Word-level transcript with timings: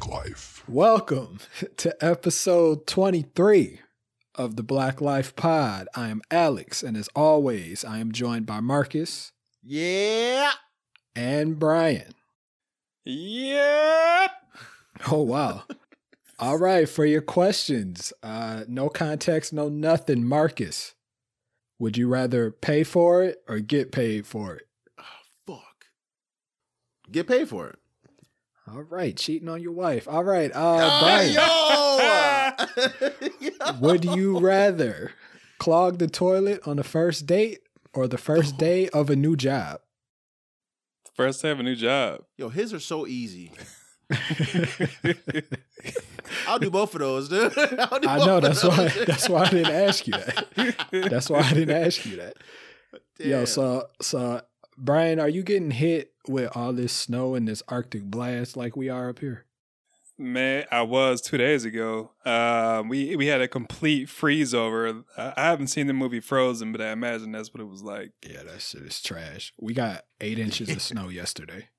Black 0.00 0.06
Life. 0.24 0.64
Welcome 0.68 1.38
to 1.78 2.04
episode 2.04 2.86
23 2.86 3.80
of 4.34 4.56
the 4.56 4.62
Black 4.62 5.00
Life 5.00 5.34
Pod. 5.34 5.88
I 5.94 6.08
am 6.08 6.20
Alex, 6.30 6.82
and 6.82 6.96
as 6.96 7.08
always, 7.16 7.84
I 7.84 7.98
am 7.98 8.12
joined 8.12 8.46
by 8.46 8.60
Markus 8.60 9.32
Yeah. 9.62 10.52
and 11.16 11.58
Bryan. 11.58 12.14
Yep. 13.04 14.30
Oh, 15.10 15.22
wow. 15.22 15.64
All 16.38 16.58
right, 16.58 16.88
for 16.88 17.04
your 17.04 17.22
questions, 17.22 18.12
uh, 18.22 18.64
no 18.68 18.88
context, 18.88 19.52
no 19.52 19.68
nothing. 19.68 20.24
Markus, 20.24 20.94
would 21.80 21.96
you 21.96 22.06
rather 22.08 22.50
pay 22.52 22.84
for 22.84 23.24
it 23.24 23.38
or 23.48 23.58
get 23.58 23.90
paid 23.90 24.26
for 24.26 24.54
it? 24.54 24.68
Fuck. 25.46 25.86
Get 27.10 27.26
paid 27.26 27.48
for 27.48 27.68
it. 27.70 27.78
All 28.70 28.82
right, 28.82 29.16
cheating 29.16 29.48
on 29.48 29.62
your 29.62 29.72
wife. 29.72 30.06
All 30.08 30.24
right, 30.24 30.50
uh, 30.54 31.00
Bryan, 31.00 31.32
yo. 33.40 33.72
would 33.80 34.04
you 34.04 34.38
rather 34.40 35.12
clog 35.58 35.98
the 35.98 36.06
toilet 36.06 36.60
on 36.66 36.76
the 36.76 36.84
first 36.84 37.24
date 37.26 37.60
or 37.94 38.06
the 38.06 38.18
first 38.18 38.58
day 38.58 38.88
of 38.90 39.08
a 39.10 39.16
new 39.16 39.36
job? 39.36 39.80
First 41.14 41.40
day 41.42 41.50
of 41.50 41.60
a 41.60 41.62
new 41.62 41.76
job. 41.76 42.24
Yo, 42.36 42.48
his 42.50 42.74
are 42.74 42.80
so 42.80 43.06
easy. 43.06 43.52
I'll 46.46 46.58
do 46.58 46.70
both 46.70 46.94
of 46.94 47.00
those, 47.00 47.28
dude. 47.28 47.56
I'll 47.56 48.00
do 48.00 48.08
I 48.08 48.18
know 48.18 48.40
that's 48.40 48.64
why 48.64 48.88
those. 48.88 49.06
that's 49.06 49.28
why 49.28 49.44
I 49.44 49.50
didn't 49.50 49.74
ask 49.74 50.06
you 50.06 50.12
that. 50.12 50.76
That's 51.10 51.30
why 51.30 51.40
I 51.40 51.52
didn't 51.52 51.76
ask 51.84 52.04
you 52.06 52.16
that. 52.16 52.36
Yo, 53.18 53.44
so 53.44 53.88
so 54.00 54.42
Bryan, 54.76 55.20
are 55.20 55.28
you 55.28 55.42
getting 55.42 55.70
hit 55.70 56.12
with 56.28 56.56
all 56.56 56.72
this 56.72 56.92
snow 56.92 57.34
and 57.34 57.46
this 57.48 57.62
Arctic 57.68 58.04
blast 58.04 58.56
like 58.56 58.76
we 58.76 58.88
are 58.88 59.08
up 59.08 59.18
here? 59.18 59.44
Man, 60.20 60.64
I 60.72 60.82
was 60.82 61.20
two 61.20 61.36
days 61.36 61.64
ago. 61.64 62.10
Um, 62.24 62.88
we 62.88 63.14
we 63.14 63.28
had 63.28 63.40
a 63.40 63.46
complete 63.46 64.08
freeze 64.08 64.52
over. 64.52 65.04
I 65.16 65.32
haven't 65.36 65.68
seen 65.68 65.86
the 65.86 65.92
movie 65.92 66.18
Frozen, 66.18 66.72
but 66.72 66.80
I 66.80 66.90
imagine 66.90 67.30
that's 67.30 67.54
what 67.54 67.60
it 67.60 67.68
was 67.68 67.82
like. 67.84 68.10
Yeah, 68.28 68.42
that 68.42 68.60
shit 68.60 68.82
is 68.82 69.00
trash. 69.00 69.52
We 69.60 69.74
got 69.74 70.06
eight 70.20 70.40
inches 70.40 70.70
of 70.70 70.82
snow 70.82 71.08
yesterday. 71.08 71.68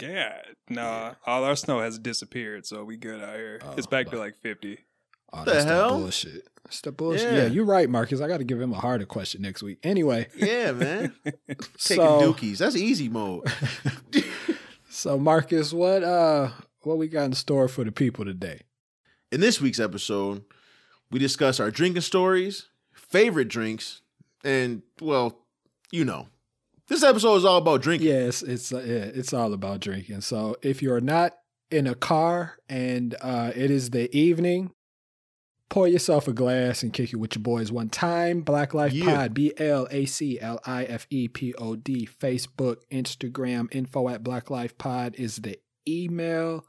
Yeah, 0.00 0.42
no, 0.70 1.16
all 1.26 1.42
our 1.42 1.56
snow 1.56 1.80
has 1.80 1.98
disappeared, 1.98 2.66
so 2.66 2.84
we 2.84 2.96
good 2.96 3.20
out 3.20 3.34
here. 3.34 3.58
Oh, 3.64 3.74
it's 3.76 3.88
back 3.88 4.08
to 4.10 4.16
like 4.16 4.36
fifty. 4.36 4.78
Oh, 5.32 5.44
The 5.44 5.52
that's 5.52 5.64
hell? 5.64 5.98
bullshit. 5.98 6.48
That's 6.64 6.80
the 6.82 6.92
bullshit. 6.92 7.32
Yeah. 7.32 7.42
Yeah. 7.42 7.46
you're 7.46 7.64
right, 7.64 7.88
Markus. 7.88 8.20
I 8.20 8.28
got 8.28 8.38
to 8.38 8.44
give 8.44 8.60
him 8.60 8.72
a 8.72 8.78
harder 8.80 9.06
question 9.06 9.42
next 9.42 9.62
week. 9.62 9.78
Anyway, 9.82 10.28
Yeah, 10.36 10.72
man. 10.72 11.14
Taking 11.24 11.56
so 11.76 12.20
dookies. 12.32 12.58
That's 12.58 12.76
easy 12.76 13.08
mode. 13.08 13.50
so 14.90 15.18
Markus, 15.18 15.72
what 15.72 16.02
uh 16.02 16.50
what 16.82 16.98
we 16.98 17.08
got 17.08 17.24
in 17.24 17.32
store 17.34 17.68
for 17.68 17.84
the 17.84 17.92
people 17.92 18.24
today? 18.24 18.60
In 19.30 19.40
this 19.40 19.60
week's 19.60 19.80
episode, 19.80 20.44
we 21.10 21.18
discuss 21.18 21.60
our 21.60 21.70
drinking 21.70 22.02
stories, 22.02 22.66
favorite 22.92 23.48
drinks, 23.48 24.00
and 24.44 24.82
well, 25.00 25.38
you 25.90 26.04
know. 26.04 26.28
This 26.88 27.02
episode 27.02 27.36
is 27.36 27.44
all 27.44 27.58
about 27.58 27.82
drinking. 27.82 28.08
Yes, 28.08 28.42
it's 28.42 28.72
uh, 28.72 28.78
yeah, 28.78 29.10
it's 29.14 29.34
all 29.34 29.52
about 29.52 29.80
drinking. 29.80 30.22
So 30.22 30.56
if 30.62 30.80
you're 30.82 31.02
not 31.02 31.36
in 31.70 31.86
a 31.86 31.94
car 31.94 32.56
and 32.68 33.14
uh, 33.20 33.52
it 33.54 33.70
is 33.70 33.90
the 33.90 34.14
evening, 34.16 34.70
pour 35.68 35.86
yourself 35.88 36.26
a 36.28 36.32
glass 36.32 36.82
and 36.82 36.92
kick 36.92 37.12
it 37.12 37.16
with 37.16 37.34
your 37.36 37.42
boys 37.42 37.70
one 37.70 37.88
time. 37.90 38.40
Black 38.42 38.74
Life 38.74 38.92
Yeah. 38.92 39.04
Pod, 39.16 39.34
B 39.34 39.52
L 39.58 39.86
A 39.90 40.06
C 40.06 40.38
L 40.40 40.60
I 40.64 40.84
F 40.84 41.06
E 41.10 41.28
P 41.28 41.52
O 41.54 41.76
D, 41.76 42.06
Facebook, 42.20 42.76
Instagram, 42.90 43.72
info 43.74 44.08
at 44.08 44.22
Black 44.22 44.50
Life 44.50 44.76
Pod 44.78 45.14
is 45.16 45.36
the 45.36 45.58
email. 45.86 46.64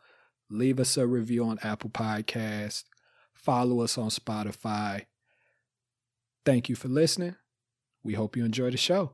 Leave 0.49 0.79
us 0.79 0.97
a 0.97 1.05
review 1.07 1.45
on 1.45 1.59
Apple 1.63 1.89
Podcast. 1.89 2.83
Follow 3.33 3.81
us 3.81 3.97
on 3.97 4.09
Spotify. 4.09 5.05
Thank 6.45 6.69
you 6.69 6.75
for 6.75 6.87
listening. 6.87 7.35
We 8.03 8.13
hope 8.15 8.35
you 8.35 8.43
enjoy 8.43 8.71
the 8.71 8.77
show. 8.77 9.13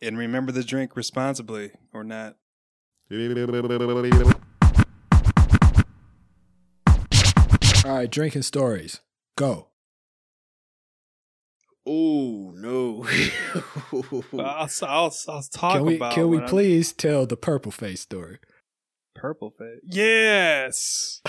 And 0.00 0.16
remember 0.16 0.52
to 0.52 0.62
drink 0.64 0.96
responsibly, 0.96 1.72
or 1.92 2.04
not. 2.04 2.36
All 7.90 7.96
right, 7.96 8.08
drinking 8.08 8.42
stories. 8.42 9.00
Go. 9.36 9.66
Oh 11.84 12.52
no. 12.54 13.04
I'll, 13.92 14.04
I'll, 14.82 15.12
I'll 15.28 15.42
talk 15.42 15.72
Can 15.74 15.84
we 15.86 15.96
about. 15.96 16.12
can 16.12 16.28
we 16.28 16.36
when 16.36 16.40
I'm- 16.42 16.48
please 16.48 16.92
tell 16.92 17.26
the 17.26 17.36
purple 17.36 17.72
face 17.72 18.02
story? 18.02 18.38
purple 19.16 19.50
face? 19.58 19.80
Yes, 19.82 21.20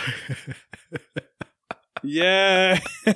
yeah. 2.03 2.79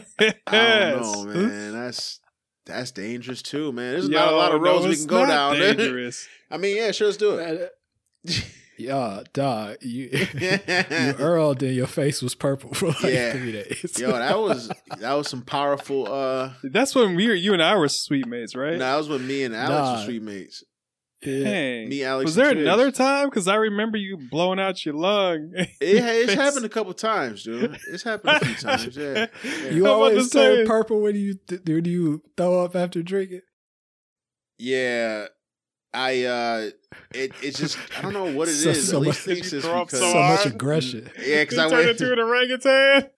I 0.47 0.89
don't 0.95 1.01
know, 1.03 1.25
man. 1.25 1.71
That's 1.73 2.19
that's 2.65 2.89
dangerous 2.89 3.43
too, 3.43 3.71
man. 3.71 3.91
There's 3.91 4.09
not 4.09 4.33
a 4.33 4.35
lot 4.35 4.53
of 4.53 4.61
Yo, 4.61 4.65
no, 4.65 4.71
roads 4.71 4.87
we 4.87 4.95
can 4.95 5.05
go 5.05 5.23
down. 5.23 5.53
Dangerous. 5.55 6.27
I 6.49 6.57
mean, 6.57 6.77
yeah, 6.77 6.89
sure, 6.91 7.09
let's 7.09 7.17
do 7.17 7.37
it. 7.37 7.71
Uh, 8.27 8.31
yeah, 8.77 9.23
dog. 9.33 9.77
You 9.81 10.09
you 10.39 10.59
earled 11.19 11.63
and 11.63 11.73
your 11.75 11.87
face 11.87 12.21
was 12.21 12.35
purple 12.35 12.73
for 12.73 12.87
like 12.87 13.03
Yeah. 13.03 13.31
three 13.33 13.51
days. 13.51 13.97
Yo, 13.99 14.11
that 14.11 14.37
was 14.39 14.69
that 14.99 15.13
was 15.13 15.29
some 15.29 15.41
powerful. 15.43 16.11
uh 16.11 16.53
That's 16.63 16.93
when 16.95 17.15
we 17.15 17.27
were, 17.27 17.33
you 17.33 17.53
and 17.53 17.61
I 17.63 17.75
were 17.75 17.87
suite 17.89 18.27
mates, 18.27 18.55
right? 18.55 18.73
No, 18.73 18.79
that 18.79 18.97
was 18.97 19.09
when 19.09 19.25
me 19.25 19.43
and 19.43 19.55
Alex 19.55 19.71
Nah. 19.71 19.95
were 19.99 20.03
suite 20.05 20.21
mates. 20.23 20.63
Yeah. 21.23 21.43
Dang. 21.43 21.89
Me, 21.89 22.03
Alex, 22.03 22.25
Was 22.25 22.35
there 22.35 22.53
Trish. 22.53 22.61
another 22.61 22.91
time? 22.91 23.29
Because 23.29 23.47
I 23.47 23.55
remember 23.55 23.97
you 23.97 24.15
blowing 24.29 24.59
out 24.59 24.85
your 24.85 24.93
lung. 24.95 25.53
It, 25.55 25.69
it's 25.81 26.33
happened 26.33 26.65
a 26.65 26.69
couple 26.69 26.93
times, 26.93 27.43
dude. 27.43 27.77
It's 27.91 28.03
happened 28.03 28.37
a 28.41 28.45
few 28.45 28.55
times. 28.55 28.95
Yeah. 28.97 29.27
yeah. 29.43 29.69
You 29.71 29.85
I'm 29.87 29.91
always 29.93 30.29
turn 30.29 30.67
purple 30.67 31.01
when 31.01 31.15
you 31.15 31.33
do 31.33 31.81
you 31.89 32.21
throw 32.37 32.63
up 32.65 32.75
after 32.75 33.01
drinking. 33.01 33.41
Yeah. 34.59 35.25
I 35.95 36.23
uh 36.23 36.69
it 37.13 37.31
it's 37.41 37.59
just 37.59 37.77
I 37.97 38.01
don't 38.01 38.13
know 38.13 38.25
what 38.33 38.47
it 38.47 38.51
is. 38.55 38.63
So- 38.63 38.69
At 38.71 38.75
so 38.77 38.99
least 38.99 39.27
much- 39.27 39.37
it's 39.37 39.49
throw 39.51 39.85
because 39.85 39.99
So, 39.99 40.11
So 40.11 40.19
much 40.19 40.45
aggression. 40.45 41.09
yeah, 41.19 41.43
because 41.43 41.57
I 41.57 41.69
turned 41.69 41.85
went. 41.87 42.01
into 42.01 42.13
an 42.13 42.19
orangutan. 42.19 43.09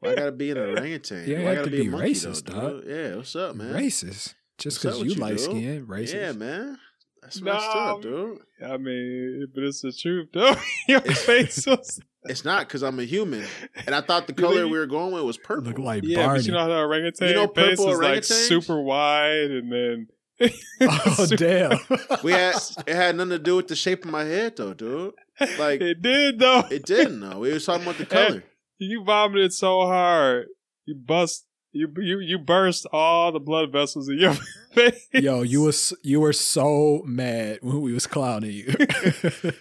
Why 0.00 0.10
I 0.10 0.14
gotta 0.16 0.32
be 0.32 0.50
an 0.50 0.58
orangutan? 0.58 1.28
You 1.28 1.36
ain't 1.36 1.48
I 1.48 1.54
gotta 1.54 1.64
to 1.66 1.70
be, 1.70 1.82
be 1.82 1.88
a 1.88 1.90
monkey, 1.90 2.10
racist, 2.12 2.44
though, 2.46 2.60
dog. 2.60 2.82
dude? 2.84 2.90
Yeah, 2.96 3.16
what's 3.16 3.36
up, 3.36 3.54
man? 3.54 3.72
Racist. 3.72 4.34
Just 4.58 4.82
because 4.82 4.98
you 5.00 5.10
you, 5.10 5.14
light 5.14 5.36
dude? 5.36 5.40
skin, 5.40 5.86
racist. 5.86 6.14
Yeah, 6.14 6.32
man. 6.32 6.78
That's 7.22 7.40
messed 7.40 7.66
No. 7.74 7.80
up, 7.80 8.02
dude. 8.02 8.38
I 8.64 8.76
mean, 8.78 9.46
but 9.54 9.62
it's 9.62 9.80
the 9.82 9.92
truth, 9.92 10.28
though. 10.34 10.54
your 10.88 11.00
face 11.02 11.64
was. 11.68 12.00
It's 12.24 12.44
not 12.44 12.66
because 12.68 12.82
I'm 12.82 12.98
a 13.00 13.04
human, 13.04 13.44
and 13.86 13.94
I 13.94 14.00
thought 14.00 14.26
the 14.26 14.32
color 14.32 14.62
think- 14.62 14.72
we 14.72 14.78
were 14.78 14.86
going 14.86 15.12
with 15.12 15.22
was 15.22 15.38
purple. 15.38 15.70
Look 15.70 15.78
like 15.78 16.02
Yeah, 16.04 16.26
Barney. 16.26 16.40
but 16.40 16.46
you 16.46 16.52
know 16.52 16.58
how 16.60 16.66
the 16.68 16.74
orangutan 16.78 17.28
You 17.28 17.34
know 17.34 17.46
face 17.48 17.76
purple 17.78 17.92
is 17.92 17.98
like 18.00 18.24
super 18.24 18.80
wide, 18.82 19.50
and 19.52 19.70
then. 19.72 20.06
oh 20.80 21.26
damn. 21.36 21.78
we 22.22 22.32
had 22.32 22.56
it 22.86 22.94
had 22.94 23.16
nothing 23.16 23.30
to 23.30 23.38
do 23.38 23.56
with 23.56 23.68
the 23.68 23.76
shape 23.76 24.04
of 24.04 24.10
my 24.10 24.24
head, 24.24 24.56
though, 24.56 24.74
dude. 24.74 25.14
Like 25.58 25.80
it 25.80 26.02
did 26.02 26.38
though. 26.38 26.64
it 26.70 26.84
didn't. 26.84 27.20
though. 27.20 27.38
we 27.38 27.52
was 27.52 27.64
talking 27.66 27.82
about 27.82 27.98
the 27.98 28.06
color. 28.06 28.44
You 28.78 29.04
vomited 29.04 29.52
so 29.52 29.86
hard, 29.86 30.46
you 30.86 30.94
bust. 30.94 31.46
You 31.72 31.88
you 31.98 32.18
you 32.18 32.38
burst 32.38 32.86
all 32.92 33.32
the 33.32 33.40
blood 33.40 33.72
vessels 33.72 34.08
in 34.08 34.18
your 34.18 34.34
face. 34.74 35.08
Yo, 35.12 35.42
you 35.42 35.62
was 35.62 35.92
you 36.02 36.20
were 36.20 36.32
so 36.32 37.02
mad 37.04 37.58
when 37.62 37.80
we 37.80 37.92
was 37.92 38.06
clowning 38.06 38.50
you. 38.52 38.74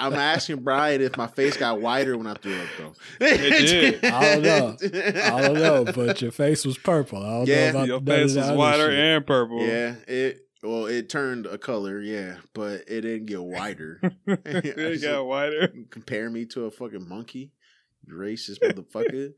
I'm 0.00 0.14
asking 0.14 0.62
Bryan 0.62 1.00
if 1.00 1.16
my 1.16 1.26
face 1.26 1.56
got 1.56 1.80
whiter 1.80 2.16
when 2.16 2.26
I 2.26 2.34
threw 2.34 2.54
up, 2.58 2.66
though. 2.78 2.92
It 3.20 3.66
did. 4.00 4.04
I 4.12 4.34
don't 4.34 4.42
know. 4.42 4.76
I 5.22 5.40
don't 5.40 5.54
know, 5.54 5.84
but 5.84 6.20
your 6.22 6.32
face 6.32 6.64
was 6.64 6.78
purple. 6.78 7.18
I 7.24 7.30
don't 7.38 7.46
Yeah. 7.48 7.64
know 7.64 7.70
about 7.70 7.88
Your 7.88 8.00
face 8.00 8.34
was 8.34 8.36
other 8.38 8.56
wider 8.56 8.90
shit. 8.90 8.98
and 8.98 9.26
purple. 9.26 9.60
Yeah, 9.66 9.94
it 10.06 10.40
well, 10.62 10.86
it 10.86 11.08
turned 11.08 11.46
a 11.46 11.56
color, 11.58 12.00
yeah, 12.00 12.36
but 12.52 12.82
it 12.88 13.02
didn't 13.02 13.26
get 13.26 13.42
whiter. 13.42 14.00
it 14.26 15.02
got 15.02 15.24
wider. 15.26 15.72
Compare 15.90 16.30
me 16.30 16.46
to 16.46 16.64
a 16.64 16.70
fucking 16.70 17.08
monkey, 17.08 17.52
you 18.06 18.14
racist 18.14 18.58
motherfucker. 18.60 19.32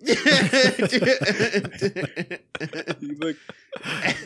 You 3.00 3.16
look 3.18 3.36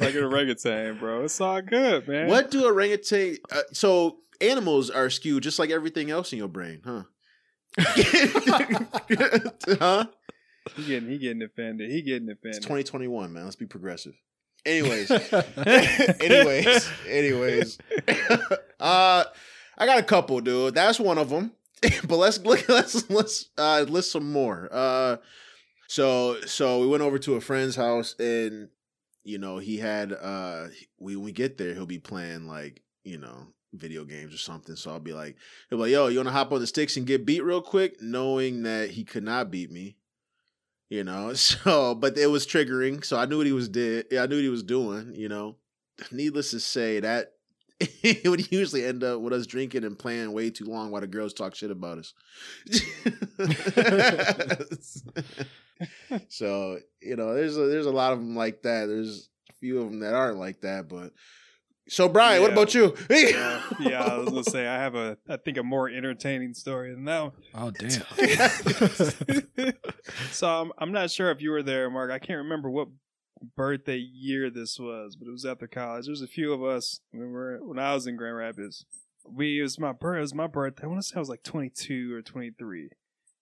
like 0.01 0.15
an 0.15 0.25
orangutan, 0.25 0.99
bro. 0.99 1.25
It's 1.25 1.41
all 1.41 1.63
good, 1.63 2.09
man. 2.09 2.29
what 2.29 2.51
do 2.51 2.65
orangutan? 2.65 3.37
Uh, 3.51 3.63
so 3.73 4.19
animals 4.41 4.91
are 4.91 5.11
skewed 5.11 5.43
just 5.43 5.59
like 5.59 5.71
everything 5.71 6.11
else 6.11 6.33
in 6.33 6.39
your 6.39 6.49
brain, 6.49 6.81
huh? 6.85 7.03
huh? 9.79 10.07
He 10.77 10.85
getting 10.87 11.09
he 11.09 11.19
getting 11.19 11.43
offended. 11.43 11.91
He 11.91 12.03
getting 12.03 12.29
It's 12.29 12.39
offended. 12.39 12.63
2021, 12.63 13.33
man. 13.33 13.45
Let's 13.45 13.57
be 13.57 13.67
progressive. 13.67 14.15
Anyways, 14.67 15.11
anyways, 16.21 16.91
anyways. 17.09 17.79
uh, 18.81 19.25
I 19.77 19.87
got 19.87 19.99
a 19.99 20.03
couple, 20.03 20.41
dude. 20.41 20.75
That's 20.75 20.99
one 20.99 21.19
of 21.19 21.29
them. 21.29 21.53
but 22.09 22.17
let's 22.17 22.39
look. 22.41 22.67
Let's 22.69 23.09
let's 23.11 23.47
uh, 23.59 23.85
list 23.89 24.13
some 24.13 24.33
more. 24.33 24.69
Uh, 24.73 25.17
so 25.95 26.41
so 26.41 26.81
we 26.81 26.89
went 26.89 27.05
over 27.05 27.21
to 27.21 27.37
a 27.37 27.41
friend's 27.41 27.77
house, 27.77 28.17
and 28.19 28.69
you 29.23 29.39
know 29.39 29.59
he 29.59 29.79
had 29.79 30.13
uh, 30.13 30.67
we 30.99 31.15
when 31.15 31.25
we 31.25 31.31
get 31.31 31.57
there, 31.57 31.73
he'll 31.73 31.87
be 31.87 32.01
playing 32.01 32.49
like 32.49 32.83
you 33.05 33.17
know 33.17 33.47
video 33.73 34.05
games 34.05 34.35
or 34.35 34.39
something. 34.39 34.75
So 34.75 34.91
I'll 34.91 34.99
be 34.99 35.13
like, 35.13 35.37
he'll 35.71 35.79
be 35.79 35.83
like, 35.85 35.93
yo, 35.93 36.09
you 36.09 36.19
want 36.19 36.27
to 36.27 36.33
hop 36.33 36.51
on 36.51 36.59
the 36.59 36.67
sticks 36.67 36.97
and 36.97 37.07
get 37.07 37.25
beat 37.25 37.45
real 37.45 37.63
quick, 37.63 38.03
knowing 38.03 38.65
that 38.65 38.91
he 38.91 39.05
could 39.05 39.23
not 39.23 39.53
beat 39.53 39.71
me. 39.71 39.97
You 40.91 41.05
know, 41.05 41.33
so 41.35 41.95
but 41.95 42.19
it 42.19 42.27
was 42.27 42.45
triggering, 42.45 43.05
so 43.05 43.17
I 43.17 43.27
knew 43.27 43.37
what 43.37 43.47
he 43.47 43.53
was 43.53 43.69
did. 43.69 44.07
Yeah, 44.11 44.25
I 44.25 44.27
knew 44.27 44.39
what 44.39 44.43
he 44.43 44.49
was 44.49 44.65
doing. 44.65 45.15
You 45.15 45.29
know, 45.29 45.59
needless 46.11 46.51
to 46.51 46.59
say, 46.59 46.99
that 46.99 47.34
it 48.03 48.29
would 48.29 48.51
usually 48.53 48.85
end 48.85 49.05
up 49.05 49.21
with 49.21 49.33
us 49.33 49.47
drinking 49.47 49.85
and 49.85 49.99
playing 49.99 50.33
way 50.33 50.51
too 50.51 50.65
long 50.65 50.91
while 50.91 51.01
the 51.01 51.07
girls 51.07 51.35
talk 51.35 51.55
shit 51.55 51.71
about 51.71 51.99
us. 51.99 52.15
so 56.29 56.79
you 57.01 57.17
know, 57.17 57.35
there's 57.35 57.57
a, 57.57 57.63
there's 57.67 57.87
a 57.87 57.93
lot 57.93 58.13
of 58.13 58.19
them 58.19 58.37
like 58.37 58.63
that. 58.63 58.87
There's 58.87 59.29
a 59.51 59.53
few 59.55 59.81
of 59.81 59.91
them 59.91 60.01
that 60.01 60.15
aren't 60.15 60.39
like 60.39 60.61
that, 60.63 60.89
but. 60.89 61.13
So 61.87 62.09
Bryan, 62.09 62.41
what 62.41 62.53
about 62.53 62.73
you? 62.73 62.97
yeah, 63.11 63.63
yeah, 63.79 64.03
I 64.03 64.17
was 64.17 64.31
gonna 64.31 64.45
say 64.45 64.67
I 64.67 64.77
have 64.77 64.95
a, 64.95 65.19
I 65.29 65.37
think 65.37 65.59
a 65.59 65.63
more 65.63 65.87
entertaining 65.87 66.55
story 66.55 66.95
than 66.95 67.05
that 67.05 67.23
one. 67.25 67.33
Oh 67.55 67.71
damn. 67.71 67.91
so 70.31 70.49
I'm, 70.49 70.73
I'm 70.79 70.93
not 70.93 71.11
sure 71.11 71.31
if 71.31 71.43
you 71.43 71.51
were 71.51 71.63
there, 71.63 71.91
Mark. 71.91 72.11
I 72.11 72.19
can't 72.19 72.39
remember 72.39 72.71
what 72.71 72.89
birthday 73.57 73.97
year 73.99 74.51
this 74.51 74.79
was, 74.79 75.17
but 75.17 75.29
it 75.29 75.33
was 75.33 75.45
after 75.45 75.67
college. 75.67 76.07
There 76.07 76.13
was 76.13 76.23
a 76.23 76.27
few 76.27 76.53
of 76.53 76.63
us 76.63 77.01
when 77.11 77.27
we 77.27 77.33
were 77.33 77.59
when 77.63 77.79
I 77.79 77.95
was 77.95 78.07
in 78.07 78.17
Grand 78.17 78.37
Rapids. 78.37 78.85
We 79.27 79.61
it 79.61 79.63
was 79.63 79.79
my 79.79 79.93
birth. 79.93 80.19
It 80.19 80.23
was 80.23 80.35
my 80.35 80.47
birthday. 80.47 80.85
I 80.85 80.87
want 80.87 81.01
to 81.01 81.07
say 81.07 81.17
I 81.17 81.21
was 81.21 81.29
like 81.29 81.43
22 81.43 82.15
or 82.15 82.23
23. 82.23 82.91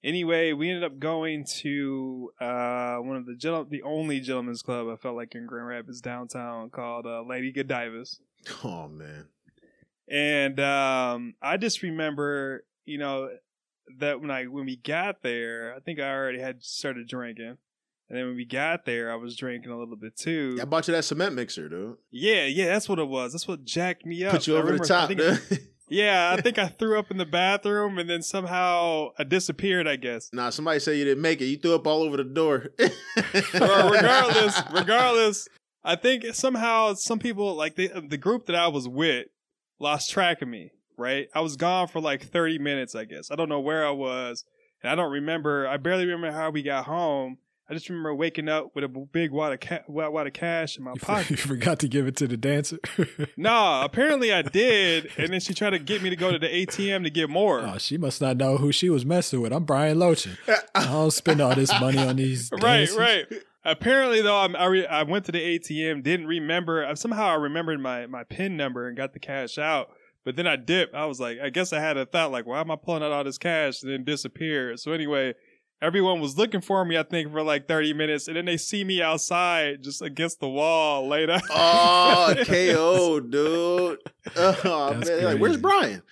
Anyway, 0.04 0.52
we 0.52 0.68
ended 0.68 0.82
up 0.84 0.98
going 0.98 1.44
to 1.44 2.32
uh, 2.40 2.96
one 2.96 3.16
of 3.16 3.26
the 3.26 3.36
gentle- 3.36 3.64
the 3.64 3.82
only 3.82 4.18
gentlemen's 4.20 4.62
club 4.62 4.88
I 4.88 4.96
felt 4.96 5.14
like 5.16 5.34
in 5.34 5.46
Grand 5.46 5.68
Rapids 5.68 6.00
downtown 6.00 6.70
called 6.70 7.06
uh, 7.06 7.22
Lady 7.22 7.52
Godivas. 7.52 8.18
oh 8.64 8.88
man. 8.88 9.26
And 10.08 10.58
um, 10.60 11.34
I 11.40 11.56
just 11.56 11.82
remember, 11.82 12.64
you 12.84 12.98
know, 12.98 13.30
that 13.98 14.20
when 14.20 14.30
I 14.30 14.44
when 14.44 14.66
we 14.66 14.76
got 14.76 15.22
there, 15.22 15.74
I 15.76 15.80
think 15.80 16.00
I 16.00 16.12
already 16.12 16.40
had 16.40 16.64
started 16.64 17.08
drinking. 17.08 17.58
And 18.12 18.20
then 18.20 18.26
when 18.26 18.36
we 18.36 18.44
got 18.44 18.84
there, 18.84 19.10
I 19.10 19.14
was 19.14 19.34
drinking 19.38 19.70
a 19.72 19.78
little 19.78 19.96
bit 19.96 20.14
too. 20.18 20.58
I 20.60 20.66
bought 20.66 20.86
you 20.86 20.92
that 20.92 21.04
cement 21.04 21.34
mixer, 21.34 21.70
dude. 21.70 21.96
Yeah, 22.10 22.44
yeah, 22.44 22.66
that's 22.66 22.86
what 22.86 22.98
it 22.98 23.08
was. 23.08 23.32
That's 23.32 23.48
what 23.48 23.64
jacked 23.64 24.04
me 24.04 24.22
up. 24.22 24.32
Put 24.32 24.46
you 24.46 24.54
I 24.54 24.58
over 24.58 24.66
the 24.66 24.72
remember- 24.74 25.24
I 25.24 25.34
top, 25.34 25.48
dude. 25.48 25.66
yeah, 25.88 26.34
I 26.36 26.42
think 26.42 26.58
I 26.58 26.66
threw 26.78 26.98
up 26.98 27.10
in 27.10 27.16
the 27.16 27.24
bathroom 27.24 27.96
and 27.98 28.10
then 28.10 28.20
somehow 28.20 29.12
I 29.18 29.24
disappeared. 29.24 29.88
I 29.88 29.96
guess. 29.96 30.28
Nah, 30.30 30.50
somebody 30.50 30.78
said 30.78 30.98
you 30.98 31.04
didn't 31.06 31.22
make 31.22 31.40
it. 31.40 31.46
You 31.46 31.56
threw 31.56 31.74
up 31.74 31.86
all 31.86 32.02
over 32.02 32.18
the 32.18 32.24
door. 32.24 32.66
Well, 33.54 33.90
regardless, 33.90 34.60
regardless, 34.72 35.48
I 35.82 35.96
think 35.96 36.24
somehow 36.34 36.92
some 36.94 37.18
people 37.18 37.54
like 37.54 37.76
the 37.76 37.88
the 38.06 38.18
group 38.18 38.44
that 38.44 38.56
I 38.56 38.68
was 38.68 38.86
with 38.86 39.26
lost 39.78 40.10
track 40.10 40.42
of 40.42 40.48
me. 40.48 40.72
Right, 40.98 41.28
I 41.34 41.40
was 41.40 41.56
gone 41.56 41.88
for 41.88 42.00
like 42.00 42.24
thirty 42.24 42.58
minutes. 42.58 42.94
I 42.94 43.04
guess 43.04 43.30
I 43.30 43.36
don't 43.36 43.48
know 43.48 43.60
where 43.60 43.86
I 43.86 43.90
was, 43.90 44.44
and 44.82 44.90
I 44.92 44.94
don't 44.94 45.10
remember. 45.12 45.66
I 45.66 45.78
barely 45.78 46.04
remember 46.04 46.30
how 46.36 46.50
we 46.50 46.62
got 46.62 46.84
home. 46.84 47.38
I 47.70 47.74
just 47.74 47.88
remember 47.88 48.14
waking 48.14 48.48
up 48.48 48.74
with 48.74 48.84
a 48.84 48.88
big 48.88 49.30
wad 49.30 49.52
of 49.54 49.60
ca- 49.60 49.84
wad 49.88 50.26
of 50.26 50.32
cash 50.32 50.76
in 50.76 50.84
my 50.84 50.92
You, 50.92 50.98
for- 51.00 51.06
pocket. 51.06 51.30
you 51.30 51.36
forgot 51.36 51.78
to 51.80 51.88
give 51.88 52.06
it 52.06 52.16
to 52.16 52.26
the 52.26 52.36
dancer. 52.36 52.78
no, 53.36 53.82
apparently 53.82 54.32
I 54.32 54.42
did, 54.42 55.10
and 55.16 55.32
then 55.32 55.40
she 55.40 55.54
tried 55.54 55.70
to 55.70 55.78
get 55.78 56.02
me 56.02 56.10
to 56.10 56.16
go 56.16 56.30
to 56.32 56.38
the 56.38 56.48
ATM 56.48 57.04
to 57.04 57.10
get 57.10 57.30
more. 57.30 57.60
oh, 57.60 57.78
she 57.78 57.96
must 57.96 58.20
not 58.20 58.36
know 58.36 58.56
who 58.58 58.72
she 58.72 58.90
was 58.90 59.06
messing 59.06 59.40
with. 59.40 59.52
I'm 59.52 59.64
Bryan 59.64 59.98
Lochin. 59.98 60.36
I 60.74 60.86
don't 60.86 61.10
spend 61.12 61.40
all 61.40 61.54
this 61.54 61.72
money 61.80 61.98
on 61.98 62.16
these. 62.16 62.50
right, 62.62 62.90
right. 62.96 63.26
Apparently, 63.64 64.20
though, 64.22 64.38
I'm, 64.38 64.56
I 64.56 64.66
re- 64.66 64.86
I 64.86 65.04
went 65.04 65.24
to 65.26 65.32
the 65.32 65.38
ATM, 65.58 66.02
didn't 66.02 66.26
remember. 66.26 66.84
Somehow, 66.96 67.26
I 67.28 67.34
remembered 67.34 67.78
my 67.80 68.06
my 68.06 68.24
pin 68.24 68.56
number 68.56 68.88
and 68.88 68.96
got 68.96 69.12
the 69.12 69.20
cash 69.20 69.56
out. 69.56 69.88
But 70.24 70.36
then 70.36 70.46
I 70.46 70.56
dipped. 70.56 70.94
I 70.94 71.06
was 71.06 71.18
like, 71.20 71.38
I 71.42 71.50
guess 71.50 71.72
I 71.72 71.80
had 71.80 71.96
a 71.96 72.04
thought, 72.06 72.30
like, 72.32 72.46
why 72.46 72.60
am 72.60 72.70
I 72.70 72.76
pulling 72.76 73.02
out 73.02 73.10
all 73.12 73.24
this 73.24 73.38
cash 73.38 73.82
and 73.82 73.92
then 73.92 74.04
disappear? 74.04 74.76
So 74.76 74.92
anyway, 74.92 75.34
everyone 75.82 76.20
was 76.20 76.38
looking 76.38 76.60
for 76.62 76.84
me. 76.84 76.96
I 76.96 77.02
think 77.02 77.30
for 77.32 77.42
like 77.42 77.68
30 77.68 77.92
minutes, 77.92 78.28
and 78.28 78.36
then 78.36 78.44
they 78.46 78.56
see 78.56 78.84
me 78.84 79.02
outside, 79.02 79.82
just 79.82 80.00
against 80.00 80.40
the 80.40 80.48
wall, 80.48 81.06
laid 81.08 81.28
out. 81.28 81.42
oh, 81.50 82.34
KO, 82.44 83.20
dude. 83.20 83.98
Oh, 84.36 84.90
man. 84.90 85.00
That's 85.00 85.08
They're 85.10 85.24
like, 85.32 85.40
Where's 85.40 85.56
Bryan? 85.58 86.02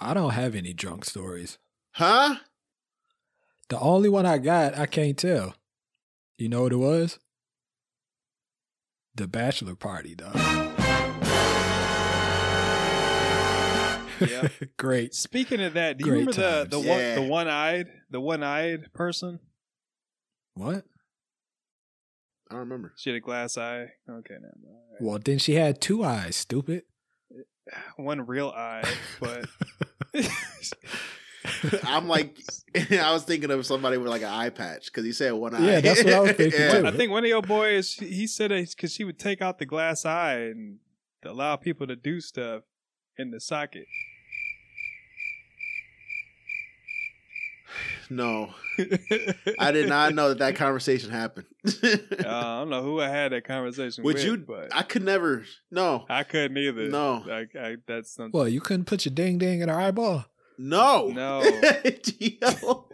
I 0.00 0.14
don't 0.14 0.30
have 0.30 0.54
any 0.54 0.72
drunk 0.72 1.04
stories. 1.04 1.58
huh? 1.92 2.36
The 3.68 3.78
only 3.80 4.08
one 4.10 4.26
I 4.26 4.38
got, 4.38 4.76
I 4.78 4.86
can't 4.86 5.16
tell. 5.16 5.54
You 6.36 6.48
know 6.50 6.62
what 6.62 6.72
it 6.72 6.76
was? 6.76 7.18
The 9.14 9.26
bachelor 9.26 9.74
party, 9.74 10.14
dog. 10.14 10.61
Yeah. 14.30 14.48
Great. 14.78 15.14
Speaking 15.14 15.60
of 15.62 15.74
that, 15.74 15.98
do 15.98 16.04
you 16.04 16.10
Great 16.10 16.18
remember 16.26 16.32
the 16.40 16.50
times. 16.64 16.70
the 16.70 16.78
one 16.78 16.98
Yeah. 16.98 17.14
the 17.16 17.22
one 17.22 17.48
eyed 17.48 17.86
the 18.10 18.20
one 18.20 18.42
eyed 18.42 18.92
person? 18.92 19.38
What? 20.54 20.84
I 22.50 22.54
don't 22.54 22.60
remember. 22.60 22.92
She 22.96 23.10
had 23.10 23.16
a 23.16 23.20
glass 23.20 23.56
eye. 23.56 23.86
Okay, 24.08 24.34
never 24.34 24.54
mind. 24.62 24.76
Well, 25.00 25.18
then 25.24 25.38
she 25.38 25.54
had 25.54 25.80
two 25.80 26.04
eyes, 26.04 26.36
stupid. 26.36 26.82
one 27.96 28.26
real 28.26 28.50
eye, 28.50 28.84
but 29.20 29.46
I'm 31.84 32.06
like, 32.08 32.36
I 32.90 33.12
was 33.12 33.24
thinking 33.24 33.50
of 33.50 33.64
somebody 33.66 33.96
with 33.96 34.08
like 34.08 34.22
an 34.22 34.28
eye 34.28 34.50
patch 34.50 34.86
because 34.86 35.04
he 35.04 35.12
said 35.12 35.32
one 35.32 35.54
eye. 35.54 35.64
Yeah, 35.66 35.80
that's 35.80 36.04
what 36.04 36.12
I 36.12 36.20
was 36.20 36.32
thinking, 36.32 36.60
Yeah. 36.60 36.80
too. 36.80 36.86
I 36.86 36.90
think 36.92 37.10
one 37.10 37.24
of 37.24 37.28
your 37.28 37.42
boys 37.42 37.94
he 37.94 38.26
said 38.26 38.52
it 38.52 38.70
because 38.70 38.92
she 38.92 39.04
would 39.04 39.18
take 39.18 39.40
out 39.42 39.58
the 39.58 39.66
glass 39.66 40.04
eye 40.04 40.34
and 40.40 40.78
allow 41.24 41.56
people 41.56 41.86
to 41.86 41.96
do 41.96 42.20
stuff 42.20 42.62
in 43.18 43.30
the 43.30 43.40
socket. 43.40 43.86
No, 48.14 48.52
I 49.58 49.72
did 49.72 49.88
not 49.88 50.14
know 50.14 50.28
that 50.30 50.38
that 50.38 50.56
conversation 50.56 51.10
happened. 51.10 51.46
Uh, 51.64 51.88
I 52.26 52.58
don't 52.60 52.70
know 52.70 52.82
who 52.82 53.00
I 53.00 53.08
had 53.08 53.32
that 53.32 53.44
conversation 53.44 54.04
Would 54.04 54.16
with, 54.16 54.24
you? 54.24 54.36
but 54.36 54.74
I 54.74 54.82
could 54.82 55.02
never. 55.02 55.44
No, 55.70 56.04
I 56.08 56.22
couldn't 56.24 56.58
either. 56.58 56.88
No. 56.88 57.24
like 57.26 57.56
I, 57.56 57.76
that's 57.86 58.12
something. 58.14 58.38
Well, 58.38 58.48
you 58.48 58.60
couldn't 58.60 58.84
put 58.84 59.04
your 59.04 59.14
ding 59.14 59.38
ding 59.38 59.60
in 59.60 59.68
her 59.68 59.80
eyeball. 59.80 60.26
no, 60.58 61.08
No. 61.08 61.42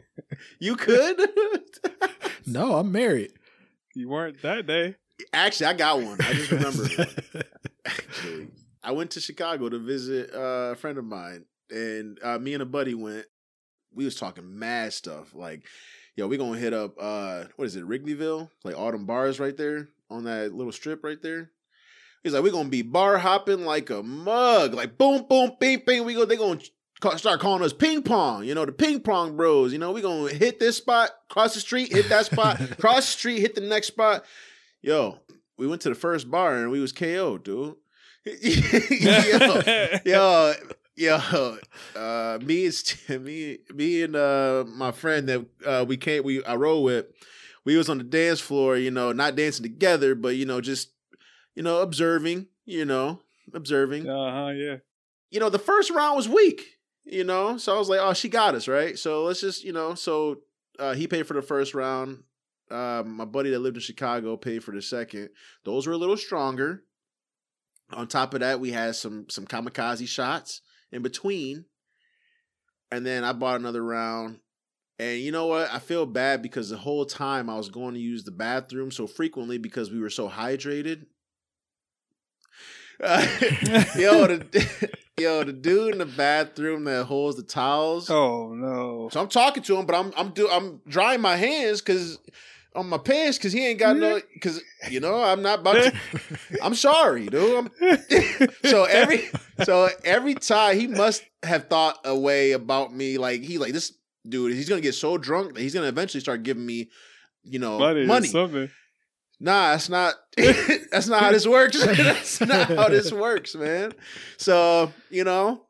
You 0.61 0.77
could. 0.77 1.21
No, 2.47 2.77
I'm 2.77 2.91
married. 2.91 3.33
You 3.95 4.09
weren't 4.09 4.41
that 4.41 4.67
day. 4.67 4.97
Actually, 5.35 5.67
I 5.67 5.73
got 5.75 6.01
one. 6.01 6.17
I 6.21 6.33
just 6.33 6.51
remember. 6.51 6.85
Actually, 7.85 8.49
I 8.83 8.93
went 8.93 9.11
to 9.13 9.21
Chicago 9.21 9.69
to 9.69 9.79
visit 9.79 10.33
uh, 10.35 10.73
a 10.73 10.77
friend 10.77 10.97
of 10.97 11.05
mine, 11.05 11.45
and 11.71 12.19
uh, 12.23 12.39
me 12.39 12.55
and 12.55 12.63
a 12.63 12.67
buddy 12.67 12.95
went. 12.95 13.27
We 13.99 14.05
was 14.05 14.15
talking 14.15 14.61
mad 14.61 14.93
stuff, 14.93 15.35
like, 15.35 15.65
yo, 16.15 16.29
we 16.29 16.37
gonna 16.37 16.57
hit 16.57 16.73
up 16.73 16.95
uh, 17.01 17.47
what 17.57 17.65
is 17.65 17.75
it, 17.75 17.85
Wrigleyville, 17.85 18.49
like 18.63 18.79
all 18.79 18.93
them 18.93 19.07
bars 19.07 19.41
right 19.41 19.57
there 19.57 19.89
on 20.09 20.23
that 20.23 20.55
little 20.55 20.71
strip 20.71 21.03
right 21.03 21.21
there. 21.21 21.51
He's 22.23 22.33
like, 22.33 22.45
we 22.45 22.53
gonna 22.53 22.69
be 22.69 22.83
bar 22.83 23.19
hopping 23.19 23.65
like 23.65 23.91
a 23.91 24.05
mug, 24.05 24.73
like 24.73 24.99
boom, 24.99 25.27
boom, 25.29 25.57
bing, 25.59 25.83
bing. 25.85 26.05
We 26.05 26.15
go, 26.15 26.25
they 26.25 26.37
gonna 26.37 26.61
start 27.17 27.41
calling 27.41 27.65
us 27.65 27.73
ping 27.73 28.05
pong, 28.05 28.45
you 28.45 28.55
know, 28.55 28.65
the 28.65 28.71
ping 28.71 29.01
pong 29.01 29.37
bros. 29.37 29.73
You 29.73 29.81
know, 29.81 29.91
we 29.91 30.01
gonna 30.01 30.33
hit 30.33 30.61
this 30.61 30.77
spot, 30.77 31.11
cross 31.29 31.55
the 31.55 31.61
street, 31.61 31.93
hit 31.93 32.09
that 32.09 32.27
spot, 32.27 32.61
cross 32.79 33.07
the 33.07 33.19
street, 33.19 33.41
hit 33.41 33.57
the 33.57 33.63
next 33.63 33.89
spot. 33.89 34.25
Yo, 34.81 35.19
we 35.57 35.67
went 35.67 35.83
to 35.83 35.89
the 35.89 35.97
first 35.97 36.31
bar 36.31 36.55
and 36.55 36.71
we 36.71 36.79
was 36.79 36.93
KO, 36.93 37.37
dude. 37.37 37.75
yo, 38.43 39.63
yo, 40.05 40.55
yo, 40.99 41.59
uh, 41.97 42.39
me 42.43 42.65
and 42.65 42.75
St- 42.75 43.23
me, 43.23 43.59
me 43.75 44.03
and 44.03 44.17
uh, 44.17 44.65
my 44.67 44.91
friend 44.93 45.29
that 45.29 45.47
uh, 45.65 45.85
we 45.87 45.97
came, 45.97 46.25
we 46.25 46.45
I 46.45 46.57
rode 46.57 46.81
with, 46.81 47.07
we 47.65 47.77
was 47.77 47.89
on 47.89 47.99
the 47.99 48.05
dance 48.05 48.41
floor, 48.41 48.77
you 48.77 48.91
know, 48.91 49.13
not 49.13 49.37
dancing 49.37 49.63
together, 49.63 50.15
but 50.15 50.37
you 50.37 50.45
know, 50.45 50.61
just 50.61 50.91
you 51.55 51.63
know, 51.63 51.81
observing, 51.81 52.47
you 52.65 52.85
know, 52.85 53.21
observing. 53.55 54.09
Uh 54.09 54.33
huh. 54.33 54.49
Yeah. 54.49 54.77
You 55.31 55.41
know, 55.41 55.51
the 55.51 55.59
first 55.59 55.91
round 55.91 56.17
was 56.17 56.29
weak, 56.29 56.63
you 57.05 57.25
know, 57.25 57.59
so 57.59 57.75
I 57.75 57.79
was 57.79 57.89
like, 57.89 58.01
oh, 58.01 58.15
she 58.15 58.29
got 58.29 58.55
us 58.55 58.67
right. 58.67 58.99
So 58.99 59.25
let's 59.25 59.41
just, 59.41 59.63
you 59.63 59.73
know, 59.73 59.95
so 59.95 60.39
uh, 60.79 60.95
he 60.95 61.07
paid 61.07 61.27
for 61.27 61.35
the 61.35 61.43
first 61.43 61.75
round. 61.75 62.23
Uh, 62.71 63.03
my 63.05 63.25
buddy 63.25 63.51
that 63.51 63.59
lived 63.61 63.77
in 63.77 63.83
Chicago 63.83 64.37
paid 64.37 64.63
for 64.63 64.73
the 64.73 64.83
second. 64.83 65.31
Those 65.65 65.87
were 65.87 65.95
a 65.95 65.99
little 65.99 66.17
stronger. 66.17 66.85
On 67.91 68.07
top 68.07 68.35
of 68.35 68.41
that, 68.41 68.61
we 68.61 68.73
had 68.73 68.95
some 68.95 69.27
some 69.31 69.47
kamikaze 69.47 70.07
shots 70.07 70.61
in 70.93 71.03
between, 71.03 71.65
and 72.91 73.05
then 73.05 73.25
I 73.25 73.33
bought 73.33 73.61
another 73.61 73.83
round. 73.83 74.41
And 74.99 75.21
you 75.21 75.31
know 75.31 75.47
what? 75.47 75.73
I 75.73 75.79
feel 75.79 76.07
bad 76.07 76.43
because 76.43 76.71
the 76.71 76.77
whole 76.77 77.05
time 77.05 77.49
I 77.49 77.57
was 77.57 77.69
going 77.69 77.95
to 77.95 78.01
use 78.01 78.25
the 78.25 78.33
bathroom 78.33 78.91
so 78.91 79.07
frequently 79.07 79.59
because 79.59 79.93
we 79.93 80.01
were 80.01 80.11
so 80.11 80.29
hydrated. 80.29 81.07
Uh, 83.01 83.25
yo, 83.97 84.27
the, 84.27 84.91
yo, 85.19 85.45
the 85.45 85.53
dude 85.53 85.93
in 85.93 85.99
the 85.99 86.07
bathroom 86.07 86.85
that 86.85 87.05
holds 87.05 87.37
the 87.37 87.43
towels. 87.43 88.11
Oh 88.11 88.53
no. 88.55 89.09
So 89.13 89.21
I'm 89.21 89.29
talking 89.29 89.63
to 89.65 89.77
him, 89.77 89.87
but 89.87 89.95
I'm 89.95 90.13
I'm 90.17 90.31
do 90.31 90.49
I'm 90.51 90.81
drying 90.89 91.21
my 91.21 91.37
hands 91.37 91.81
because 91.81 92.19
on 92.75 92.89
my 92.89 92.99
pants 92.99 93.39
because 93.39 93.53
he 93.53 93.67
ain't 93.67 93.79
got 93.79 93.97
no. 93.97 94.17
Mm-hmm. 94.17 94.27
Because 94.35 94.63
you 94.91 95.01
know 95.01 95.23
I'm 95.23 95.43
not 95.43 95.61
about 95.61 95.75
to. 95.75 95.93
I'm 96.63 96.75
sorry, 96.75 97.27
dude. 97.27 97.57
I'm, 97.57 97.71
so 98.65 98.85
every 98.85 99.29
so 99.65 99.89
every 100.05 100.35
time 100.35 100.79
he 100.79 100.87
must 100.87 101.25
have 101.43 101.69
thought 101.69 101.99
a 102.05 102.17
way 102.17 102.53
about 102.53 102.95
me. 102.95 103.19
Like 103.19 103.43
he 103.43 103.59
like 103.59 103.73
this 103.73 103.93
dude. 104.29 104.55
He's 104.55 104.69
gonna 104.69 104.81
get 104.81 104.95
so 104.95 105.19
drunk 105.19 105.55
that 105.55 105.61
he's 105.61 105.75
gonna 105.75 105.89
eventually 105.89 106.21
start 106.21 106.43
giving 106.43 106.65
me, 106.65 106.91
you 107.43 107.59
know, 107.59 107.79
money, 107.79 108.07
money. 108.07 108.29
something. 108.29 108.71
Nah, 109.41 109.73
that's 109.73 109.89
not 109.89 110.15
that's 110.37 111.09
not 111.09 111.23
how 111.23 111.33
this 111.33 111.47
works. 111.47 111.81
that's 111.85 112.41
not 112.41 112.69
how 112.69 112.89
this 112.89 113.13
works, 113.13 113.55
man. 113.55 113.93
So, 114.37 114.93
you 115.11 115.25
know, 115.25 115.63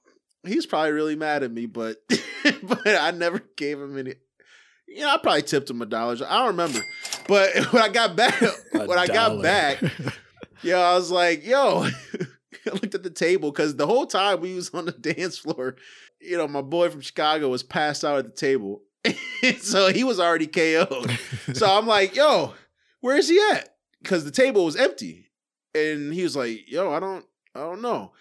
he's 0.46 0.66
probably 0.66 0.92
really 0.92 1.16
mad 1.16 1.42
at 1.42 1.52
me, 1.52 1.66
but 1.66 1.96
but 2.62 2.86
I 2.86 3.10
never 3.10 3.40
gave 3.56 3.80
him 3.80 3.98
any 3.98 4.14
you 4.88 5.00
know, 5.00 5.10
I 5.10 5.18
probably 5.18 5.42
tipped 5.42 5.70
him 5.70 5.82
a 5.82 5.86
dollar. 5.86 6.16
I 6.26 6.38
don't 6.38 6.48
remember. 6.48 6.80
But 7.26 7.54
when 7.72 7.82
I 7.82 7.88
got 7.88 8.16
back 8.16 8.40
when 8.72 8.98
I 8.98 9.06
got 9.06 9.42
back, 9.42 9.82
yo, 10.62 10.80
I 10.80 10.94
was 10.94 11.10
like, 11.10 11.46
yo, 11.46 11.86
I 12.66 12.70
looked 12.70 12.94
at 12.94 13.02
the 13.02 13.10
table 13.10 13.50
because 13.50 13.76
the 13.76 13.86
whole 13.86 14.06
time 14.06 14.40
we 14.40 14.54
was 14.54 14.70
on 14.70 14.86
the 14.86 14.92
dance 14.92 15.38
floor, 15.38 15.76
you 16.20 16.36
know, 16.36 16.48
my 16.48 16.62
boy 16.62 16.90
from 16.90 17.00
Chicago 17.00 17.48
was 17.48 17.62
passed 17.62 18.04
out 18.04 18.18
at 18.18 18.24
the 18.24 18.32
table. 18.32 18.82
so 19.60 19.92
he 19.92 20.04
was 20.04 20.18
already 20.18 20.46
KO'd. 20.46 21.18
So 21.54 21.66
I'm 21.66 21.86
like, 21.86 22.16
yo, 22.16 22.54
where 23.00 23.16
is 23.16 23.28
he 23.28 23.40
at? 23.52 23.76
Because 24.02 24.24
the 24.24 24.30
table 24.30 24.64
was 24.64 24.76
empty. 24.76 25.26
And 25.74 26.12
he 26.12 26.22
was 26.22 26.34
like, 26.34 26.70
yo, 26.70 26.92
I 26.92 26.98
don't, 26.98 27.24
I 27.54 27.60
don't 27.60 27.82
know. 27.82 28.12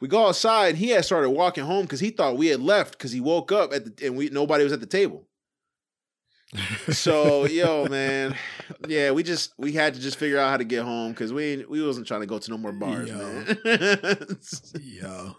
We 0.00 0.08
go 0.08 0.28
outside. 0.28 0.76
He 0.76 0.90
had 0.90 1.04
started 1.04 1.30
walking 1.30 1.64
home 1.64 1.82
because 1.82 2.00
he 2.00 2.10
thought 2.10 2.36
we 2.36 2.48
had 2.48 2.60
left 2.60 2.92
because 2.92 3.12
he 3.12 3.20
woke 3.20 3.50
up 3.50 3.72
at 3.72 3.84
the 3.96 4.06
and 4.06 4.16
we 4.16 4.28
nobody 4.28 4.62
was 4.62 4.72
at 4.72 4.80
the 4.80 4.86
table. 4.86 5.26
So 6.92 7.46
yo, 7.46 7.86
man, 7.86 8.36
yeah, 8.86 9.10
we 9.10 9.22
just 9.22 9.54
we 9.58 9.72
had 9.72 9.94
to 9.94 10.00
just 10.00 10.18
figure 10.18 10.38
out 10.38 10.50
how 10.50 10.56
to 10.56 10.64
get 10.64 10.84
home 10.84 11.12
because 11.12 11.32
we 11.32 11.64
we 11.68 11.84
wasn't 11.84 12.06
trying 12.06 12.20
to 12.20 12.26
go 12.26 12.38
to 12.38 12.50
no 12.50 12.58
more 12.58 12.72
bars, 12.72 13.08
Yo. 13.08 13.16
man. 13.16 14.38
Yo, 14.80 15.36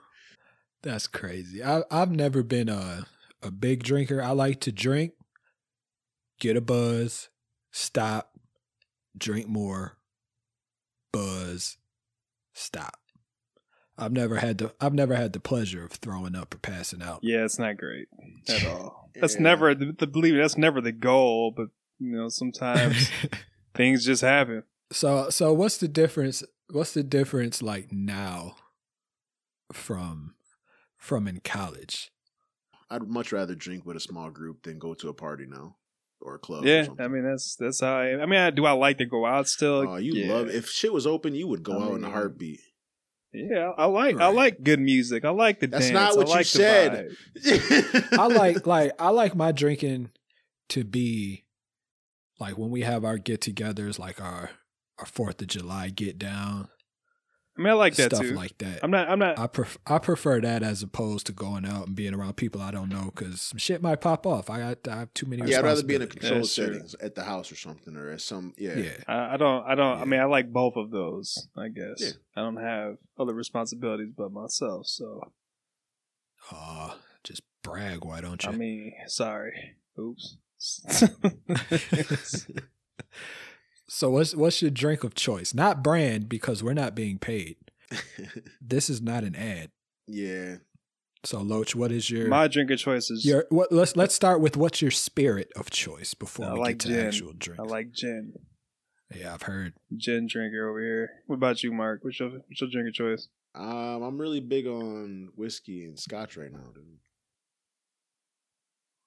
that's 0.83 1.07
crazy. 1.07 1.63
I 1.63 1.83
I've 1.89 2.11
never 2.11 2.43
been 2.43 2.67
a 2.69 3.05
a 3.41 3.51
big 3.51 3.83
drinker. 3.83 4.21
I 4.21 4.31
like 4.31 4.59
to 4.61 4.71
drink, 4.71 5.13
get 6.39 6.57
a 6.57 6.61
buzz, 6.61 7.29
stop, 7.71 8.31
drink 9.17 9.47
more, 9.47 9.97
buzz, 11.13 11.77
stop. 12.53 12.95
I've 13.97 14.11
never 14.11 14.37
had 14.37 14.57
the 14.57 14.73
I've 14.81 14.93
never 14.93 15.15
had 15.15 15.33
the 15.33 15.39
pleasure 15.39 15.83
of 15.85 15.91
throwing 15.93 16.35
up 16.35 16.53
or 16.53 16.57
passing 16.57 17.01
out. 17.01 17.19
Yeah, 17.23 17.45
it's 17.45 17.59
not 17.59 17.77
great 17.77 18.07
at 18.49 18.65
all. 18.67 19.09
That's 19.19 19.35
Yeah. 19.35 19.41
never 19.41 19.73
the, 19.75 19.95
the 19.97 20.07
believe 20.07 20.33
me, 20.33 20.41
that's 20.41 20.57
never 20.57 20.81
the 20.81 20.91
goal, 20.91 21.51
but 21.55 21.67
you 21.99 22.11
know, 22.11 22.27
sometimes 22.29 23.09
things 23.75 24.05
just 24.05 24.21
happen. 24.21 24.63
so 24.91 25.29
so 25.29 25.53
what's 25.53 25.77
the 25.77 25.87
difference? 25.87 26.43
What's 26.69 26.93
the 26.93 27.03
difference 27.03 27.61
like 27.61 27.91
now 27.91 28.55
from 29.71 30.35
from 30.97 31.27
in 31.27 31.39
college? 31.39 32.11
I'd 32.89 33.07
much 33.07 33.31
rather 33.31 33.55
drink 33.55 33.85
with 33.85 33.97
a 33.97 34.01
small 34.01 34.29
group 34.29 34.63
than 34.63 34.77
go 34.79 34.93
to 34.95 35.09
a 35.09 35.13
party 35.13 35.45
now 35.47 35.77
or 36.21 36.35
a 36.35 36.39
club. 36.39 36.65
Yeah, 36.65 36.83
something. 36.83 37.05
I 37.05 37.07
mean 37.07 37.23
that's 37.23 37.55
that's 37.55 37.79
how 37.81 37.97
I. 37.97 38.21
I 38.21 38.25
mean, 38.25 38.39
I, 38.39 38.49
do 38.51 38.65
I 38.65 38.71
like 38.73 38.97
to 38.99 39.05
go 39.05 39.25
out 39.25 39.47
still? 39.47 39.87
Oh, 39.87 39.95
you 39.95 40.13
yeah. 40.13 40.33
love 40.33 40.49
if 40.49 40.69
shit 40.69 40.93
was 40.93 41.07
open, 41.07 41.33
you 41.33 41.47
would 41.47 41.63
go 41.63 41.79
I 41.79 41.85
out 41.85 41.95
in 41.95 42.03
a 42.03 42.09
heartbeat. 42.09 42.59
Yeah, 43.35 43.71
I 43.77 43.85
like 43.85 44.19
I 44.19 44.27
like 44.27 44.63
good 44.63 44.79
music. 44.79 45.25
I 45.25 45.29
like 45.31 45.59
the 45.59 45.67
That's 45.67 45.89
dance. 45.89 46.15
not 46.15 46.17
what 46.17 46.27
I 46.27 46.29
you 46.29 46.35
like 46.35 46.45
said. 46.45 47.09
I 48.13 48.27
like 48.27 48.65
like 48.65 48.91
I 48.99 49.09
like 49.09 49.35
my 49.35 49.51
drinking 49.51 50.11
to 50.69 50.83
be 50.83 51.43
like 52.39 52.57
when 52.57 52.69
we 52.69 52.81
have 52.81 53.03
our 53.05 53.17
get-togethers, 53.17 53.99
like 53.99 54.21
our 54.21 54.51
our 54.99 55.05
Fourth 55.05 55.41
of 55.41 55.47
July 55.47 55.89
get 55.89 56.17
down, 56.17 56.69
I 57.57 57.61
mean, 57.61 57.69
I 57.69 57.73
like 57.73 57.95
that 57.95 58.11
stuff 58.13 58.25
too. 58.25 58.33
like 58.33 58.57
that. 58.57 58.81
I'm 58.83 58.91
not. 58.91 59.09
I'm 59.09 59.17
not. 59.19 59.39
I 59.39 59.47
pref- 59.47 59.77
I 59.87 59.97
prefer 59.97 60.41
that 60.41 60.61
as 60.61 60.83
opposed 60.83 61.25
to 61.27 61.31
going 61.31 61.65
out 61.65 61.87
and 61.87 61.95
being 61.95 62.13
around 62.13 62.33
people 62.35 62.61
I 62.61 62.71
don't 62.71 62.89
know 62.89 63.11
because 63.15 63.41
some 63.41 63.57
shit 63.57 63.81
might 63.81 64.01
pop 64.01 64.27
off. 64.27 64.49
I 64.49 64.59
got 64.59 64.87
I 64.89 64.99
have 64.99 65.13
too 65.13 65.25
many. 65.25 65.49
yeah, 65.49 65.59
I'd 65.59 65.63
rather 65.63 65.81
be 65.83 65.95
in 65.95 66.01
a 66.01 66.05
responsibilities. 66.05 66.55
controlled 66.55 66.81
That's 66.81 66.91
true. 66.95 67.05
at 67.07 67.15
the 67.15 67.23
house 67.23 67.51
or 67.51 67.55
something, 67.55 67.95
or 67.95 68.11
at 68.11 68.19
some 68.19 68.53
yeah. 68.57 68.75
Yeah, 68.77 68.97
I, 69.07 69.35
I 69.35 69.37
don't. 69.37 69.65
I 69.65 69.75
don't. 69.75 69.95
Yeah. 69.97 70.01
I 70.01 70.05
mean, 70.05 70.19
I 70.19 70.25
like 70.25 70.51
both 70.51 70.75
of 70.75 70.91
those. 70.91 71.47
I 71.57 71.69
guess 71.69 71.95
Yeah. 71.99 72.09
I 72.35 72.41
don't 72.41 72.57
have 72.57 72.97
other 73.17 73.33
responsibilities 73.33 74.11
but 74.17 74.33
myself. 74.33 74.87
So 74.87 75.31
uh, 76.51 76.95
just 77.23 77.41
brag. 77.63 78.03
Why 78.03 78.19
don't 78.19 78.43
you? 78.43 78.49
I 78.49 78.55
mean, 78.55 78.93
sorry. 79.07 79.75
Oops. 79.97 80.37
so 83.87 84.09
what's 84.11 84.35
what's 84.35 84.61
your 84.61 84.71
drink 84.71 85.03
of 85.03 85.15
choice? 85.15 85.53
Not 85.53 85.83
brand 85.83 86.27
because 86.29 86.63
we're 86.63 86.73
not 86.73 86.95
being 86.95 87.17
paid. 87.19 87.57
This 88.61 88.89
is 88.89 89.01
not 89.01 89.23
an 89.23 89.35
ad. 89.35 89.71
yeah. 90.07 90.57
So 91.23 91.41
Loach, 91.41 91.75
what 91.75 91.91
is 91.91 92.09
your 92.11 92.27
My 92.27 92.47
drink 92.47 92.69
of 92.69 92.77
choice 92.77 93.09
is 93.09 93.25
your 93.25 93.45
what? 93.49 93.71
Let's 93.71 93.95
let's 93.95 94.13
start 94.13 94.41
with 94.41 94.55
what's 94.57 94.79
your 94.81 94.91
spirit 94.91 95.51
of 95.55 95.71
choice 95.71 96.13
before 96.13 96.45
I 96.45 96.53
we 96.53 96.59
like 96.59 96.77
get 96.77 96.79
to 96.81 96.87
gin. 96.89 97.07
actual 97.07 97.33
drink. 97.33 97.59
I 97.59 97.63
like 97.63 97.91
gin. 97.91 98.33
Yeah, 99.15 99.33
I've 99.33 99.41
heard. 99.43 99.73
Gin 99.97 100.27
drinker 100.27 100.69
over 100.69 100.79
here. 100.81 101.09
What 101.27 101.35
about 101.37 101.63
you, 101.63 101.71
Mark? 101.71 102.03
What's 102.03 102.19
your 102.19 102.29
what's 102.29 102.61
your 102.61 102.69
drink 102.69 102.89
of 102.89 102.93
choice? 102.93 103.27
Um, 103.55 104.03
I'm 104.03 104.17
really 104.19 104.39
big 104.39 104.67
on 104.67 105.29
whiskey 105.35 105.85
and 105.85 105.97
scotch 105.99 106.37
right 106.37 106.51
now, 106.51 106.71
dude. 106.75 106.99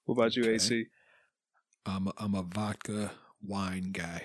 What 0.05 0.15
about 0.15 0.35
you, 0.35 0.43
Okay. 0.43 0.55
AC? 0.55 0.85
I'm 1.85 2.07
a, 2.07 2.13
I'm 2.17 2.33
a 2.35 2.41
vodka 2.43 3.11
wine 3.41 3.91
guy. 3.91 4.23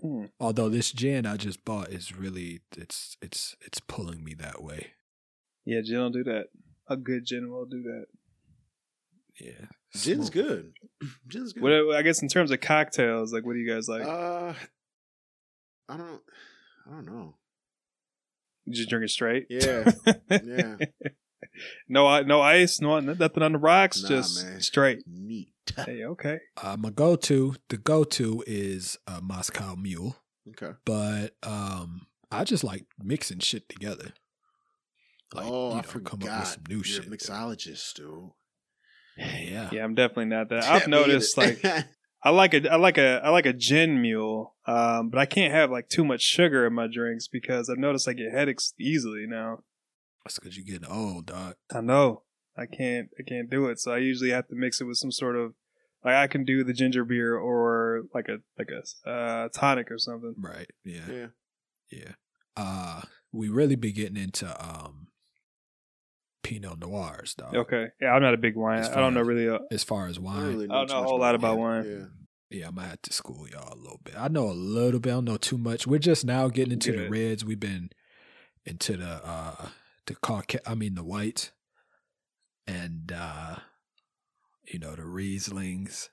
Hmm. 0.00 0.24
Although 0.40 0.68
this 0.68 0.92
gin 0.92 1.26
I 1.26 1.36
just 1.36 1.64
bought 1.64 1.88
is 1.90 2.14
really 2.16 2.60
it's 2.76 3.16
it's 3.22 3.56
it's 3.60 3.80
pulling 3.80 4.22
me 4.24 4.34
that 4.34 4.62
way. 4.62 4.92
Yeah, 5.64 5.80
gin 5.84 5.98
will 5.98 6.10
do 6.10 6.24
that. 6.24 6.46
A 6.88 6.96
good 6.96 7.24
gin 7.24 7.50
will 7.50 7.64
do 7.66 7.82
that. 7.82 8.06
Yeah, 9.40 9.66
Gin's 9.96 10.26
Smooth. 10.26 10.32
good. 10.32 10.72
Gin's 11.28 11.52
good. 11.54 11.62
What 11.62 11.96
I 11.96 12.02
guess 12.02 12.22
in 12.22 12.28
terms 12.28 12.50
of 12.50 12.60
cocktails, 12.60 13.32
like 13.32 13.44
what 13.44 13.54
do 13.54 13.58
you 13.58 13.72
guys 13.72 13.88
like? 13.88 14.02
uh, 14.02 14.52
I 15.88 15.96
don't. 15.96 16.20
I 16.86 16.90
don't 16.90 17.06
know. 17.06 17.34
you 18.66 18.74
just 18.74 18.88
drink 18.90 19.04
it 19.06 19.10
straight? 19.10 19.46
Yeah, 19.48 19.90
yeah. 20.30 20.76
no, 21.88 22.06
i- 22.06 22.22
no 22.22 22.42
ice, 22.42 22.80
no 22.80 23.00
nothing 23.00 23.42
on 23.42 23.52
the 23.52 23.58
rocks, 23.58 24.02
Nah, 24.02 24.08
just 24.10 24.44
man. 24.44 24.60
straight. 24.60 25.02
Neat. 25.06 25.53
Hey, 25.86 26.04
okay. 26.04 26.38
Uh, 26.62 26.76
my 26.78 26.90
go 26.90 27.16
to 27.16 27.54
the 27.68 27.76
go 27.76 28.04
to 28.04 28.44
is 28.46 28.98
a 29.06 29.20
Moscow 29.20 29.74
Mule, 29.76 30.16
Okay. 30.50 30.72
but 30.84 31.34
um 31.42 32.06
I 32.30 32.44
just 32.44 32.64
like 32.64 32.84
mixing 32.98 33.38
shit 33.38 33.68
together. 33.68 34.12
Like, 35.32 35.46
oh, 35.48 35.68
you 35.70 35.72
I 35.74 35.76
know, 35.76 35.82
forgot. 35.82 36.10
come 36.20 36.28
up 36.30 36.38
with 36.40 36.48
some 36.48 36.62
new 36.68 36.76
You're 36.76 36.84
shit. 36.84 37.06
a 37.06 37.10
mixologist, 37.10 37.94
dude. 37.94 38.30
Yeah, 39.16 39.70
Yeah, 39.72 39.84
I'm 39.84 39.94
definitely 39.94 40.26
not 40.26 40.48
that. 40.50 40.62
Yeah, 40.64 40.72
I've 40.74 40.88
noticed 40.88 41.36
like 41.36 41.64
I 42.22 42.30
like 42.30 42.54
a 42.54 42.70
I 42.72 42.76
like 42.76 42.98
a 42.98 43.20
I 43.24 43.30
like 43.30 43.46
a 43.46 43.52
gin 43.52 44.00
mule, 44.00 44.54
um, 44.66 45.10
but 45.10 45.18
I 45.18 45.26
can't 45.26 45.52
have 45.52 45.70
like 45.70 45.88
too 45.88 46.04
much 46.04 46.22
sugar 46.22 46.66
in 46.66 46.72
my 46.74 46.86
drinks 46.92 47.28
because 47.28 47.68
I've 47.70 47.78
noticed 47.78 48.08
I 48.08 48.12
get 48.12 48.32
headaches 48.32 48.74
easily 48.78 49.26
now. 49.26 49.58
that's 50.24 50.38
because 50.38 50.56
you're 50.56 50.64
getting 50.66 50.88
old, 50.94 51.26
dog. 51.26 51.54
I 51.72 51.80
know 51.80 52.22
I 52.56 52.66
can't 52.66 53.10
I 53.18 53.22
can't 53.22 53.50
do 53.50 53.66
it, 53.66 53.80
so 53.80 53.92
I 53.92 53.98
usually 53.98 54.30
have 54.30 54.48
to 54.48 54.54
mix 54.54 54.80
it 54.80 54.84
with 54.84 54.98
some 54.98 55.10
sort 55.12 55.36
of 55.36 55.54
like 56.04 56.14
I 56.14 56.26
can 56.26 56.44
do 56.44 56.62
the 56.64 56.72
ginger 56.72 57.04
beer 57.04 57.36
or 57.36 58.02
like 58.14 58.28
a 58.28 58.38
like 58.58 58.68
a 58.70 59.08
uh, 59.08 59.48
tonic 59.48 59.90
or 59.90 59.98
something. 59.98 60.34
Right? 60.38 60.70
Yeah, 60.84 61.00
yeah. 61.10 61.26
yeah. 61.90 62.12
Uh, 62.56 63.02
we 63.32 63.48
really 63.48 63.76
be 63.76 63.92
getting 63.92 64.16
into 64.16 64.46
um 64.64 65.08
Pinot 66.42 66.78
Noirs, 66.78 67.34
dog. 67.34 67.54
Okay, 67.56 67.86
yeah, 68.00 68.12
I'm 68.12 68.22
not 68.22 68.34
a 68.34 68.38
big 68.38 68.54
wine. 68.54 68.84
I 68.84 69.00
don't 69.00 69.14
know 69.14 69.22
really. 69.22 69.48
Uh, 69.48 69.58
As 69.70 69.82
far 69.82 70.06
as 70.06 70.20
wine, 70.20 70.36
don't 70.36 70.52
really 70.52 70.68
I 70.70 70.74
don't 70.74 70.90
know 70.90 71.00
a 71.00 71.04
whole 71.04 71.18
lot 71.18 71.34
about 71.34 71.58
wine. 71.58 71.84
Yeah. 71.84 72.06
Yeah, 72.50 72.68
I 72.68 72.70
might 72.70 72.86
have 72.86 73.02
to 73.02 73.12
school 73.12 73.48
y'all 73.48 73.72
a 73.72 73.74
little 73.74 74.00
bit. 74.04 74.14
I 74.16 74.28
know 74.28 74.48
a 74.48 74.52
little 74.52 75.00
bit. 75.00 75.10
I 75.10 75.14
don't 75.14 75.24
know 75.24 75.38
too 75.38 75.58
much. 75.58 75.88
We're 75.88 75.98
just 75.98 76.24
now 76.24 76.46
getting 76.48 76.74
into 76.74 76.92
the 76.92 77.08
reds. 77.08 77.44
We've 77.44 77.58
been 77.58 77.90
into 78.64 78.96
the 78.96 79.20
uh 79.24 79.68
the 80.06 80.14
cauca 80.14 80.60
I 80.66 80.74
mean 80.74 80.94
the 80.94 81.02
whites 81.02 81.50
and 82.66 83.12
uh 83.14 83.56
you 84.72 84.78
know 84.78 84.94
the 84.94 85.02
Rieslings. 85.02 86.08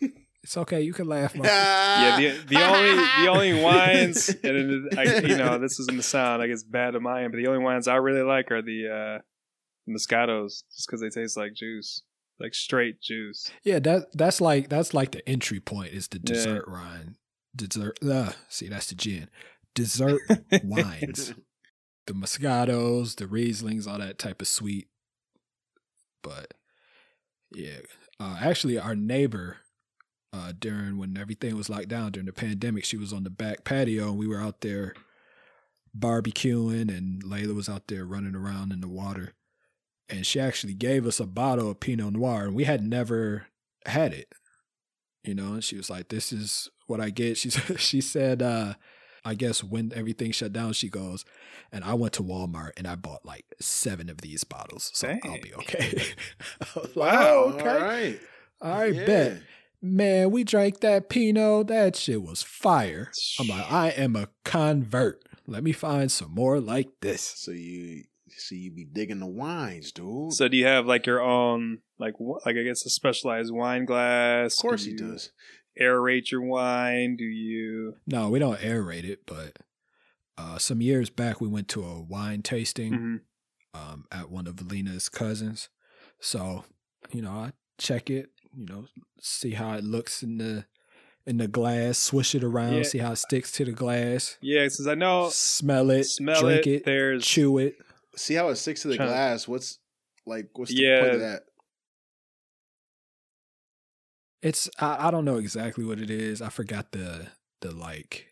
it's 0.42 0.56
okay, 0.56 0.82
you 0.82 0.92
can 0.92 1.06
laugh. 1.06 1.34
Mark. 1.34 1.46
yeah, 1.48 2.16
the 2.18 2.44
the 2.46 2.62
only 2.62 2.96
the 3.24 3.28
only 3.30 3.62
wines, 3.64 4.28
and 4.28 4.38
it, 4.44 4.98
I, 4.98 5.26
you 5.26 5.36
know 5.38 5.58
this 5.62 5.78
isn't 5.80 5.96
the 5.96 6.02
sound. 6.02 6.42
I 6.42 6.46
guess 6.48 6.62
bad 6.62 6.94
of 6.94 7.02
my 7.02 7.22
end, 7.22 7.32
but 7.32 7.38
the 7.38 7.46
only 7.46 7.64
wines 7.64 7.88
I 7.88 7.96
really 7.96 8.22
like 8.22 8.50
are 8.50 8.60
the 8.62 8.88
uh, 9.18 9.90
Moscatos, 9.90 10.62
just 10.74 10.86
because 10.86 11.00
they 11.00 11.08
taste 11.10 11.36
like 11.36 11.54
juice, 11.54 12.02
like 12.40 12.54
straight 12.54 13.00
juice. 13.00 13.50
yeah, 13.62 13.78
that 13.80 14.08
that's 14.16 14.40
like 14.40 14.68
that's 14.68 14.92
like 14.94 15.12
the 15.12 15.26
entry 15.28 15.60
point 15.60 15.92
is 15.92 16.08
the 16.08 16.18
Yeah. 16.18 16.34
dessert 16.34 16.70
wine. 16.70 17.16
Dessert 17.56 17.98
uh 18.02 18.32
see 18.48 18.68
that's 18.68 18.88
the 18.88 18.94
gin. 18.96 19.28
Dessert 19.74 20.20
wines. 20.64 21.34
the 22.06 22.12
Moscatos, 22.12 23.16
the 23.16 23.24
Rieslings, 23.26 23.86
all 23.88 23.98
that 23.98 24.18
type 24.18 24.42
of 24.42 24.48
sweet. 24.48 24.88
But 26.24 26.54
yeah, 27.54 27.78
uh, 28.18 28.38
actually, 28.40 28.78
our 28.78 28.96
neighbor 28.96 29.58
uh, 30.32 30.52
during 30.58 30.98
when 30.98 31.16
everything 31.16 31.56
was 31.56 31.70
locked 31.70 31.88
down 31.88 32.10
during 32.10 32.26
the 32.26 32.32
pandemic. 32.32 32.84
She 32.84 32.96
was 32.96 33.12
on 33.12 33.22
the 33.22 33.30
back 33.30 33.62
patio 33.62 34.08
and 34.08 34.18
we 34.18 34.26
were 34.26 34.40
out 34.40 34.62
there 34.62 34.94
barbecuing, 35.96 36.94
and 36.94 37.22
Layla 37.22 37.54
was 37.54 37.68
out 37.68 37.86
there 37.86 38.04
running 38.04 38.34
around 38.34 38.72
in 38.72 38.80
the 38.80 38.88
water. 38.88 39.34
And 40.08 40.26
she 40.26 40.40
actually 40.40 40.74
gave 40.74 41.06
us 41.06 41.20
a 41.20 41.26
bottle 41.26 41.70
of 41.70 41.80
Pinot 41.80 42.14
Noir, 42.14 42.46
and 42.46 42.54
we 42.54 42.64
had 42.64 42.82
never 42.82 43.46
had 43.86 44.12
it. 44.12 44.32
You 45.22 45.34
know, 45.34 45.54
and 45.54 45.64
she 45.64 45.76
was 45.76 45.88
like, 45.88 46.08
"This 46.08 46.32
is 46.32 46.68
what 46.86 47.00
I 47.00 47.10
get." 47.10 47.38
She 47.38 47.50
she 47.76 48.00
said, 48.00 48.42
uh, 48.42 48.74
"I 49.24 49.34
guess 49.34 49.62
when 49.64 49.92
everything 49.94 50.32
shut 50.32 50.52
down, 50.52 50.72
she 50.74 50.88
goes, 50.88 51.24
and 51.72 51.84
I 51.84 51.94
went 51.94 52.12
to 52.14 52.22
Walmart 52.22 52.70
and 52.76 52.86
I 52.86 52.94
bought 52.96 53.24
like 53.24 53.44
seven 53.60 54.08
of 54.10 54.18
these 54.18 54.44
bottles, 54.44 54.90
so 54.94 55.08
I'll 55.24 55.40
be 55.40 55.54
okay." 55.54 56.02
I 56.60 56.66
like, 56.80 56.96
Wow, 56.96 57.34
"Oh, 57.46 57.52
okay, 57.54 57.64
right. 57.82 58.20
all 58.60 58.78
right, 58.78 58.94
Yeah. 58.94 59.06
bet." 59.06 59.42
Man, 59.82 60.30
we 60.30 60.44
drank 60.44 60.80
that 60.80 61.10
Pinot. 61.10 61.66
That 61.66 61.94
shit 61.94 62.22
was 62.22 62.42
fire. 62.42 63.10
I'm 63.38 63.48
like, 63.48 63.70
I 63.70 63.88
am 63.90 64.16
a 64.16 64.28
convert. 64.42 65.22
Let 65.46 65.62
me 65.62 65.72
find 65.72 66.10
some 66.10 66.30
more 66.34 66.58
like 66.58 66.88
this. 67.02 67.20
So 67.20 67.50
you 67.50 68.04
see 68.30 68.56
you 68.56 68.70
be 68.70 68.86
digging 68.86 69.20
the 69.20 69.26
wines, 69.26 69.92
dude. 69.92 70.32
So 70.32 70.48
do 70.48 70.56
you 70.56 70.64
have 70.64 70.86
like 70.86 71.04
your 71.06 71.20
own 71.20 71.80
like 71.98 72.14
like 72.18 72.56
I 72.56 72.62
guess 72.62 72.86
a 72.86 72.90
specialized 72.90 73.52
wine 73.52 73.84
glass? 73.84 74.54
of 74.58 74.62
course 74.62 74.84
do 74.84 74.90
he 74.90 74.96
you 74.96 75.02
does. 75.12 75.30
Aerate 75.80 76.30
your 76.30 76.42
wine? 76.42 77.16
Do 77.16 77.24
you? 77.24 77.96
No, 78.06 78.28
we 78.30 78.38
don't 78.38 78.60
aerate 78.60 79.04
it, 79.04 79.26
but 79.26 79.58
uh, 80.38 80.58
some 80.58 80.80
years 80.80 81.10
back 81.10 81.40
we 81.40 81.48
went 81.48 81.68
to 81.68 81.84
a 81.84 82.00
wine 82.00 82.42
tasting 82.42 82.92
Mhm. 82.92 83.20
um, 83.74 84.04
at 84.12 84.30
one 84.30 84.46
of 84.46 84.70
Lena's 84.70 85.08
cousins. 85.08 85.68
So, 86.20 86.64
you 87.12 87.22
know, 87.22 87.30
I 87.32 87.52
check 87.78 88.08
it, 88.10 88.30
you 88.56 88.66
know, 88.66 88.86
see 89.20 89.50
how 89.52 89.74
it 89.74 89.84
looks 89.84 90.22
in 90.22 90.38
the 90.38 90.66
in 91.26 91.38
the 91.38 91.48
glass, 91.48 91.96
swish 91.96 92.34
it 92.34 92.44
around, 92.44 92.74
Yeah. 92.74 92.82
see 92.82 92.98
how 92.98 93.12
it 93.12 93.16
sticks 93.16 93.50
to 93.52 93.64
the 93.64 93.72
glass, 93.72 94.36
Yeah, 94.42 94.68
since 94.68 94.86
I 94.86 94.94
know 94.94 95.30
smell 95.32 95.88
it, 95.90 96.04
smell 96.04 96.42
drink 96.42 96.66
it, 96.66 96.70
it, 96.70 96.84
There's 96.84 97.24
chew 97.24 97.56
it. 97.58 97.76
See 98.14 98.34
how 98.34 98.50
it 98.50 98.56
sticks 98.56 98.82
to 98.82 98.88
the 98.88 98.96
Trying- 98.96 99.08
glass. 99.08 99.48
What's 99.48 99.78
like? 100.26 100.50
What's 100.52 100.70
the 100.74 100.82
Yeah. 100.82 101.00
point 101.00 101.14
of 101.14 101.20
that? 101.20 101.42
It's 104.44 104.68
I, 104.78 105.08
I 105.08 105.10
don't 105.10 105.24
know 105.24 105.38
exactly 105.38 105.86
what 105.86 105.98
it 105.98 106.10
is. 106.10 106.42
I 106.42 106.50
forgot 106.50 106.92
the 106.92 107.28
the 107.62 107.72
like, 107.72 108.26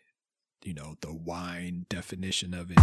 you 0.63 0.75
know, 0.75 0.95
the 1.01 1.11
wine 1.11 1.87
definition 1.89 2.53
of 2.53 2.69
it. 2.69 2.77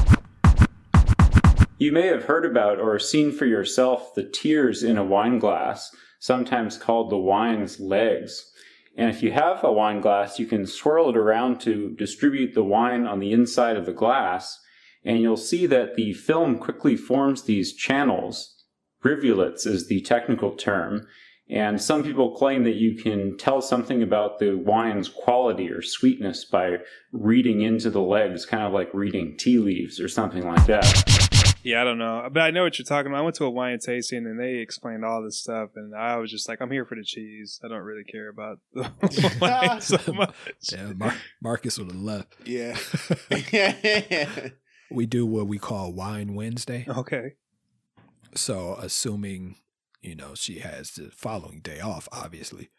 You 1.78 1.92
may 1.92 2.08
have 2.08 2.24
heard 2.24 2.44
about 2.44 2.80
or 2.80 2.98
seen 2.98 3.30
for 3.30 3.46
yourself 3.46 4.16
the 4.16 4.24
tears 4.24 4.82
in 4.82 4.98
a 4.98 5.04
wine 5.04 5.38
glass, 5.38 5.94
sometimes 6.18 6.76
called 6.76 7.08
the 7.08 7.18
wine's 7.18 7.78
legs. 7.78 8.50
And 8.96 9.08
if 9.08 9.22
you 9.22 9.30
have 9.30 9.62
a 9.62 9.72
wine 9.72 10.00
glass, 10.00 10.40
you 10.40 10.46
can 10.46 10.66
swirl 10.66 11.10
it 11.10 11.16
around 11.16 11.60
to 11.60 11.94
distribute 11.96 12.54
the 12.54 12.64
wine 12.64 13.06
on 13.06 13.20
the 13.20 13.30
inside 13.30 13.76
of 13.76 13.86
the 13.86 13.92
glass, 13.92 14.58
and 15.04 15.20
you'll 15.20 15.36
see 15.36 15.66
that 15.66 15.94
the 15.94 16.14
film 16.14 16.58
quickly 16.58 16.96
forms 16.96 17.42
these 17.42 17.74
channels. 17.74 18.56
Rivulets 19.04 19.66
is 19.66 19.86
the 19.86 20.00
technical 20.00 20.50
term, 20.50 21.06
and 21.50 21.80
some 21.80 22.02
people 22.02 22.36
claim 22.36 22.62
that 22.64 22.76
you 22.76 22.94
can 22.94 23.36
tell 23.36 23.60
something 23.60 24.02
about 24.02 24.38
the 24.38 24.54
wine's 24.54 25.08
quality 25.08 25.68
or 25.68 25.82
sweetness 25.82 26.44
by 26.44 26.76
reading 27.12 27.62
into 27.62 27.90
the 27.90 28.00
legs, 28.00 28.46
kind 28.46 28.62
of 28.62 28.72
like 28.72 28.92
reading 28.94 29.36
tea 29.36 29.58
leaves 29.58 29.98
or 30.00 30.08
something 30.08 30.46
like 30.46 30.64
that. 30.66 31.56
Yeah, 31.62 31.82
I 31.82 31.84
don't 31.84 31.98
know, 31.98 32.26
but 32.32 32.40
I 32.40 32.50
know 32.50 32.62
what 32.62 32.78
you're 32.78 32.86
talking 32.86 33.10
about. 33.12 33.18
I 33.18 33.22
went 33.22 33.36
to 33.36 33.44
a 33.44 33.50
wine 33.50 33.78
tasting 33.80 34.24
and 34.24 34.40
they 34.40 34.58
explained 34.58 35.04
all 35.04 35.22
this 35.22 35.38
stuff, 35.38 35.70
and 35.76 35.94
I 35.94 36.16
was 36.16 36.30
just 36.30 36.48
like, 36.48 36.62
I'm 36.62 36.70
here 36.70 36.86
for 36.86 36.94
the 36.94 37.04
cheese. 37.04 37.60
I 37.62 37.68
don't 37.68 37.82
really 37.82 38.04
care 38.04 38.30
about 38.30 38.60
the 38.72 39.36
wine 39.40 39.80
so 39.80 40.12
much. 40.12 40.34
Yeah, 40.72 40.92
Mar- 40.94 41.16
Markus 41.42 41.78
would 41.78 41.88
have 41.88 42.00
left. 42.00 42.34
Yeah. 42.46 42.78
we 44.90 45.04
do 45.04 45.26
what 45.26 45.48
we 45.48 45.58
call 45.58 45.92
Wine 45.92 46.34
Wednesday. 46.34 46.86
Okay. 46.88 47.32
So, 48.34 48.76
assuming 48.80 49.56
you 50.00 50.14
know 50.14 50.34
she 50.34 50.58
has 50.60 50.92
the 50.92 51.10
following 51.10 51.60
day 51.60 51.80
off, 51.80 52.08
obviously, 52.12 52.70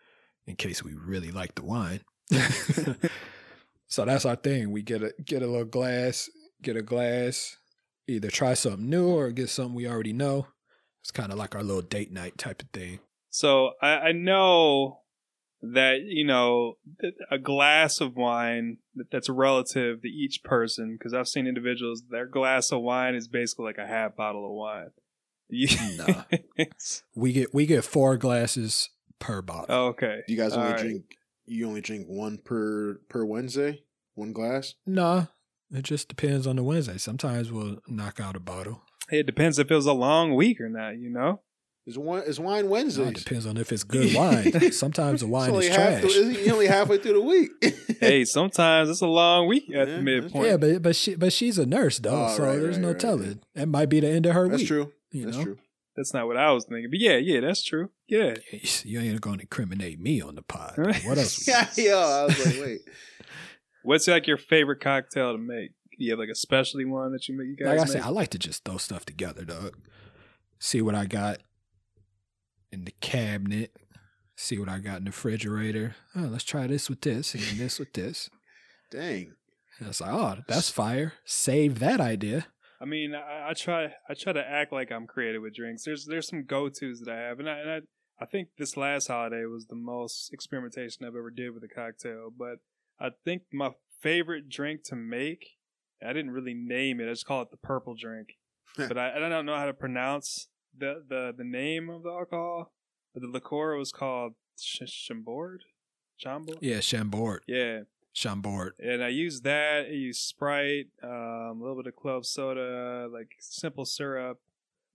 in 0.46 0.56
case 0.56 0.84
we 0.84 0.94
really 0.94 1.32
like 1.32 1.56
the 1.56 1.64
wine. 1.64 2.02
so 3.88 4.06
that's 4.06 4.26
our 4.26 4.36
thing. 4.36 4.72
We 4.72 4.82
get 4.82 5.04
a 5.04 5.14
get 5.24 5.42
a 5.42 5.48
little 5.48 5.66
glass, 5.66 6.30
get 6.62 6.78
a 6.78 6.82
glass, 6.82 7.58
either 8.08 8.30
try 8.30 8.54
something 8.54 8.90
new 8.90 9.08
or 9.08 9.32
get 9.32 9.50
something 9.50 9.76
we 9.76 9.88
already 9.88 10.14
know. 10.14 10.48
It's 11.02 11.12
kind 11.12 11.32
of 11.32 11.38
like 11.38 11.56
our 11.56 11.64
little 11.64 11.82
date 11.82 12.12
night 12.12 12.38
type 12.38 12.62
of 12.62 12.70
thing. 12.70 13.00
So 13.30 13.72
I, 13.82 13.90
I 13.90 14.12
know 14.12 15.00
that 15.62 16.00
you 16.06 16.26
know 16.26 16.78
a 17.30 17.38
glass 17.38 18.02
of 18.02 18.16
wine 18.16 18.78
that's 19.12 19.30
relative 19.30 20.02
to 20.02 20.08
each 20.08 20.44
person 20.44 20.98
because 20.98 21.14
I've 21.14 21.28
seen 21.28 21.48
individuals 21.48 22.04
their 22.10 22.26
glass 22.26 22.72
of 22.72 22.82
wine 22.82 23.16
is 23.16 23.28
basically 23.28 23.66
like 23.66 23.78
a 23.78 23.88
half 23.88 24.16
bottle 24.16 24.46
of 24.46 24.52
wine. 24.52 24.92
You- 25.52 25.68
Nah. 25.98 26.24
We 27.16 27.34
get 27.34 27.54
we 27.54 27.66
get 27.66 27.84
four 27.84 28.18
glasses 28.18 28.90
per 29.20 29.42
bottle. 29.42 29.66
oh, 29.70 29.86
okay. 29.90 30.22
you 30.28 30.38
guys 30.38 30.54
All 30.54 30.60
only 30.60 30.72
right. 30.74 30.82
drink. 30.82 31.04
You 31.46 31.68
only 31.68 31.82
drink 31.82 32.08
one 32.08 32.38
per 32.38 32.96
per 33.10 33.26
Wednesday. 33.26 33.84
One 34.16 34.34
glass. 34.34 34.76
Nah, 34.86 35.26
it 35.72 35.84
just 35.84 36.08
depends 36.10 36.48
on 36.48 36.56
the 36.58 36.64
Wednesday. 36.64 36.98
Sometimes 36.98 37.52
we'll 37.52 37.78
knock 37.88 38.20
out 38.20 38.36
a 38.36 38.40
bottle. 38.40 38.82
It 39.12 39.26
depends 39.26 39.60
if 39.60 39.70
it 39.72 39.76
was 39.76 39.86
a 39.86 39.94
long 39.94 40.36
week 40.36 40.60
or 40.62 40.70
not. 40.70 40.98
You 40.98 41.10
know. 41.10 41.42
Is 41.88 41.98
one 41.98 42.22
is 42.24 42.40
wine 42.40 42.66
No, 42.66 42.72
Wednesdays? 42.72 43.08
it 43.08 43.16
depends 43.16 43.48
on 43.48 43.58
if 43.58 43.72
it's 43.72 43.84
good 43.96 44.14
wine. 44.14 44.72
Sometimes 44.72 45.22
the 45.22 45.28
wine 45.28 45.50
It's 45.50 45.54
only 45.54 45.68
is 45.68 45.76
half 45.76 46.00
trash. 46.02 46.14
the- 46.14 46.40
it's 46.40 46.52
only 46.52 46.68
halfway 46.68 46.98
through 47.00 47.14
the 47.14 47.22
week. 47.22 47.50
hey, 48.00 48.24
sometimes 48.24 48.88
it's 48.90 49.02
a 49.02 49.08
long 49.08 49.48
week 49.48 49.64
at 49.74 49.88
Yeah, 49.88 49.96
the 49.96 50.02
midpoint. 50.02 50.46
Yeah, 50.46 50.58
but 50.58 50.82
but 50.84 50.96
she 50.96 51.16
but 51.16 51.34
she's 51.34 51.58
a 51.58 51.66
nurse 51.66 51.98
though, 51.98 52.28
Oh, 52.28 52.36
so 52.38 52.44
right, 52.44 52.58
there's 52.60 52.76
right, 52.78 52.82
no 52.84 52.90
right, 52.90 53.00
telling. 53.00 53.28
right. 53.28 53.38
That 53.56 53.68
might 53.68 53.90
be 53.90 54.00
the 54.00 54.10
end 54.10 54.28
of 54.28 54.36
her 54.36 54.48
That's 54.48 54.60
week. 54.62 54.68
true. 54.68 54.92
You 55.12 55.26
That's 55.26 55.38
know, 55.38 55.44
true. 55.44 55.58
That's 55.96 56.14
not 56.14 56.28
what 56.28 56.38
I 56.38 56.52
was 56.52 56.66
thinking. 56.66 56.90
But 56.90 57.00
yeah, 57.00 57.18
yeah, 57.18 57.42
that's 57.42 57.64
true. 57.64 57.90
Yeah. 58.08 58.36
you 58.84 59.00
ain't 59.00 59.20
going 59.20 59.38
to 59.38 59.44
incriminate 59.44 60.00
me 60.00 60.22
on 60.22 60.36
the 60.36 60.42
pod. 60.42 60.76
What 60.78 61.18
else? 61.18 61.48
Yeah, 61.48 61.68
yo, 61.76 61.98
I 62.00 62.24
was 62.26 62.46
like, 62.46 62.56
wait. 62.62 62.80
What's 63.84 64.08
like 64.08 64.28
your 64.28 64.38
favorite 64.38 64.80
cocktail 64.80 65.34
to 65.34 65.38
make? 65.38 65.72
You 65.98 66.12
have 66.12 66.20
like 66.20 66.30
a 66.30 66.36
specialty 66.36 66.86
one 66.86 67.12
that 67.12 67.28
you 67.28 67.38
make. 67.38 67.48
You 67.48 67.56
guys 67.58 67.68
like 67.68 67.80
I 67.80 67.84
make? 67.84 67.92
said, 67.92 68.02
I 68.04 68.10
like 68.10 68.30
to 68.30 68.40
just 68.40 68.64
throw 68.64 68.78
stuff 68.78 69.06
together, 69.06 69.44
dog. 69.44 69.76
See 70.60 70.82
what 70.82 70.96
I 70.96 71.06
got 71.06 71.40
in 72.72 72.86
the 72.86 72.94
cabinet. 73.02 73.76
See 74.36 74.58
what 74.58 74.70
I 74.70 74.80
got 74.80 75.00
in 75.00 75.04
the 75.04 75.10
refrigerator. 75.10 75.96
Oh, 76.16 76.22
let's 76.22 76.44
try 76.44 76.68
this 76.68 76.90
with 76.90 77.02
this 77.02 77.34
and 77.36 77.44
this 77.44 77.80
with 77.80 77.94
this. 77.94 78.30
Dang. 78.92 79.34
And 79.80 79.90
it's 79.90 80.02
like, 80.02 80.12
oh, 80.14 80.38
that's 80.48 80.70
fire. 80.70 81.14
Save 81.26 81.80
that 81.80 82.00
idea. 82.00 82.48
I 82.82 82.86
mean, 82.86 83.14
I, 83.14 83.50
I 83.50 83.54
try 83.54 83.94
I 84.10 84.14
try 84.14 84.34
to 84.34 84.44
act 84.46 84.74
like 84.74 84.92
I'm 84.92 85.06
creative 85.06 85.42
with 85.42 85.56
drinks. 85.56 85.84
There's 85.84 86.06
there's 86.06 86.28
some 86.28 86.46
go 86.46 86.68
tos 86.70 87.00
that 87.02 87.10
I 87.12 87.18
have, 87.20 87.40
and 87.40 87.50
I, 87.50 87.58
and 87.60 87.70
I 87.70 87.80
I 88.20 88.26
think 88.26 88.50
this 88.58 88.76
last 88.76 89.08
holiday 89.08 89.46
was 89.46 89.66
the 89.68 89.76
most 89.76 90.34
experimentation 90.34 91.06
I've 91.06 91.16
ever 91.16 91.32
did 91.32 91.52
with 91.52 91.64
a 91.64 91.68
cocktail. 91.68 92.30
But 92.36 92.58
I 93.00 93.10
think 93.24 93.44
my 93.54 93.72
favorite 94.02 94.50
drink 94.50 94.84
to 94.86 94.96
make, 94.96 95.58
I 96.04 96.14
didn't 96.14 96.32
really 96.32 96.54
name 96.54 97.00
it. 97.00 97.08
I 97.08 97.12
just 97.12 97.26
call 97.26 97.42
it 97.44 97.52
the 97.52 97.58
purple 97.58 97.96
drink. 97.96 98.30
but 98.78 98.98
I, 98.98 99.16
I 99.16 99.30
don't 99.30 99.46
know 99.46 99.56
how 99.56 99.66
to 99.66 99.74
pronounce 99.74 100.48
the 100.78 101.04
the 101.08 101.34
the 101.38 101.44
name 101.44 101.90
of 101.90 102.04
the 102.04 102.10
alcohol. 102.10 102.74
But 103.14 103.22
the 103.22 103.28
liqueur 103.28 103.76
was 103.78 103.92
called 103.92 104.34
Sh- 104.60 104.84
Chambord. 104.88 105.64
Chambord. 106.18 106.60
Yeah, 106.62 106.80
Chambord. 106.80 107.44
Yeah. 107.48 107.82
Chambord. 108.14 108.74
And 108.80 109.04
I 109.04 109.10
used 109.10 109.44
that. 109.44 109.86
I 109.90 109.94
used 109.94 110.22
Sprite, 110.22 110.88
um, 111.04 111.10
a 111.10 111.58
little 111.60 111.76
bit 111.76 111.88
of 111.88 111.96
club 111.96 112.26
soda, 112.26 113.08
like 113.12 113.36
simple 113.40 113.86
syrup. 113.86 114.40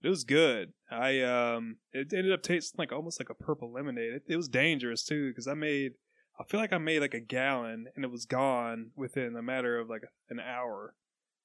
It 0.03 0.09
was 0.09 0.23
good. 0.23 0.73
I 0.91 1.21
um, 1.21 1.77
it 1.91 2.13
ended 2.13 2.31
up 2.31 2.43
tasting 2.43 2.77
like 2.77 2.91
almost 2.91 3.19
like 3.19 3.29
a 3.29 3.33
purple 3.33 3.71
lemonade. 3.71 4.13
It, 4.13 4.23
it 4.27 4.37
was 4.37 4.47
dangerous 4.47 5.03
too 5.03 5.29
because 5.29 5.47
I 5.47 5.55
made. 5.55 5.93
I 6.39 6.43
feel 6.43 6.59
like 6.59 6.71
I 6.71 6.77
made 6.77 6.99
like 6.99 7.15
a 7.15 7.19
gallon 7.19 7.87
and 7.95 8.05
it 8.05 8.11
was 8.11 8.25
gone 8.25 8.91
within 8.95 9.35
a 9.35 9.41
matter 9.41 9.79
of 9.79 9.89
like 9.89 10.03
an 10.29 10.39
hour, 10.39 10.93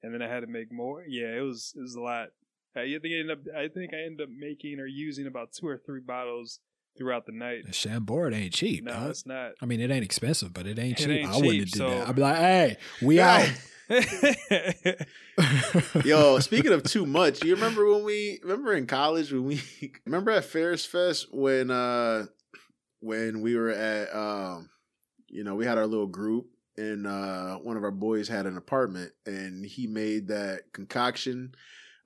and 0.02 0.12
then 0.12 0.20
I 0.20 0.28
had 0.28 0.40
to 0.40 0.46
make 0.46 0.70
more. 0.70 1.02
Yeah, 1.08 1.34
it 1.38 1.40
was 1.40 1.72
it 1.76 1.80
was 1.80 1.94
a 1.94 2.00
lot. 2.00 2.28
I 2.76 2.84
think 2.84 3.14
I 3.14 3.20
ended 3.20 3.30
up. 3.30 3.54
I 3.56 3.68
think 3.68 3.94
I 3.94 4.04
ended 4.04 4.20
up 4.20 4.28
making 4.28 4.80
or 4.80 4.86
using 4.86 5.26
about 5.26 5.52
two 5.52 5.66
or 5.66 5.78
three 5.78 6.00
bottles 6.00 6.60
throughout 6.98 7.26
the 7.26 7.32
night. 7.32 7.64
The 7.66 7.72
Chambord 7.72 8.34
ain't 8.34 8.52
cheap. 8.52 8.84
No, 8.84 8.92
dog. 8.92 9.10
it's 9.10 9.26
not. 9.26 9.52
I 9.60 9.66
mean, 9.66 9.80
it 9.80 9.90
ain't 9.90 10.04
expensive, 10.04 10.52
but 10.52 10.66
it 10.66 10.78
ain't 10.78 10.98
It 11.00 11.04
cheap. 11.04 11.10
ain't 11.10 11.30
I 11.30 11.36
wouldn't 11.36 11.52
cheap, 11.52 11.60
have 11.60 11.70
did 11.70 11.78
so- 11.78 11.90
that. 11.90 12.08
I'd 12.08 12.16
be 12.16 12.22
like, 12.22 12.36
hey, 12.36 12.76
we 13.02 13.20
out. 13.20 13.48
Yo, 16.04 16.38
speaking 16.38 16.72
of 16.72 16.82
too 16.82 17.06
much, 17.06 17.44
you 17.44 17.54
remember 17.54 17.88
when 17.90 18.04
we 18.04 18.40
remember 18.42 18.72
in 18.74 18.86
college 18.86 19.32
when 19.32 19.44
we 19.44 19.60
remember 20.06 20.30
at 20.30 20.44
Ferris 20.44 20.84
Fest 20.86 21.26
when 21.32 21.70
uh 21.70 22.26
when 23.00 23.40
we 23.40 23.56
were 23.56 23.70
at 23.70 24.14
um 24.14 24.68
you 25.28 25.44
know, 25.44 25.54
we 25.54 25.64
had 25.66 25.78
our 25.78 25.86
little 25.86 26.06
group 26.06 26.46
and 26.76 27.06
uh 27.06 27.56
one 27.56 27.76
of 27.76 27.84
our 27.84 27.90
boys 27.90 28.28
had 28.28 28.46
an 28.46 28.56
apartment 28.56 29.12
and 29.26 29.64
he 29.64 29.86
made 29.86 30.28
that 30.28 30.72
concoction 30.72 31.54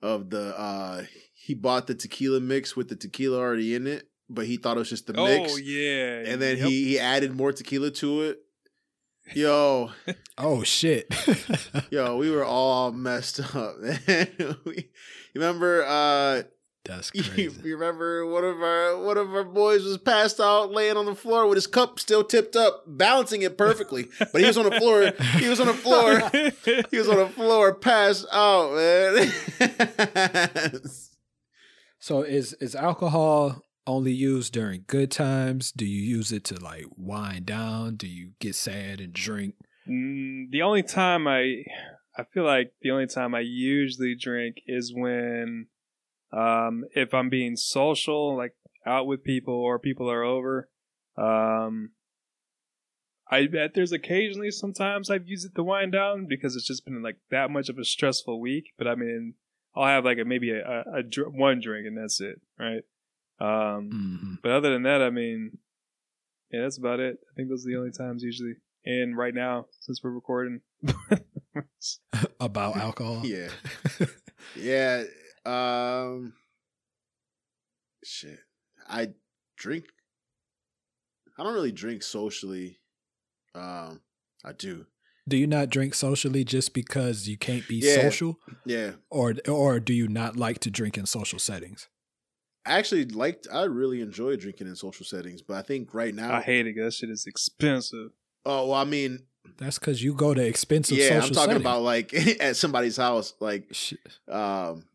of 0.01 0.29
the 0.29 0.57
uh 0.59 1.03
he 1.33 1.53
bought 1.53 1.87
the 1.87 1.95
tequila 1.95 2.39
mix 2.39 2.75
with 2.75 2.89
the 2.89 2.95
tequila 2.95 3.37
already 3.37 3.75
in 3.75 3.87
it 3.87 4.07
but 4.29 4.45
he 4.45 4.57
thought 4.57 4.77
it 4.77 4.79
was 4.79 4.89
just 4.89 5.07
the 5.07 5.13
mix. 5.13 5.53
oh 5.53 5.57
yeah, 5.57 6.23
And 6.31 6.41
then 6.41 6.57
Yep. 6.57 6.67
he, 6.67 6.83
he 6.85 6.99
added 6.99 7.33
more 7.35 7.51
tequila 7.53 7.91
to 7.91 8.21
it. 8.23 8.39
Yo, 9.33 9.91
Oh 10.37 10.63
shit. 10.63 11.13
yo, 11.91 12.17
we 12.17 12.31
were 12.31 12.45
all 12.45 12.91
messed 12.91 13.39
up, 13.55 13.77
man. 13.79 14.57
we, 14.65 14.89
remember 15.35 15.83
uh 15.83 16.43
That's 16.85 17.11
you, 17.13 17.23
crazy. 17.23 17.59
you 17.65 17.75
remember 17.77 18.25
one 18.25 18.45
of 18.45 18.61
our 18.61 18.97
one 19.03 19.17
of 19.17 19.33
our 19.35 19.43
boys 19.43 19.83
was 19.83 19.97
passed 19.97 20.39
out 20.39 20.71
laying 20.71 20.95
on 20.95 21.05
the 21.05 21.15
floor 21.15 21.45
with 21.45 21.57
his 21.57 21.67
cup 21.67 21.99
still 21.99 22.23
tipped 22.23 22.55
up, 22.55 22.85
balancing 22.87 23.41
it 23.41 23.57
perfectly. 23.57 24.07
But 24.31 24.39
he 24.39 24.47
was 24.47 24.57
on 24.57 24.69
the 24.69 24.79
floor. 24.79 25.11
He 25.39 25.49
was 25.49 25.59
on 25.59 25.67
the 25.67 25.73
floor. 25.73 26.21
He 26.89 26.97
was 26.97 27.09
on 27.09 27.17
the 27.17 27.27
floor, 27.27 27.73
passed 27.75 28.25
out, 28.31 28.73
man. 28.75 29.29
So 31.99 32.21
is 32.21 32.53
is 32.61 32.75
alcohol 32.75 33.61
only 33.87 34.11
used 34.11 34.53
during 34.53 34.83
good 34.87 35.11
times? 35.11 35.71
Do 35.71 35.85
you 35.85 36.01
use 36.01 36.31
it 36.31 36.43
to 36.45 36.59
like 36.59 36.85
wind 36.95 37.45
down? 37.45 37.95
Do 37.95 38.07
you 38.07 38.31
get 38.39 38.55
sad 38.55 38.99
and 38.99 39.13
drink? 39.13 39.55
Mm, 39.89 40.51
the 40.51 40.61
only 40.61 40.83
time 40.83 41.27
I, 41.27 41.63
I 42.17 42.23
feel 42.33 42.43
like 42.43 42.73
the 42.81 42.91
only 42.91 43.07
time 43.07 43.33
I 43.33 43.39
usually 43.39 44.15
drink 44.15 44.57
is 44.67 44.93
when, 44.93 45.67
um, 46.31 46.83
if 46.93 47.13
I'm 47.13 47.29
being 47.29 47.55
social, 47.55 48.35
like 48.35 48.53
out 48.85 49.07
with 49.07 49.23
people 49.23 49.53
or 49.53 49.79
people 49.79 50.09
are 50.09 50.23
over. 50.23 50.69
Um, 51.17 51.91
I 53.29 53.47
bet 53.47 53.73
there's 53.73 53.91
occasionally 53.91 54.51
sometimes 54.51 55.09
I've 55.09 55.27
used 55.27 55.45
it 55.45 55.55
to 55.55 55.63
wind 55.63 55.91
down 55.91 56.27
because 56.27 56.55
it's 56.55 56.67
just 56.67 56.85
been 56.85 57.03
like 57.03 57.17
that 57.29 57.51
much 57.51 57.69
of 57.69 57.77
a 57.77 57.83
stressful 57.83 58.39
week. 58.39 58.71
But 58.77 58.87
I 58.87 58.95
mean, 58.95 59.33
I'll 59.75 59.85
have 59.85 60.05
like 60.05 60.17
a 60.17 60.25
maybe 60.25 60.51
a, 60.51 60.61
a, 60.61 60.99
a 60.99 61.29
one 61.29 61.59
drink 61.59 61.87
and 61.87 61.97
that's 61.97 62.21
it, 62.21 62.41
right? 62.57 62.83
Um, 63.39 63.89
hmm 63.91 64.33
but 64.43 64.51
other 64.51 64.71
than 64.71 64.83
that, 64.83 65.01
I 65.01 65.09
mean, 65.09 65.57
yeah, 66.51 66.61
that's 66.61 66.77
about 66.77 66.99
it. 66.99 67.17
I 67.31 67.35
think 67.35 67.49
those 67.49 67.65
are 67.65 67.69
the 67.69 67.77
only 67.77 67.91
times 67.91 68.23
usually. 68.23 68.53
And 68.85 69.17
right 69.17 69.33
now, 69.33 69.65
since 69.81 70.01
we're 70.03 70.11
recording, 70.11 70.61
About 72.39 72.77
alcohol? 72.77 73.23
yeah, 73.25 73.49
yeah. 74.55 75.03
Um, 75.45 76.33
shit. 78.03 78.39
I 78.87 79.09
drink. 79.57 79.85
I 81.37 81.43
don't 81.43 81.53
really 81.53 81.71
drink 81.71 82.03
socially. 82.03 82.79
Um, 83.53 84.01
I 84.45 84.53
do. 84.53 84.85
Do 85.27 85.35
you 85.37 85.47
not 85.47 85.69
drink 85.69 85.93
socially 85.93 86.43
just 86.43 86.73
because 86.73 87.27
you 87.27 87.37
can't 87.37 87.67
be 87.67 87.77
Yeah. 87.77 87.95
social, 87.95 88.39
Yeah, 88.65 88.91
or 89.09 89.33
or 89.47 89.79
do 89.79 89.93
you 89.93 90.07
not 90.07 90.37
like 90.37 90.59
to 90.59 90.71
drink 90.71 90.97
in 90.97 91.05
social 91.05 91.39
settings? 91.39 91.89
I 92.67 92.77
actually 92.77 93.05
liked. 93.05 93.47
I 93.51 93.63
really 93.63 94.01
enjoy 94.01 94.35
drinking 94.35 94.67
in 94.67 94.75
social 94.75 95.05
settings, 95.05 95.41
but 95.41 95.55
I 95.57 95.61
think 95.61 95.93
right 95.93 96.13
now. 96.13 96.33
I 96.33 96.41
hate 96.41 96.67
it. 96.67 96.75
That 96.77 96.93
shit 96.93 97.09
is 97.09 97.25
expensive. 97.25 98.11
oh 98.45 98.67
well, 98.67 98.73
I 98.79 98.83
mean, 98.83 99.19
That's 99.57 99.79
because 99.79 100.03
you 100.03 100.13
go 100.13 100.33
to 100.33 100.45
expensive 100.45 100.97
yeah, 100.97 101.07
social 101.09 101.15
I'm 101.27 101.33
talking 101.33 101.49
settings. 101.49 101.61
about 101.61 101.81
like 101.81 102.13
at 102.41 102.55
somebody's 102.55 102.97
house, 102.97 103.33
like 103.39 103.67
Sh- 103.71 103.93
um, 104.29 104.85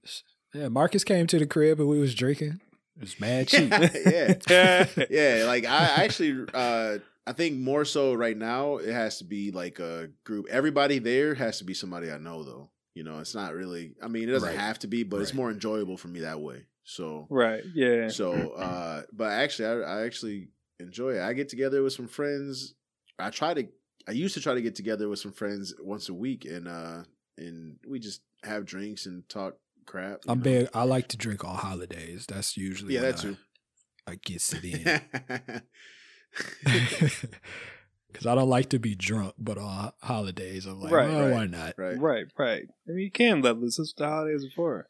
Yeah, 0.55 0.69
Markus 0.69 1.05
came 1.05 1.27
to 1.29 1.39
the 1.39 1.47
crib 1.47 1.81
and 1.81 1.89
we 1.89 1.99
was 1.99 2.15
drinking. 2.15 2.61
It 2.97 3.01
was 3.01 3.19
mad 3.21 3.49
cheap. 3.49 3.71
yeah, 3.71 4.35
yeah, 4.49 4.87
yeah. 5.11 5.45
Like 5.47 5.65
I 5.65 6.05
actually, 6.05 6.47
uh, 6.53 6.99
I 7.27 7.33
think 7.33 7.59
more 7.59 7.85
so 7.87 8.13
right 8.15 8.37
now, 8.37 8.77
it 8.77 8.93
has 8.93 9.19
to 9.19 9.25
be 9.25 9.51
like 9.51 9.79
a 9.79 10.11
group. 10.25 10.47
Everybody 10.51 10.99
there 10.99 11.35
has 11.35 11.59
to 11.59 11.65
be 11.65 11.73
somebody 11.75 12.11
I 12.11 12.19
know, 12.19 12.43
though. 12.43 12.69
You 12.95 13.05
know, 13.05 13.21
it's 13.21 13.35
not 13.35 13.55
really. 13.55 13.95
I 14.03 14.09
mean, 14.09 14.29
it 14.29 14.33
doesn't 14.33 14.51
Right. 14.51 14.59
have 14.59 14.79
to 14.81 14.87
be, 14.87 15.03
but 15.03 15.23
it's 15.23 15.33
more 15.33 15.51
enjoyable 15.51 15.97
for 15.97 16.09
me 16.09 16.21
that 16.21 16.41
way. 16.41 16.67
So, 16.85 17.27
right. 17.31 17.63
Yeah. 17.75 18.09
so, 18.09 18.51
uh, 18.51 19.03
but 19.13 19.31
actually, 19.33 19.69
I, 19.69 20.01
I 20.01 20.05
actually 20.05 20.49
enjoy 20.81 21.11
it. 21.11 21.23
I 21.23 21.33
get 21.33 21.49
together 21.49 21.83
with 21.83 21.93
some 21.93 22.09
friends. 22.09 22.75
I 23.19 23.31
try 23.31 23.55
to. 23.55 23.67
I 24.09 24.13
used 24.13 24.35
to 24.35 24.41
try 24.41 24.55
to 24.55 24.63
get 24.63 24.75
together 24.75 25.09
with 25.09 25.21
some 25.21 25.33
friends 25.33 25.75
once 25.81 26.09
a 26.09 26.15
week, 26.15 26.45
and 26.45 26.67
uh, 26.67 27.05
and 27.39 27.77
we 27.89 28.01
just 28.01 28.23
have 28.43 28.65
drinks 28.65 29.07
and 29.07 29.29
talk 29.29 29.55
crap. 29.87 30.21
I'm 30.27 30.39
know? 30.39 30.45
big. 30.45 30.69
I 30.75 30.83
like 30.83 31.09
to 31.09 31.17
drink 31.17 31.45
on 31.45 31.55
holidays. 31.57 32.27
That's 32.27 32.57
usually 32.57 32.95
Yeah, 32.95 33.03
when 33.03 33.11
that 33.13 33.19
I, 33.19 33.23
too. 33.23 33.37
I 34.09 34.15
gets 34.17 34.53
it 34.53 34.65
in. 34.65 35.63
Because 38.13 38.27
I 38.27 38.35
don't 38.35 38.51
like 38.51 38.69
to 38.71 38.79
be 38.79 38.95
drunk, 38.95 39.35
but 39.39 39.57
on 39.57 39.91
holidays, 40.03 40.67
I'm 40.67 40.81
like, 40.81 40.93
Right, 40.93 41.09
well, 41.09 41.23
right, 41.23 41.33
why 41.33 41.47
not? 41.47 41.75
right. 41.79 41.99
Right. 41.99 42.27
Right. 42.39 42.65
I 42.87 42.93
mean, 42.93 43.05
you 43.05 43.11
can 43.11 43.41
let 43.41 43.59
loose. 43.59 43.79
That's 43.79 43.95
what 43.97 44.05
the 44.05 44.11
holidays 44.11 44.45
are 44.45 44.55
for. 44.55 44.89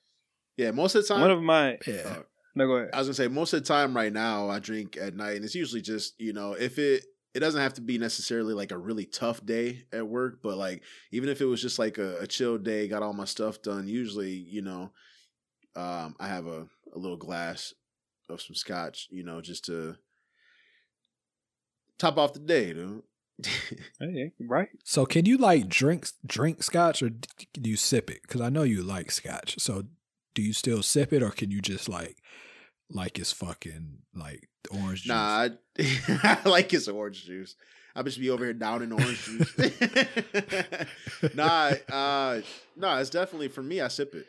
Yeah, 0.57 0.71
most 0.71 0.95
of 0.95 1.03
the 1.03 1.09
time. 1.09 1.21
One 1.21 1.31
of 1.31 1.43
my. 1.43 1.79
Yeah. 1.87 2.03
uh, 2.07 2.23
No, 2.55 2.67
go 2.67 2.73
ahead. 2.75 2.91
I 2.93 2.99
was 2.99 3.09
gonna 3.09 3.15
say 3.15 3.29
most 3.29 3.53
of 3.53 3.63
the 3.63 3.67
time 3.67 3.97
right 3.97 4.13
now 4.13 4.49
I 4.49 4.59
drink 4.59 4.97
at 4.97 5.17
night 5.17 5.37
and 5.37 5.45
it's 5.45 5.55
usually 5.55 5.83
just, 5.83 6.15
you 6.19 6.33
know, 6.33 6.53
if 6.53 6.79
it 6.79 7.05
it 7.35 7.41
doesn't 7.41 7.61
have 7.61 7.75
to 7.75 7.81
be 7.81 7.97
necessarily 7.97 8.53
like 8.53 8.73
a 8.73 8.77
really 8.79 9.07
tough 9.07 9.45
day 9.45 9.85
at 9.93 10.07
work, 10.07 10.41
but 10.43 10.59
like 10.59 10.83
even 11.13 11.31
if 11.31 11.41
it 11.41 11.47
was 11.47 11.63
just 11.63 11.79
like 11.79 11.97
a, 11.97 12.19
a 12.19 12.27
chill 12.27 12.59
day, 12.59 12.89
got 12.89 13.03
all 13.03 13.15
my 13.15 13.25
stuff 13.25 13.63
done, 13.63 13.89
usually, 13.89 14.33
you 14.33 14.61
know, 14.63 14.91
um 15.75 16.15
I 16.21 16.29
have 16.29 16.47
a, 16.47 16.67
a 16.95 16.99
little 16.99 17.17
glass 17.17 17.73
of 18.29 18.43
some 18.43 18.55
scotch, 18.55 19.09
you 19.11 19.23
know, 19.25 19.41
just 19.41 19.65
to 19.67 19.97
top 21.99 22.19
off 22.19 22.35
the 22.35 22.41
day, 22.41 22.73
dude. 22.73 23.03
Hey, 23.99 24.33
right. 24.41 24.69
So 24.85 25.07
can 25.07 25.25
you 25.25 25.37
like 25.39 25.69
drink 25.69 26.09
drink 26.27 26.63
scotch 26.63 27.03
or 27.03 27.09
do 27.11 27.71
you 27.71 27.77
sip 27.77 28.11
it? 28.11 28.23
Because 28.23 28.41
I 28.41 28.51
know 28.51 28.63
you 28.63 28.83
like 28.83 29.11
scotch. 29.11 29.57
So 29.59 29.85
do 30.35 30.43
you 30.43 30.53
still 30.53 30.83
sip 30.83 31.13
it 31.13 31.23
or 31.23 31.31
can 31.31 31.51
you 31.51 31.61
just 31.61 31.89
like 31.89 32.19
like 32.91 33.19
it's 33.19 33.33
fucking 33.33 33.99
like 34.15 34.49
orange 34.71 35.03
juice? 35.03 35.09
nah, 35.09 35.49
I, 35.49 35.51
I 36.45 36.49
like 36.49 36.73
it's 36.73 36.89
orange 36.89 37.25
juice. 37.25 37.57
I'm 37.95 38.05
just 38.07 38.19
be 38.19 38.31
over 38.31 38.45
here 38.45 38.55
down 38.55 38.83
in 38.83 38.93
orange 38.93 39.23
juice. 39.25 39.55
nah, 41.35 41.73
uh, 41.91 42.41
nah, 42.77 42.99
it's 42.99 43.11
definitely 43.11 43.49
for 43.49 43.63
me. 43.63 43.81
I 43.81 43.89
sip 43.89 44.15
it. 44.15 44.27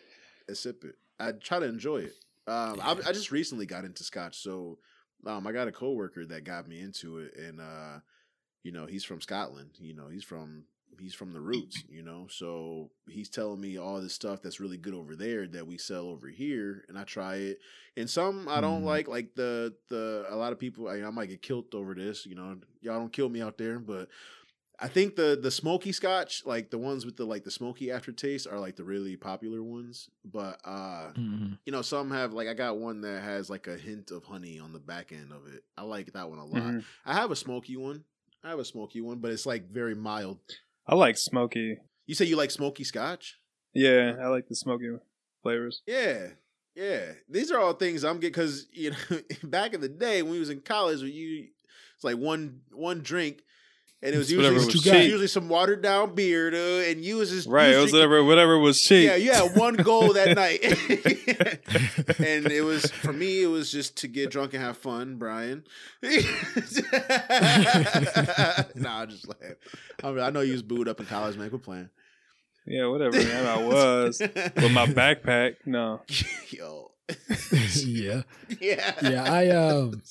I 0.49 0.53
sip 0.53 0.83
it. 0.83 0.95
I 1.19 1.31
try 1.31 1.59
to 1.59 1.65
enjoy 1.65 1.99
it. 1.99 2.13
Um, 2.45 2.79
I, 2.81 2.91
I 3.07 3.11
just 3.13 3.31
recently 3.31 3.65
got 3.65 3.85
into 3.85 4.03
scotch, 4.03 4.37
so 4.39 4.79
um, 5.25 5.47
I 5.47 5.53
got 5.53 5.69
a 5.69 5.71
coworker 5.71 6.25
that 6.25 6.43
got 6.43 6.67
me 6.67 6.81
into 6.81 7.19
it, 7.19 7.37
and 7.37 7.61
uh, 7.61 7.99
you 8.63 8.73
know, 8.73 8.85
he's 8.85 9.05
from 9.05 9.21
Scotland. 9.21 9.71
You 9.79 9.93
know, 9.93 10.09
he's 10.09 10.25
from 10.25 10.65
he's 10.99 11.13
from 11.13 11.34
the 11.34 11.39
roots. 11.41 11.84
You 11.89 12.01
know, 12.03 12.27
so 12.29 12.91
he's 13.10 13.29
telling 13.29 13.60
me 13.62 13.77
all 13.77 14.01
this 14.01 14.13
stuff 14.13 14.41
that's 14.41 14.60
really 14.60 14.77
good 14.77 14.93
over 14.93 15.15
there 15.15 15.47
that 15.47 15.67
we 15.67 15.77
sell 15.77 16.08
over 16.08 16.27
here, 16.27 16.86
and 16.88 16.97
I 16.97 17.03
try 17.03 17.36
it. 17.36 17.60
And 17.97 18.10
some 18.10 18.47
I 18.47 18.62
don't 18.62 18.82
Mhm. 18.82 18.86
like, 18.86 19.08
like 19.08 19.36
the 19.36 19.75
the 19.89 20.25
a 20.29 20.36
lot 20.36 20.51
of 20.53 20.60
people. 20.60 20.88
I, 20.88 21.01
I 21.03 21.10
might 21.10 21.29
get 21.29 21.41
killed 21.41 21.73
over 21.75 21.93
this. 21.93 22.25
You 22.25 22.36
know, 22.36 22.58
y'all 22.82 22.99
don't 22.99 23.13
kill 23.13 23.29
me 23.29 23.41
out 23.41 23.58
there, 23.58 23.79
but 23.79 24.10
I 24.79 24.88
think 24.88 25.15
the 25.15 25.38
the 25.41 25.51
smoky 25.51 25.91
scotch, 25.91 26.45
like 26.45 26.71
the 26.71 26.77
ones 26.79 27.06
with 27.06 27.15
the 27.15 27.25
like 27.25 27.43
the 27.43 27.51
smoky 27.51 27.91
aftertaste, 27.91 28.47
are 28.47 28.60
like 28.60 28.75
the 28.75 28.84
really 28.84 29.15
popular 29.15 29.62
ones. 29.62 30.10
But 30.25 30.60
uh 30.65 31.12
Mhm. 31.13 31.60
you 31.65 31.71
know, 31.71 31.82
some 31.84 32.12
have 32.12 32.34
like 32.34 32.47
I 32.47 32.53
got 32.56 32.77
one 32.77 33.01
that 33.01 33.21
has 33.23 33.49
like 33.49 33.67
a 33.67 33.77
hint 33.77 34.12
of 34.12 34.25
honey 34.25 34.60
on 34.60 34.73
the 34.73 34.79
back 34.79 35.12
end 35.12 35.32
of 35.32 35.47
it. 35.47 35.63
I 35.77 35.84
like 35.84 36.12
that 36.13 36.29
one 36.29 36.39
a 36.39 36.45
lot. 36.45 36.63
Mhm. 36.63 36.84
I 37.06 37.13
have 37.13 37.32
a 37.32 37.36
smoky 37.36 37.77
one. 37.77 38.03
I 38.43 38.49
have 38.49 38.60
a 38.60 38.65
smoky 38.65 38.99
one, 38.99 39.19
but 39.19 39.32
it's 39.32 39.45
like 39.45 39.69
very 39.69 39.95
mild. 39.95 40.39
I 40.88 40.96
like 40.96 41.17
smoky. 41.17 41.78
You 42.06 42.15
say 42.15 42.26
you 42.26 42.36
like 42.36 42.52
smoky 42.52 42.84
scotch? 42.84 43.38
Yeah, 43.74 44.13
I 44.22 44.28
like 44.28 44.48
the 44.48 44.56
smoky 44.56 44.89
flavors. 45.41 45.82
Yeah. 45.88 46.28
Yeah. 46.76 47.13
These 47.30 47.52
are 47.52 47.60
all 47.60 47.74
things 47.74 48.04
I'm 48.04 48.19
getting 48.19 48.32
because 48.32 48.67
you 48.72 48.91
know 48.91 49.19
back 49.43 49.74
in 49.74 49.82
the 49.82 49.89
day 49.89 50.22
when 50.22 50.34
we 50.34 50.39
was 50.39 50.50
in 50.50 50.62
college, 50.62 51.02
when 51.02 51.12
you 51.12 51.48
it's 51.96 52.04
like 52.04 52.17
one 52.17 52.62
one 52.72 53.02
drink. 53.02 53.41
And 54.03 54.13
it 54.13 54.17
was 54.17 54.29
usually, 54.29 54.53
was 54.53 54.67
was 54.67 54.85
usually 54.85 55.27
some 55.27 55.47
watered 55.47 55.81
down 55.81 56.13
beer, 56.13 56.51
dude, 56.51 56.89
and 56.89 57.05
you 57.05 57.15
was 57.15 57.29
just 57.29 57.47
you 57.47 57.53
Right. 57.53 57.69
It 57.69 57.77
was 57.77 57.91
drinking- 57.91 58.09
whatever. 58.09 58.23
Whatever 58.25 58.59
was 58.59 58.81
cheap. 58.81 59.05
Yeah, 59.05 59.15
you 59.15 59.31
had 59.31 59.55
one 59.55 59.75
goal 59.75 60.11
that 60.11 60.35
night. 60.35 60.61
and 62.19 62.51
it 62.51 62.63
was 62.65 62.91
for 62.91 63.13
me, 63.13 63.43
it 63.43 63.47
was 63.47 63.71
just 63.71 63.95
to 63.99 64.09
get 64.09 64.29
drunk 64.29 64.53
and 64.53 64.61
have 64.61 64.77
fun, 64.77 65.15
Bryan. 65.15 65.63
nah, 66.01 66.09
I'm 69.01 69.09
just 69.09 69.25
like 69.25 69.57
I, 70.03 70.11
mean, 70.11 70.19
I 70.19 70.29
know 70.31 70.41
you 70.41 70.51
was 70.51 70.63
booed 70.63 70.89
up 70.89 70.99
in 70.99 71.05
college, 71.05 71.37
man. 71.37 71.49
Quit 71.49 71.63
playing. 71.63 71.89
Yeah, 72.67 72.87
whatever. 72.87 73.17
Man, 73.17 73.45
I 73.45 73.63
was 73.63 74.19
with 74.19 74.71
my 74.73 74.85
backpack. 74.85 75.55
No. 75.65 76.01
Yo. 76.49 76.91
yeah. 77.85 78.23
Yeah. 78.59 78.93
Yeah, 79.01 79.23
I 79.33 79.47
um 79.49 80.01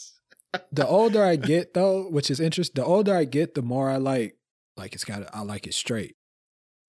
the 0.72 0.86
older 0.86 1.22
I 1.24 1.36
get 1.36 1.74
though, 1.74 2.08
which 2.08 2.30
is 2.30 2.40
interesting, 2.40 2.82
the 2.82 2.86
older 2.86 3.14
I 3.14 3.24
get, 3.24 3.54
the 3.54 3.62
more 3.62 3.90
I 3.90 3.96
like 3.96 4.36
like 4.76 4.94
it's 4.94 5.04
gotta. 5.04 5.28
I 5.34 5.42
like 5.42 5.66
it 5.66 5.74
straight. 5.74 6.16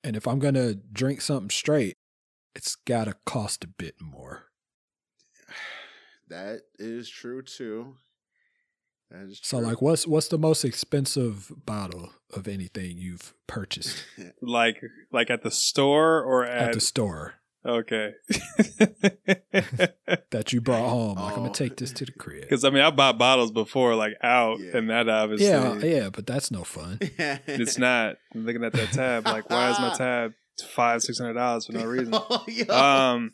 And 0.04 0.16
if 0.16 0.28
I'm 0.28 0.40
going 0.40 0.56
to 0.56 0.76
drink 0.76 1.22
something 1.22 1.50
straight, 1.50 1.96
it's 2.56 2.76
got 2.76 3.06
to 3.06 3.16
cost 3.26 3.64
a 3.64 3.68
bit 3.68 3.96
more. 4.02 4.46
That 6.30 6.62
is 6.80 7.10
true 7.10 7.42
too. 7.44 7.96
That 9.12 9.30
is 9.30 9.40
So 9.44 9.60
true. 9.60 9.68
like 9.68 9.82
what's 9.82 10.08
what's 10.08 10.30
the 10.30 10.38
most 10.40 10.64
expensive 10.66 11.52
bottle 11.66 12.12
of 12.34 12.48
anything 12.48 12.98
you've 12.98 13.36
purchased 13.46 14.04
Like, 14.42 14.82
like 15.12 15.30
at 15.30 15.44
the 15.44 15.52
store 15.52 16.24
or 16.24 16.44
at, 16.46 16.70
at 16.70 16.74
the 16.74 16.80
store? 16.80 17.36
Okay. 17.66 18.14
that 20.32 20.52
you 20.52 20.62
brought 20.62 20.90
home. 20.90 21.16
Like 21.16 21.34
I'm 21.34 21.40
Oh. 21.40 21.44
gonna 21.44 21.54
take 21.54 21.78
this 21.78 21.92
to 21.94 22.06
the 22.06 22.12
crib. 22.12 22.42
Because 22.42 22.64
I 22.64 22.70
mean, 22.70 22.84
I 22.84 22.92
bought 22.92 23.18
bottles 23.18 23.52
before, 23.52 23.96
like 23.96 24.14
out, 24.22 24.60
Yeah. 24.60 24.78
and 24.78 24.90
that 24.90 25.10
obviously 25.10 25.48
Yeah, 25.48 25.78
yeah, 25.80 26.10
but 26.10 26.26
that's 26.28 26.52
no 26.52 26.64
fun. 26.64 26.98
it's 27.02 27.78
not. 27.78 28.16
I'm 28.34 28.46
looking 28.46 28.64
at 28.64 28.74
that 28.74 28.92
tab, 28.92 29.26
like, 29.26 29.50
why 29.50 29.72
is 29.72 29.80
my 29.80 29.94
tab 29.98 30.34
five, 30.76 31.02
six 31.02 31.20
hundred 31.20 31.34
dollars 31.34 31.66
for 31.68 31.74
no 31.74 31.86
reason? 31.86 32.14
Yo, 32.48 32.74
Um, 32.76 33.32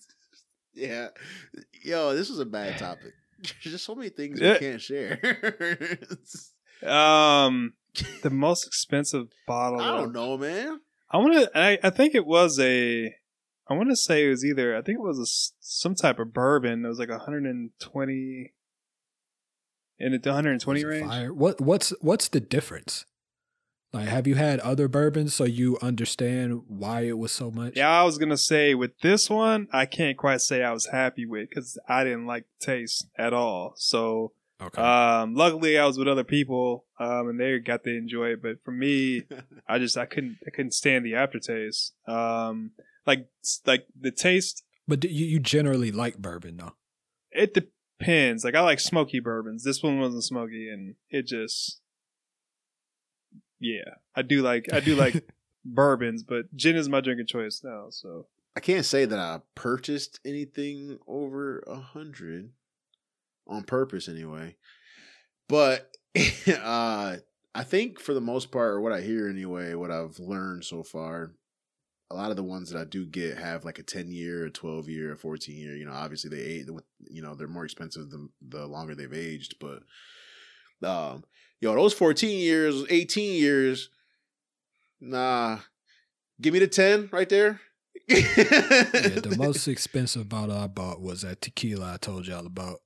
yeah. 0.74 1.08
Yo, 1.84 2.16
this 2.16 2.30
was 2.30 2.40
a 2.40 2.46
bad 2.46 2.78
topic. 2.78 3.14
There's 3.42 3.56
just 3.76 3.86
so 3.86 3.96
many 3.96 4.10
things 4.10 4.40
Yeah. 4.40 4.54
we 4.54 4.60
can't 4.60 4.82
share. 4.82 5.20
um, 6.86 7.74
the 8.22 8.30
most 8.30 8.68
expensive 8.68 9.28
bottle. 9.48 9.80
I 9.82 9.98
don't 9.98 10.14
know, 10.14 10.38
man. 10.38 10.80
I 11.12 11.18
want 11.18 11.34
to. 11.34 11.52
I, 11.58 11.80
I 11.84 11.90
think 11.90 12.16
it 12.16 12.26
was 12.26 12.60
a. 12.60 13.14
I 13.70 13.76
want 13.76 13.90
to 13.90 13.96
say 13.96 14.26
it 14.26 14.30
was 14.30 14.44
either. 14.44 14.76
I 14.76 14.82
think 14.82 14.98
it 14.98 15.02
was 15.04 15.20
a 15.20 15.28
some 15.60 15.94
type 15.96 16.18
of 16.20 16.34
bourbon. 16.34 16.84
It 16.84 16.88
was 16.88 17.00
like 17.00 17.10
120 17.10 18.54
in 20.00 20.12
the 20.12 20.18
120 20.30 20.80
Is 20.80 20.86
range. 20.86 21.06
fire? 21.08 21.34
What 21.34 21.62
what's 21.62 21.90
what's 22.02 22.28
the 22.28 22.40
difference? 22.40 23.06
Like, 23.92 24.08
have 24.08 24.28
you 24.28 24.36
had 24.36 24.60
other 24.60 24.88
bourbons 24.88 25.34
so 25.34 25.46
you 25.46 25.78
understand 25.82 26.62
why 26.68 27.02
it 27.02 27.18
was 27.18 27.32
so 27.32 27.50
much? 27.50 27.76
Yeah, 27.76 27.90
I 27.90 28.04
was 28.04 28.18
gonna 28.18 28.38
say 28.38 28.76
with 28.76 29.00
this 29.02 29.30
one, 29.30 29.68
I 29.72 29.86
can't 29.86 30.18
quite 30.18 30.42
say 30.42 30.64
I 30.64 30.72
was 30.74 30.88
happy 30.88 31.26
with 31.26 31.50
because 31.50 31.78
I 31.88 32.04
didn't 32.04 32.28
like 32.28 32.46
the 32.60 32.66
taste 32.66 33.08
at 33.18 33.34
all. 33.34 33.74
So, 33.78 34.34
Okay. 34.62 34.82
um, 34.82 35.34
luckily 35.36 35.78
I 35.78 35.86
was 35.86 35.98
with 35.98 36.08
other 36.08 36.24
people, 36.24 36.86
um, 37.00 37.30
and 37.30 37.40
they 37.40 37.58
got 37.60 37.84
to 37.86 37.96
enjoy 37.96 38.34
it. 38.34 38.42
But 38.44 38.64
for 38.64 38.72
me, 38.72 39.24
I 39.68 39.80
just 39.80 39.98
I 39.98 40.06
couldn't 40.06 40.38
I 40.46 40.50
couldn't 40.52 40.74
stand 40.74 41.04
the 41.06 41.16
aftertaste. 41.16 41.94
Um, 42.08 42.72
like 43.10 43.28
like 43.66 43.88
the 44.00 44.12
taste, 44.12 44.64
but 44.88 45.00
do 45.00 45.08
you 45.08 45.26
you 45.26 45.40
generally 45.40 45.92
like 45.92 46.20
bourbon 46.20 46.58
though. 46.58 46.76
it 47.32 47.54
depends. 47.54 48.46
Like 48.46 48.56
I 48.56 48.62
like 48.62 48.80
smoky 48.80 49.20
bourbons. 49.20 49.64
This 49.64 49.82
one 49.82 50.00
wasn't 50.00 50.24
smoky, 50.24 50.70
and 50.70 50.94
it 51.10 51.26
just 51.26 51.82
yeah, 53.60 53.96
I 54.16 54.22
do 54.22 54.44
like 54.44 54.72
I 54.72 54.80
do 54.80 54.96
like 54.96 55.28
bourbons, 55.66 56.24
but 56.24 56.56
gin 56.56 56.76
is 56.76 56.88
my 56.88 57.02
drinking 57.02 57.26
choice 57.26 57.62
now. 57.64 57.88
So 57.90 58.28
I 58.56 58.60
can't 58.60 58.86
say 58.86 59.06
that 59.06 59.20
I 59.20 59.40
purchased 59.56 60.20
anything 60.24 61.00
over 61.08 61.64
a 61.66 61.78
hundred 61.78 62.52
on 63.48 63.64
purpose 63.64 64.08
anyway. 64.08 64.56
But 65.48 65.96
uh 66.62 67.18
I 67.56 67.64
think 67.64 68.00
for 68.00 68.14
the 68.14 68.22
most 68.22 68.52
part, 68.52 68.70
or 68.70 68.82
what 68.82 68.94
I 68.94 69.02
hear 69.02 69.28
anyway, 69.28 69.74
what 69.74 69.90
I've 69.90 70.20
learned 70.20 70.64
so 70.64 70.84
far, 70.84 71.34
a 72.12 72.16
lot 72.16 72.32
of 72.32 72.38
the 72.38 72.44
ones 72.44 72.70
that 72.72 72.80
I 72.80 72.86
do 72.86 73.06
get 73.06 73.38
have 73.38 73.66
like 73.66 73.80
a 73.80 73.84
ten 73.84 74.12
year, 74.12 74.46
a 74.46 74.50
twelve 74.50 74.90
year, 74.90 75.14
a 75.14 75.18
fourteen 75.18 75.58
year. 75.58 75.76
You 75.76 75.86
know, 75.86 75.94
obviously 75.94 76.30
they 76.30 76.42
age, 76.44 76.68
you 77.10 77.22
know, 77.22 77.36
they're 77.36 77.48
more 77.48 77.66
expensive 77.66 78.10
the 78.10 78.28
the 78.42 78.66
longer 78.66 78.96
they've 78.96 79.14
aged. 79.14 79.56
But 79.60 79.84
um, 80.88 81.24
yo, 81.62 81.76
those 81.76 81.94
fourteen 81.94 82.40
years, 82.40 82.84
eighteen 82.90 83.36
years, 83.40 83.90
nah, 85.00 85.60
give 86.42 86.54
me 86.54 86.60
the 86.60 86.68
ten 86.68 87.10
right 87.12 87.30
there. 87.30 87.62
yeah, 88.08 88.18
the 88.18 89.36
most 89.38 89.68
expensive 89.68 90.28
bottle 90.30 90.58
I 90.58 90.68
bought 90.68 91.02
was 91.02 91.22
that 91.22 91.42
tequila 91.42 91.94
I 91.94 91.98
told 91.98 92.28
y'all 92.28 92.46
about. 92.46 92.80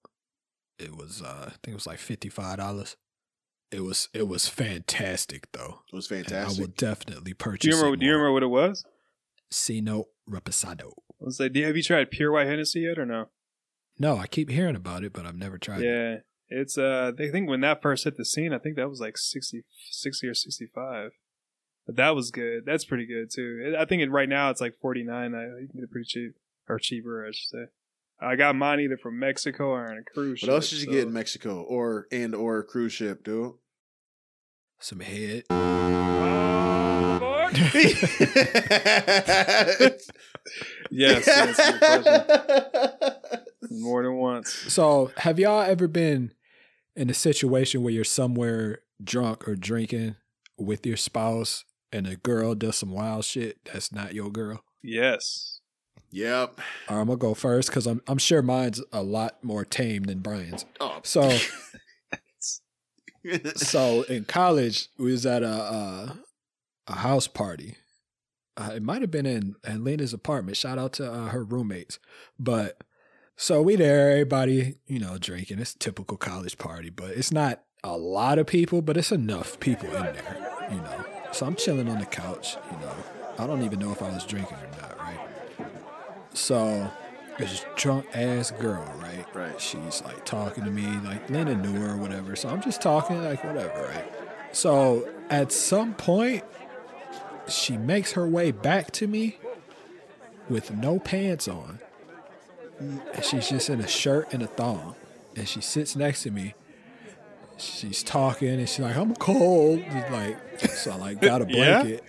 It 0.79 0.95
was 0.97 1.21
uh 1.21 1.45
I 1.47 1.49
think 1.51 1.67
it 1.69 1.73
was 1.75 1.87
like 1.87 1.99
fifty 1.99 2.29
five 2.29 2.57
dollars. 2.57 2.97
It 3.71 3.81
was 3.81 4.09
it 4.13 4.27
was 4.27 4.47
fantastic 4.49 5.47
though. 5.53 5.79
It 5.91 5.95
was 5.95 6.11
And 6.11 6.19
I 6.19 6.23
fantastic. 6.23 6.59
will 6.61 6.73
definitely 6.75 7.33
purchase. 7.33 7.61
do 7.61 7.69
you 7.69 7.75
remember? 7.75 7.93
it 7.95 7.99
Do 8.01 8.05
you 8.05 8.11
remember 8.13 8.33
what 8.33 8.43
it 8.43 8.47
was? 8.47 8.83
Sino 9.53 10.05
Reposado? 10.29 10.91
I 11.21 11.25
was 11.25 11.39
like, 11.39 11.55
have 11.55 11.77
you 11.77 11.83
tried 11.83 12.11
pure 12.11 12.31
white 12.31 12.47
Hennessy 12.47 12.81
yet 12.81 12.99
or 12.99 13.05
no? 13.05 13.29
No, 13.99 14.17
I 14.17 14.27
keep 14.27 14.49
hearing 14.49 14.75
about 14.75 15.03
it, 15.03 15.13
but 15.13 15.25
I've 15.25 15.37
never 15.37 15.57
tried 15.57 15.81
it. 15.81 15.85
Yeah, 15.85 16.57
it's 16.57 16.77
uh, 16.77 17.11
they 17.15 17.29
think 17.29 17.47
when 17.47 17.61
that 17.61 17.81
first 17.81 18.03
hit 18.03 18.17
the 18.17 18.25
scene, 18.25 18.51
I 18.51 18.57
think 18.57 18.75
that 18.75 18.89
was 18.89 18.99
like 18.99 19.17
60, 19.17 19.61
60 19.91 20.27
or 20.27 20.33
sixty 20.33 20.65
five. 20.73 21.11
But 21.85 21.97
that 21.97 22.15
was 22.15 22.31
good. 22.31 22.63
That's 22.65 22.85
pretty 22.85 23.05
good 23.05 23.29
too. 23.33 23.75
I 23.77 23.85
think 23.85 24.01
it, 24.01 24.09
right 24.09 24.29
now 24.29 24.49
it's 24.49 24.61
like 24.61 24.73
forty 24.81 25.03
nine. 25.03 25.35
I 25.35 25.43
you 25.61 25.67
can 25.69 25.79
get 25.81 25.83
it 25.83 25.91
pretty 25.91 26.07
cheap 26.07 26.31
or 26.67 26.79
cheaper, 26.79 27.25
I 27.25 27.31
should 27.31 27.49
say. 27.49 27.65
I 28.21 28.35
got 28.35 28.55
mine 28.55 28.79
either 28.79 28.97
from 28.97 29.19
Mexico 29.19 29.65
or 29.65 29.91
on 29.91 29.97
a 29.97 30.03
cruise 30.03 30.39
ship. 30.39 30.49
what 30.49 30.55
else 30.55 30.69
did 30.69 30.79
you 30.79 30.85
so- 30.85 30.91
get 30.91 31.07
in 31.07 31.13
Mexico 31.13 31.61
or 31.61 32.07
and 32.11 32.33
or 32.33 32.63
cruise 32.63 32.93
ship, 32.93 33.23
dude? 33.23 33.53
Some 34.79 35.01
head. 35.01 35.43
Lord. 35.49 36.52
yes, 40.91 41.27
yes, 41.27 41.59
more 43.71 44.03
than 44.03 44.15
once. 44.15 44.51
So, 44.51 45.11
have 45.17 45.39
y'all 45.39 45.61
ever 45.61 45.87
been 45.87 46.33
in 46.95 47.09
a 47.09 47.13
situation 47.13 47.83
where 47.83 47.93
you're 47.93 48.03
somewhere 48.03 48.79
drunk 49.03 49.47
or 49.47 49.55
drinking 49.55 50.15
with 50.57 50.85
your 50.85 50.97
spouse 50.97 51.65
and 51.91 52.05
a 52.07 52.15
girl 52.15 52.55
does 52.55 52.77
some 52.77 52.91
wild 52.91 53.25
shit 53.25 53.57
that's 53.65 53.91
not 53.91 54.13
your 54.13 54.31
girl? 54.31 54.63
Yes. 54.81 55.59
Yep. 56.11 56.59
All 56.89 56.95
right, 56.95 57.01
I'm 57.01 57.07
gonna 57.07 57.17
go 57.17 57.33
first 57.33 57.69
because 57.69 57.87
I'm 57.87 58.01
I'm 58.07 58.19
sure 58.19 58.43
mine's 58.43 58.81
a 58.91 59.01
lot 59.01 59.43
more 59.43 59.65
tame 59.65 60.03
than 60.03 60.19
Bryan's. 60.19 60.65
Oh. 60.79 60.99
So 61.03 61.31
so 63.55 64.03
in 64.03 64.25
college 64.25 64.89
we 64.99 65.11
was 65.11 65.25
at 65.25 65.41
a 65.41 65.47
a, 65.47 66.19
a 66.87 66.97
house 66.97 67.27
party. 67.27 67.77
Uh, 68.55 68.71
it 68.75 68.83
might 68.83 69.01
have 69.01 69.11
been 69.11 69.25
in 69.25 69.55
Lena's 69.83 70.13
apartment. 70.13 70.57
Shout 70.57 70.77
out 70.77 70.93
to 70.93 71.11
uh, 71.11 71.29
her 71.29 71.43
roommates. 71.43 71.97
But 72.37 72.83
so 73.35 73.61
we 73.61 73.75
there, 73.75 74.11
everybody 74.11 74.75
you 74.85 74.99
know 74.99 75.17
drinking. 75.17 75.59
It's 75.59 75.73
a 75.73 75.79
typical 75.79 76.17
college 76.17 76.57
party, 76.57 76.89
but 76.89 77.11
it's 77.11 77.31
not 77.31 77.63
a 77.83 77.97
lot 77.97 78.37
of 78.37 78.47
people, 78.47 78.81
but 78.81 78.95
it's 78.95 79.11
enough 79.11 79.59
people 79.59 79.89
in 79.89 80.03
there. 80.03 80.67
You 80.69 80.77
know, 80.77 81.05
so 81.31 81.45
I'm 81.45 81.55
chilling 81.55 81.89
on 81.89 81.99
the 81.99 82.05
couch. 82.05 82.55
You 82.71 82.77
know, 82.77 82.95
I 83.39 83.47
don't 83.47 83.63
even 83.63 83.79
know 83.79 83.91
if 83.91 84.01
I 84.01 84.09
was 84.09 84.25
drinking 84.25 84.57
or 84.57 84.81
not. 84.81 84.99
Right. 84.99 85.19
So 86.33 86.91
this 87.37 87.65
drunk 87.75 88.05
ass 88.13 88.51
girl, 88.51 88.85
right? 88.97 89.25
Right. 89.33 89.59
She's 89.59 90.03
like 90.03 90.25
talking 90.25 90.63
to 90.63 90.71
me, 90.71 90.85
like 91.03 91.29
Lena 91.29 91.55
knew 91.55 91.73
her 91.81 91.93
or 91.93 91.97
whatever. 91.97 92.35
So 92.35 92.49
I'm 92.49 92.61
just 92.61 92.81
talking, 92.81 93.23
like 93.23 93.43
whatever, 93.43 93.89
right? 93.93 94.05
So 94.51 95.09
at 95.29 95.51
some 95.51 95.95
point, 95.95 96.43
she 97.47 97.77
makes 97.77 98.13
her 98.13 98.27
way 98.27 98.51
back 98.51 98.91
to 98.91 99.07
me 99.07 99.37
with 100.49 100.71
no 100.71 100.99
pants 100.99 101.47
on. 101.47 101.79
And 102.79 103.01
she's 103.23 103.49
just 103.49 103.69
in 103.69 103.79
a 103.79 103.87
shirt 103.87 104.33
and 104.33 104.43
a 104.43 104.47
thong. 104.47 104.95
And 105.35 105.47
she 105.47 105.61
sits 105.61 105.95
next 105.95 106.23
to 106.23 106.31
me. 106.31 106.53
She's 107.57 108.03
talking 108.03 108.49
and 108.49 108.67
she's 108.67 108.79
like, 108.79 108.95
I'm 108.97 109.15
cold. 109.15 109.81
Just 109.91 110.11
like 110.11 110.59
so 110.69 110.91
I 110.91 110.95
like 110.95 111.21
got 111.21 111.41
a 111.41 111.45
Yeah? 111.49 111.81
blanket. 111.83 112.03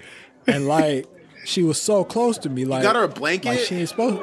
And 0.46 0.66
like 0.66 1.06
she 1.44 1.62
was 1.62 1.80
so 1.80 2.04
close 2.04 2.38
to 2.38 2.48
me, 2.48 2.64
like 2.64 2.82
got 2.82 2.96
her 2.96 3.04
a 3.04 3.08
blanket? 3.08 3.48
Like 3.50 3.58
she 3.60 3.76
ain't 3.76 3.88
supposed 3.90 4.20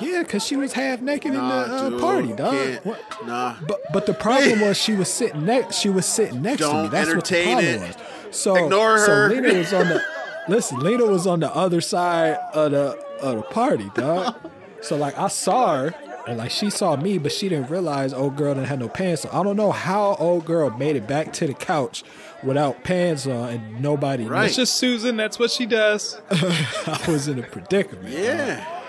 Yeah, 0.00 0.22
because 0.22 0.44
she 0.44 0.56
was 0.56 0.72
half 0.74 1.00
naked 1.00 1.32
Nah, 1.32 1.64
in 1.64 1.70
the 1.70 1.76
uh, 1.76 1.90
dude, 1.90 2.00
party, 2.00 2.32
dog. 2.32 2.78
What- 2.84 3.00
Nah. 3.26 3.56
But 3.66 3.80
but 3.92 4.06
the 4.06 4.14
problem 4.14 4.60
was 4.66 4.76
she 4.78 4.94
was 4.94 5.08
sitting 5.12 5.44
next. 5.44 5.76
She 5.78 5.90
was 5.90 6.06
sitting 6.06 6.40
next 6.42 6.60
to 6.62 6.66
me. 6.68 6.72
Don't 6.72 6.90
That's 6.90 7.14
what 7.14 7.24
the 7.26 7.36
entertain 7.38 7.54
problem 7.56 7.90
it. 7.90 7.96
was. 7.98 8.06
So 8.30 8.56
Ignore 8.56 8.98
so 8.98 9.06
her. 9.12 9.28
Lena 9.28 9.54
was 9.58 9.72
on 9.72 9.88
the 9.88 10.02
listen. 10.48 10.78
Lena 10.80 11.06
was 11.06 11.26
on 11.26 11.40
the 11.40 11.54
other 11.54 11.80
side 11.80 12.38
of 12.54 12.72
the 12.72 12.96
of 13.20 13.36
the 13.36 13.42
party, 13.42 13.90
dog. 13.94 14.34
so 14.80 14.96
like 14.96 15.16
I 15.18 15.28
saw 15.28 15.76
her. 15.76 15.94
And 16.26 16.36
like 16.36 16.50
she 16.50 16.68
saw 16.68 16.96
me, 16.96 17.16
but 17.16 17.32
she 17.32 17.48
didn't 17.48 17.70
realize 17.70 18.12
old 18.12 18.36
girl 18.36 18.54
didn't 18.54 18.68
have 18.68 18.78
no 18.78 18.88
pants 18.88 19.24
on. 19.24 19.40
I 19.40 19.42
don't 19.42 19.56
know 19.56 19.72
how 19.72 20.16
old 20.16 20.44
girl 20.44 20.68
made 20.70 20.94
it 20.94 21.08
back 21.08 21.32
to 21.34 21.46
the 21.46 21.54
couch 21.54 22.04
without 22.44 22.84
pants 22.84 23.26
on 23.26 23.48
and 23.48 23.80
nobody 23.80 24.24
knew. 24.24 24.30
Right. 24.30 24.46
It's 24.46 24.56
just 24.56 24.74
Susan. 24.76 25.16
That's 25.16 25.38
what 25.38 25.50
she 25.50 25.64
does. 25.64 26.20
I 26.30 27.04
was 27.08 27.26
in 27.26 27.38
a 27.38 27.42
predicament. 27.42 28.04
dog. 28.14 28.22
Yeah. 28.22 28.80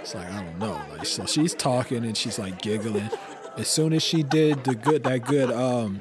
It's 0.00 0.14
like 0.14 0.30
I 0.30 0.42
don't 0.42 0.58
know. 0.58 0.80
Like 0.90 1.06
so 1.06 1.24
she's 1.24 1.54
talking 1.54 2.04
and 2.04 2.16
she's 2.16 2.38
like 2.38 2.60
giggling. 2.60 3.10
As 3.56 3.68
soon 3.68 3.92
as 3.92 4.02
she 4.02 4.22
did 4.24 4.64
the 4.64 4.74
good 4.74 5.04
that 5.04 5.24
good 5.24 5.50
um 5.52 6.00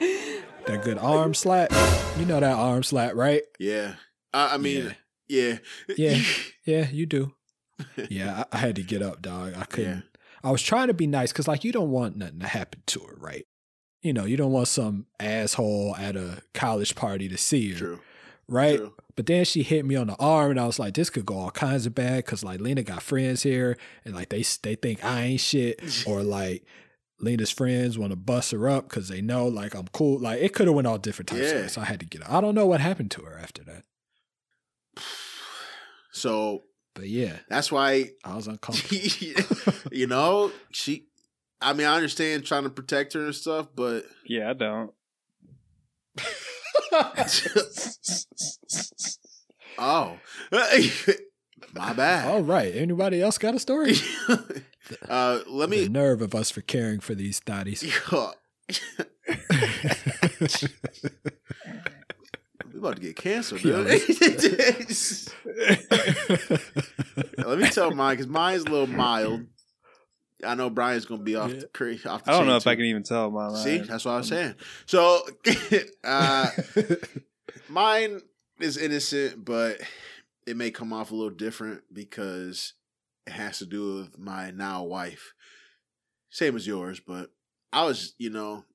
that 0.69 0.83
good 0.83 0.97
arm 0.99 1.33
slap, 1.33 1.71
you 2.17 2.25
know 2.25 2.39
that 2.39 2.55
arm 2.55 2.83
slap, 2.83 3.15
right? 3.15 3.41
Yeah. 3.59 3.95
I, 4.33 4.55
I 4.55 4.57
mean, 4.57 4.95
yeah. 5.27 5.57
Yeah. 5.97 6.21
Yeah, 6.65 6.87
you 6.91 7.05
do. 7.05 7.33
Yeah, 8.09 8.43
I, 8.51 8.57
I 8.57 8.59
had 8.59 8.75
to 8.75 8.83
get 8.83 9.01
up, 9.01 9.21
dog. 9.21 9.53
I 9.57 9.63
couldn't. 9.63 9.89
Yeah. 9.89 10.01
I 10.43 10.51
was 10.51 10.61
trying 10.61 10.87
to 10.87 10.93
be 10.93 11.07
nice 11.07 11.31
because 11.31 11.47
like 11.47 11.63
you 11.63 11.71
don't 11.71 11.91
want 11.91 12.17
nothing 12.17 12.39
to 12.39 12.47
happen 12.47 12.81
to 12.87 12.99
her, 13.01 13.15
right? 13.17 13.45
You 14.01 14.11
know, 14.13 14.25
you 14.25 14.35
don't 14.37 14.51
want 14.51 14.67
some 14.67 15.05
asshole 15.19 15.95
at 15.97 16.15
a 16.15 16.41
college 16.53 16.95
party 16.95 17.29
to 17.29 17.37
see 17.37 17.71
her, 17.71 17.77
True. 17.77 17.99
right? 18.47 18.77
True. 18.77 18.93
But 19.15 19.25
then 19.27 19.45
she 19.45 19.63
hit 19.63 19.85
me 19.85 19.95
on 19.95 20.07
the 20.07 20.15
arm, 20.17 20.51
and 20.51 20.59
I 20.59 20.65
was 20.65 20.77
like, 20.79 20.93
"This 20.93 21.09
could 21.09 21.25
go 21.25 21.37
all 21.37 21.51
kinds 21.51 21.85
of 21.85 21.95
bad." 21.95 22.25
Because 22.25 22.43
like 22.43 22.59
Lena 22.61 22.83
got 22.83 23.01
friends 23.01 23.43
here, 23.43 23.77
and 24.05 24.13
like 24.13 24.29
they 24.29 24.43
they 24.63 24.75
think 24.75 25.03
I 25.03 25.21
ain't 25.23 25.41
shit, 25.41 25.81
or 26.07 26.21
like 26.23 26.63
Lena's 27.21 27.51
friends 27.51 27.97
want 27.97 28.11
to 28.11 28.15
bust 28.15 28.51
her 28.51 28.67
up 28.69 28.89
because 28.89 29.07
they 29.09 29.21
know 29.21 29.47
like 29.47 29.73
I'm 29.75 29.87
cool. 29.91 30.19
Like 30.19 30.41
it 30.41 30.53
could 30.53 30.67
have 30.67 30.75
went 30.75 30.87
all 30.87 30.97
different 30.97 31.27
types 31.29 31.41
of 31.41 31.47
Yeah. 31.47 31.61
ways. 31.61 31.73
So 31.73 31.81
I 31.81 31.85
had 31.85 31.99
to 31.99 32.05
get. 32.05 32.23
Her. 32.23 32.31
I 32.33 32.41
don't 32.41 32.55
know 32.55 32.65
what 32.65 32.79
happened 32.81 33.11
to 33.11 33.21
her 33.23 33.37
after 33.37 33.63
that. 33.65 33.83
So 36.11 36.63
But 36.95 37.07
yeah, 37.07 37.37
That's 37.49 37.71
why 37.71 38.11
I 38.25 38.35
was 38.35 38.47
uncomfortable. 38.53 38.99
you 39.91 40.07
know, 40.07 40.51
she 40.71 41.05
I 41.61 41.73
mean, 41.73 41.87
I 41.87 41.95
understand 41.95 42.45
trying 42.45 42.63
to 42.63 42.69
protect 42.69 43.13
her 43.13 43.25
and 43.25 43.35
stuff, 43.35 43.67
but 43.75 44.05
Yeah, 44.25 44.49
I 44.49 44.53
don't. 44.53 44.91
oh. 49.77 50.17
My 51.73 51.93
bad. 51.93 52.27
All 52.27 52.41
right. 52.43 52.75
Anybody 52.75 53.21
else 53.21 53.37
got 53.37 53.55
a 53.55 53.59
story? 53.59 53.95
uh 55.09 55.39
let 55.47 55.69
the 55.69 55.75
me 55.83 55.87
nerve 55.87 56.21
of 56.21 56.33
us 56.35 56.49
for 56.51 56.61
caring 56.61 56.99
for 56.99 57.13
these 57.15 57.39
thotties. 57.39 57.83
we 62.71 62.79
about 62.79 62.95
to 62.97 63.01
get 63.01 63.15
canceled, 63.15 63.63
Yeah. 63.63 63.83
dude. 64.37 64.87
Let 67.37 67.59
me 67.59 67.69
tell 67.69 67.91
mine 67.91 68.13
because 68.15 68.27
mine's 68.27 68.63
a 68.63 68.69
little 68.69 68.87
mild. 68.87 69.45
I 70.45 70.55
know 70.55 70.69
Bryan's 70.69 71.05
gonna 71.05 71.21
be 71.23 71.35
off 71.35 71.51
Yeah. 71.51 71.59
the 71.61 71.67
cra- 71.67 71.93
off 72.07 72.23
the 72.23 72.31
I 72.31 72.37
don't 72.37 72.45
know 72.45 72.53
chain, 72.53 72.57
if 72.57 72.67
I 72.67 72.75
can 72.75 72.85
even 72.85 73.03
tell 73.03 73.29
my 73.31 73.47
line. 73.47 73.63
See, 73.63 73.77
that's 73.79 74.05
what 74.05 74.11
I 74.13 74.17
was 74.17 74.27
saying. 74.27 74.55
So, 74.85 75.21
uh, 76.03 76.49
mine 77.67 78.21
is 78.59 78.77
innocent, 78.77 79.43
but 79.43 79.81
it 80.49 80.57
may 80.57 80.71
come 80.71 80.91
off 80.91 81.11
a 81.11 81.15
little 81.15 81.29
different 81.29 81.83
because 81.93 82.73
it 83.27 83.33
has 83.33 83.59
to 83.59 83.67
do 83.67 83.97
with 83.97 84.17
my 84.17 84.49
now 84.49 84.83
wife. 84.83 85.33
Same 86.31 86.55
as 86.55 86.65
yours, 86.65 86.99
but 86.99 87.29
I 87.71 87.85
was, 87.85 88.15
you 88.17 88.31
know, 88.31 88.65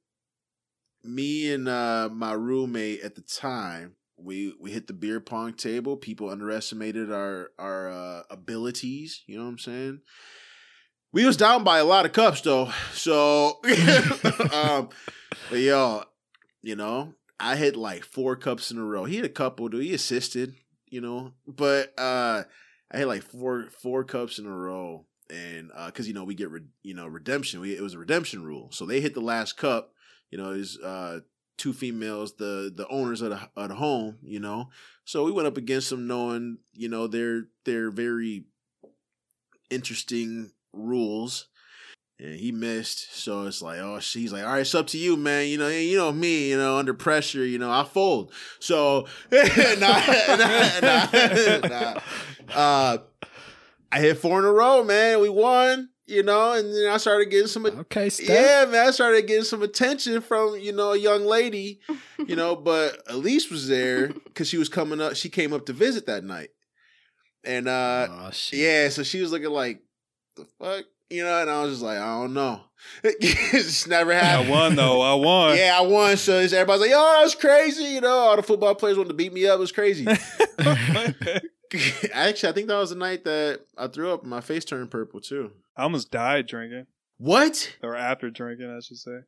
me 1.03 1.53
and 1.53 1.69
uh, 1.69 2.11
my 2.13 2.33
roommate 2.33 3.01
at 3.01 3.17
the 3.17 3.23
time. 3.23 3.97
We 4.17 4.55
we 4.61 4.71
hit 4.71 4.87
the 4.87 4.93
beer 4.93 5.19
pong 5.19 5.55
table. 5.55 5.97
People 5.97 6.31
underestimated 6.31 7.13
our 7.13 7.51
our 7.59 7.91
uh, 7.91 8.23
abilities. 8.31 9.25
You 9.27 9.39
know 9.39 9.45
what 9.45 9.51
I'm 9.51 9.59
saying? 9.59 10.01
We 11.13 11.27
was 11.27 11.37
down 11.37 11.65
by 11.65 11.79
a 11.79 11.85
lot 11.85 12.07
of 12.07 12.13
cups 12.13 12.43
though. 12.43 12.71
So, 12.93 13.59
um, 14.53 14.91
but 15.51 15.59
yo, 15.59 16.05
you 16.63 16.77
know, 16.77 17.15
I 17.41 17.57
hit 17.57 17.75
like 17.75 18.05
four 18.05 18.37
cups 18.37 18.71
in 18.71 18.79
a 18.79 18.85
row. 18.85 19.05
He 19.05 19.17
had 19.17 19.25
a 19.25 19.29
couple, 19.29 19.69
dude. 19.69 19.83
He 19.83 19.93
assisted, 19.93 20.55
you 20.89 21.01
know, 21.01 21.33
but 21.47 21.93
uh, 21.99 22.45
I 22.91 22.99
had 22.99 23.09
like 23.09 23.23
four 23.23 23.69
four 23.83 24.05
cups 24.05 24.39
in 24.39 24.47
a 24.47 24.57
row, 24.57 25.07
and 25.31 25.71
uh, 25.75 25.87
because 25.87 26.07
you 26.09 26.15
know 26.15 26.25
we 26.25 26.35
get 26.35 26.51
re- 26.51 26.61
you 26.83 26.95
know 26.95 27.07
redemption. 27.07 27.61
We 27.61 27.77
it 27.77 27.83
was 27.83 27.95
a 27.95 27.99
redemption 27.99 28.45
rule, 28.45 28.71
so 28.73 28.87
they 28.87 29.01
hit 29.01 29.15
the 29.15 29.21
last 29.21 29.57
cup. 29.57 29.93
You 30.31 30.39
know, 30.39 30.51
is 30.51 30.79
uh 30.79 31.21
two 31.57 31.73
females, 31.73 32.35
the 32.37 32.73
the 32.75 32.89
owners 32.89 33.23
of 33.23 33.31
the 33.31 33.49
of 33.57 33.69
the 33.69 33.75
home. 33.75 34.19
You 34.23 34.41
know, 34.41 34.71
so 35.05 35.25
we 35.25 35.33
went 35.33 35.49
up 35.49 35.57
against 35.57 35.91
them, 35.91 36.07
knowing 36.07 36.59
you 36.73 36.89
know 36.89 37.07
they're 37.07 37.45
they're 37.65 37.91
very 37.91 38.45
interesting 39.71 40.53
rules 40.73 41.49
and 42.19 42.37
he 42.37 42.53
missed. 42.53 43.15
So 43.17 43.47
it's 43.47 43.63
like, 43.63 43.79
oh, 43.79 44.01
she's 44.01 44.33
like, 44.33 44.45
all 44.45 44.53
right, 44.53 44.61
it's 44.61 44.75
up 44.75 44.87
to 44.89 44.99
you, 44.99 45.17
man. 45.17 45.49
You 45.49 45.59
know, 45.59 45.69
you 45.69 45.97
know 45.97 46.13
me, 46.13 46.51
you 46.51 46.57
know, 46.57 46.79
under 46.79 46.95
pressure, 46.95 47.45
you 47.45 47.59
know, 47.59 47.71
I 47.71 47.85
fold. 47.85 48.33
So, 48.61 49.07
nah. 49.33 49.99
Uh, 52.55 52.99
I 53.91 54.01
hit 54.01 54.19
four 54.19 54.39
in 54.39 54.45
a 54.45 54.53
row, 54.53 54.83
man. 54.85 55.21
We 55.21 55.29
won, 55.29 55.89
you 56.07 56.23
know, 56.23 56.53
and 56.53 56.75
then 56.75 56.91
I 56.91 56.97
started 56.97 57.31
getting 57.31 57.47
some. 57.47 57.67
okay, 57.67 58.11
Steph. 58.11 58.29
Yeah, 58.29 58.65
man, 58.71 58.89
I 58.89 58.91
started 58.91 59.27
getting 59.27 59.45
some 59.45 59.63
attention 59.63 60.21
from 60.21 60.57
you 60.59 60.73
know 60.73 60.93
a 60.93 60.99
young 60.99 61.25
lady, 61.25 61.81
you 62.27 62.37
know. 62.37 62.57
But 62.65 63.03
Elise 63.07 63.51
was 63.51 63.69
there 63.69 64.09
because 64.09 64.49
she 64.49 64.59
was 64.59 64.69
coming 64.69 65.01
up. 65.01 65.17
She 65.17 65.29
came 65.29 65.53
up 65.53 65.67
to 65.67 65.73
visit 65.73 66.07
that 66.07 66.25
night, 66.25 66.51
and 67.45 67.69
uh, 67.69 68.09
oh, 68.11 68.31
yeah, 68.53 68.89
so 68.89 69.03
she 69.03 69.21
was 69.21 69.31
looking 69.31 69.51
like, 69.51 69.83
the 70.37 70.47
fuck? 70.59 70.85
You 71.15 71.25
know, 71.25 71.41
and 71.43 71.51
I 71.51 71.63
was 71.63 71.73
just 71.73 71.83
like, 71.83 71.99
I 71.99 72.21
don't 72.21 72.35
know. 72.35 72.61
it's 73.05 73.51
just 73.51 73.89
never 73.89 74.13
happened. 74.15 74.49
I 74.49 74.51
won 74.51 74.77
though. 74.77 75.01
I 75.01 75.15
won. 75.15 75.57
Yeah, 75.59 75.77
I 75.79 75.83
won. 75.83 76.17
So 76.17 76.33
it's- 76.33 76.53
everybody's 76.53 76.83
like, 76.83 76.91
yo, 76.91 76.99
that 76.99 77.23
was 77.23 77.35
crazy. 77.35 77.85
You 77.85 78.01
know, 78.03 78.09
all 78.11 78.37
the 78.37 78.43
football 78.43 78.75
players 78.75 78.97
wanted 78.99 79.09
to 79.09 79.15
beat 79.15 79.33
me 79.33 79.47
up. 79.47 79.57
It 79.57 79.61
was 79.61 79.73
crazy. 79.73 80.07
Actually, 82.13 82.49
I 82.51 82.53
think 82.53 82.69
that 82.69 82.77
was 82.79 82.91
the 82.91 82.97
night 82.97 83.25
that 83.25 83.63
I 83.77 83.89
threw 83.89 84.13
up 84.13 84.21
and 84.23 84.31
my 84.31 84.41
face 84.41 84.65
turned 84.65 84.91
purple 84.91 85.21
too. 85.21 85.51
I 85.77 85.83
almost 85.83 86.11
died 86.13 86.47
drinking, 86.47 86.87
What? 87.19 87.77
or 87.83 87.97
after 87.97 88.31
drinking, 88.31 88.71
I 88.71 88.81
should 88.81 88.99
say. 88.99 89.19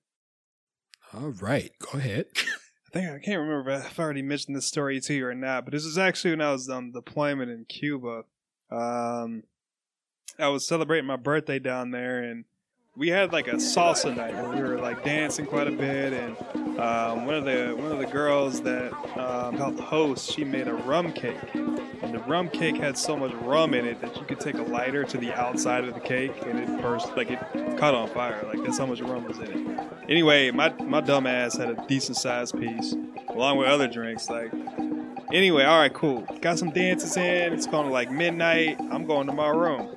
All 1.12 1.31
right. 1.40 1.72
Go 1.81 1.99
ahead. 1.99 2.27
I 2.37 2.90
think 2.92 3.11
I 3.11 3.18
can't 3.18 3.40
remember 3.40 3.70
if 3.70 3.99
I 3.99 4.03
already 4.03 4.22
mentioned 4.22 4.55
this 4.57 4.66
story 4.66 5.01
to 5.01 5.14
you 5.14 5.27
or 5.27 5.35
not, 5.35 5.64
but 5.64 5.72
this 5.72 5.85
is 5.85 5.99
actually 5.99 6.31
when 6.33 6.40
I 6.40 6.53
was 6.53 6.68
on 6.68 6.92
deployment 6.92 7.51
in 7.51 7.64
Cuba. 7.64 8.22
Um, 8.70 9.42
I 10.38 10.48
was 10.48 10.66
celebrating 10.66 11.06
my 11.06 11.16
birthday 11.16 11.58
down 11.58 11.90
there, 11.90 12.22
and 12.22 12.44
we 12.96 13.08
had 13.08 13.32
like 13.32 13.48
a 13.48 13.54
salsa 13.54 14.14
night 14.14 14.34
where 14.34 14.50
we 14.50 14.60
were 14.60 14.78
like 14.78 15.04
dancing 15.04 15.46
quite 15.46 15.66
a 15.66 15.70
bit. 15.70 16.12
And 16.12 16.36
um, 16.78 17.26
one 17.26 17.34
of 17.34 17.44
the 17.44 17.74
one 17.76 17.90
of 17.90 17.98
the 17.98 18.06
girls 18.06 18.60
that 18.62 18.92
um, 19.18 19.56
helped 19.56 19.80
host, 19.80 20.30
she 20.30 20.44
made 20.44 20.68
a 20.68 20.74
rum 20.74 21.12
cake, 21.12 21.54
and 21.54 22.14
the 22.14 22.22
rum 22.26 22.48
cake 22.48 22.76
had 22.76 22.98
so 22.98 23.16
much 23.16 23.32
rum 23.34 23.72
in 23.72 23.86
it 23.86 24.00
that 24.00 24.16
you 24.16 24.24
could 24.26 24.40
take 24.40 24.56
a 24.56 24.62
lighter 24.62 25.04
to 25.04 25.16
the 25.16 25.32
outside 25.32 25.84
of 25.84 25.94
the 25.94 26.00
cake 26.00 26.32
and 26.42 26.58
it 26.58 26.82
burst 26.82 27.16
like 27.16 27.30
it 27.30 27.40
caught 27.78 27.94
on 27.94 28.08
fire. 28.10 28.42
Like 28.46 28.62
that's 28.62 28.78
how 28.78 28.86
much 28.86 29.00
rum 29.00 29.24
was 29.24 29.38
in 29.38 29.44
it. 29.68 29.88
Anyway, 30.08 30.50
my 30.50 30.70
my 30.82 31.00
dumb 31.00 31.26
ass 31.26 31.56
had 31.56 31.70
a 31.70 31.86
decent 31.86 32.18
sized 32.18 32.58
piece 32.58 32.94
along 33.28 33.58
with 33.58 33.68
other 33.68 33.88
drinks. 33.88 34.28
Like 34.28 34.52
anyway, 35.32 35.64
all 35.64 35.78
right, 35.78 35.92
cool. 35.92 36.26
Got 36.40 36.58
some 36.58 36.70
dances 36.70 37.16
in. 37.16 37.52
It's 37.52 37.66
going 37.66 37.86
to 37.86 37.92
like 37.92 38.10
midnight. 38.10 38.78
I'm 38.90 39.06
going 39.06 39.26
to 39.28 39.32
my 39.32 39.48
room. 39.48 39.96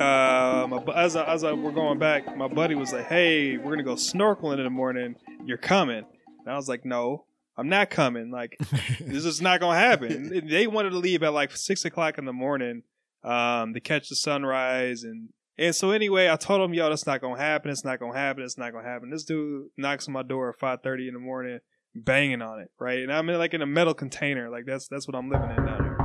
Uh, 0.00 0.66
my, 0.68 0.82
as 0.94 1.16
I, 1.16 1.24
as 1.24 1.44
I, 1.44 1.52
we're 1.52 1.72
going 1.72 1.98
back, 1.98 2.36
my 2.36 2.48
buddy 2.48 2.74
was 2.74 2.92
like, 2.92 3.06
"Hey, 3.06 3.56
we're 3.56 3.70
gonna 3.70 3.82
go 3.82 3.94
snorkeling 3.94 4.58
in 4.58 4.64
the 4.64 4.70
morning. 4.70 5.16
You're 5.44 5.58
coming?" 5.58 6.04
And 6.44 6.48
I 6.48 6.56
was 6.56 6.68
like, 6.68 6.84
"No, 6.84 7.26
I'm 7.56 7.68
not 7.68 7.90
coming. 7.90 8.30
Like 8.30 8.56
this 9.00 9.24
is 9.24 9.40
not 9.40 9.60
gonna 9.60 9.78
happen." 9.78 10.48
they 10.48 10.66
wanted 10.66 10.90
to 10.90 10.98
leave 10.98 11.22
at 11.22 11.32
like 11.32 11.56
six 11.56 11.84
o'clock 11.84 12.18
in 12.18 12.24
the 12.24 12.32
morning 12.32 12.82
um, 13.22 13.74
to 13.74 13.80
catch 13.80 14.08
the 14.08 14.16
sunrise 14.16 15.04
and 15.04 15.28
and 15.56 15.74
so 15.74 15.92
anyway, 15.92 16.28
I 16.28 16.36
told 16.36 16.60
him, 16.62 16.74
"Yo, 16.74 16.88
that's 16.88 17.06
not 17.06 17.20
gonna 17.20 17.40
happen. 17.40 17.70
It's 17.70 17.84
not 17.84 18.00
gonna 18.00 18.18
happen. 18.18 18.42
It's 18.42 18.58
not 18.58 18.72
gonna 18.72 18.88
happen." 18.88 19.10
This 19.10 19.24
dude 19.24 19.68
knocks 19.76 20.08
on 20.08 20.14
my 20.14 20.22
door 20.22 20.50
at 20.50 20.58
five 20.58 20.80
thirty 20.82 21.06
in 21.06 21.14
the 21.14 21.20
morning, 21.20 21.60
banging 21.94 22.42
on 22.42 22.60
it, 22.60 22.70
right? 22.80 22.98
And 22.98 23.12
I'm 23.12 23.28
in 23.28 23.38
like 23.38 23.54
in 23.54 23.62
a 23.62 23.66
metal 23.66 23.94
container, 23.94 24.50
like 24.50 24.64
that's 24.66 24.88
that's 24.88 25.06
what 25.06 25.14
I'm 25.16 25.30
living 25.30 25.50
in 25.50 25.64
down 25.64 25.84
here. 25.84 25.96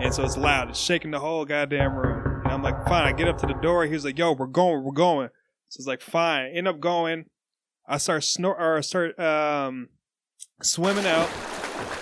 And 0.00 0.14
so 0.14 0.24
it's 0.24 0.36
loud, 0.36 0.70
it's 0.70 0.78
shaking 0.78 1.12
the 1.12 1.18
whole 1.18 1.46
goddamn 1.46 1.94
room. 1.94 2.19
I'm 2.60 2.74
like, 2.74 2.86
"Fine." 2.86 3.06
I 3.06 3.12
get 3.12 3.26
up 3.26 3.38
to 3.38 3.46
the 3.46 3.54
door. 3.54 3.86
He's 3.86 4.04
like, 4.04 4.18
"Yo, 4.18 4.32
we're 4.32 4.46
going, 4.46 4.84
we're 4.84 4.92
going." 4.92 5.28
So 5.70 5.78
it's 5.78 5.86
like, 5.86 6.02
"Fine." 6.02 6.52
End 6.54 6.68
up 6.68 6.78
going. 6.78 7.24
I 7.88 7.96
start 7.96 8.22
snort 8.22 8.58
or 8.60 8.76
I 8.76 8.80
start 8.82 9.18
um, 9.18 9.88
swimming 10.62 11.06
out, 11.06 11.30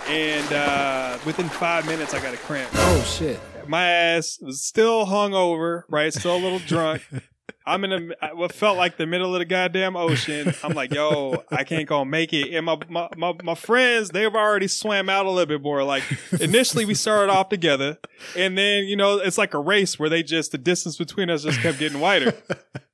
and 0.07 0.51
uh, 0.53 1.17
within 1.25 1.47
five 1.47 1.85
minutes, 1.85 2.13
I 2.13 2.21
got 2.21 2.33
a 2.33 2.37
cramp 2.37 2.69
Oh 2.73 3.01
shit. 3.03 3.39
my 3.67 3.85
ass 3.89 4.37
was 4.41 4.61
still 4.65 5.05
hung 5.05 5.33
over, 5.33 5.85
right? 5.89 6.13
Still 6.13 6.35
a 6.35 6.41
little 6.43 6.59
drunk. 6.59 7.03
I'm 7.69 7.83
in 7.83 8.13
a, 8.21 8.35
what 8.35 8.51
felt 8.51 8.77
like 8.77 8.97
the 8.97 9.05
middle 9.05 9.35
of 9.35 9.39
the 9.39 9.45
goddamn 9.45 9.95
ocean. 9.95 10.53
I'm 10.63 10.73
like, 10.73 10.91
yo, 10.91 11.43
I 11.51 11.63
can't 11.63 11.87
go 11.87 12.03
make 12.03 12.33
it. 12.33 12.53
And 12.55 12.65
my, 12.65 12.77
my, 12.89 13.09
my, 13.15 13.33
my 13.43 13.55
friends, 13.55 14.09
they've 14.09 14.33
already 14.33 14.67
swam 14.67 15.07
out 15.07 15.27
a 15.27 15.29
little 15.29 15.45
bit 15.45 15.61
more. 15.61 15.83
Like 15.83 16.03
initially 16.39 16.85
we 16.85 16.95
started 16.95 17.31
off 17.31 17.49
together 17.49 17.99
and 18.35 18.57
then, 18.57 18.85
you 18.85 18.95
know, 18.95 19.17
it's 19.17 19.37
like 19.37 19.53
a 19.53 19.59
race 19.59 19.99
where 19.99 20.09
they 20.09 20.23
just, 20.23 20.51
the 20.51 20.57
distance 20.57 20.97
between 20.97 21.29
us 21.29 21.43
just 21.43 21.59
kept 21.59 21.77
getting 21.77 21.99
wider. 21.99 22.33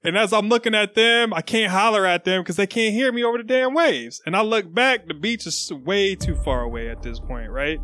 And 0.04 0.18
as 0.18 0.34
I'm 0.34 0.50
looking 0.50 0.76
at 0.76 0.94
them, 0.94 1.34
I 1.34 1.42
can't 1.42 1.72
holler 1.72 2.06
at 2.06 2.26
them 2.26 2.42
because 2.42 2.58
they 2.58 2.68
can't 2.68 2.94
hear 2.94 3.12
me 3.12 3.24
over 3.24 3.38
the 3.38 3.44
damn 3.44 3.74
waves. 3.74 4.22
And 4.26 4.36
I 4.36 4.42
look 4.42 4.72
back, 4.72 5.08
the 5.08 5.14
beach 5.14 5.48
is 5.48 5.72
way 5.72 6.16
too 6.16 6.36
far 6.36 6.62
away 6.62 6.90
at 6.90 7.02
this 7.02 7.20
point, 7.20 7.50
right? 7.50 7.80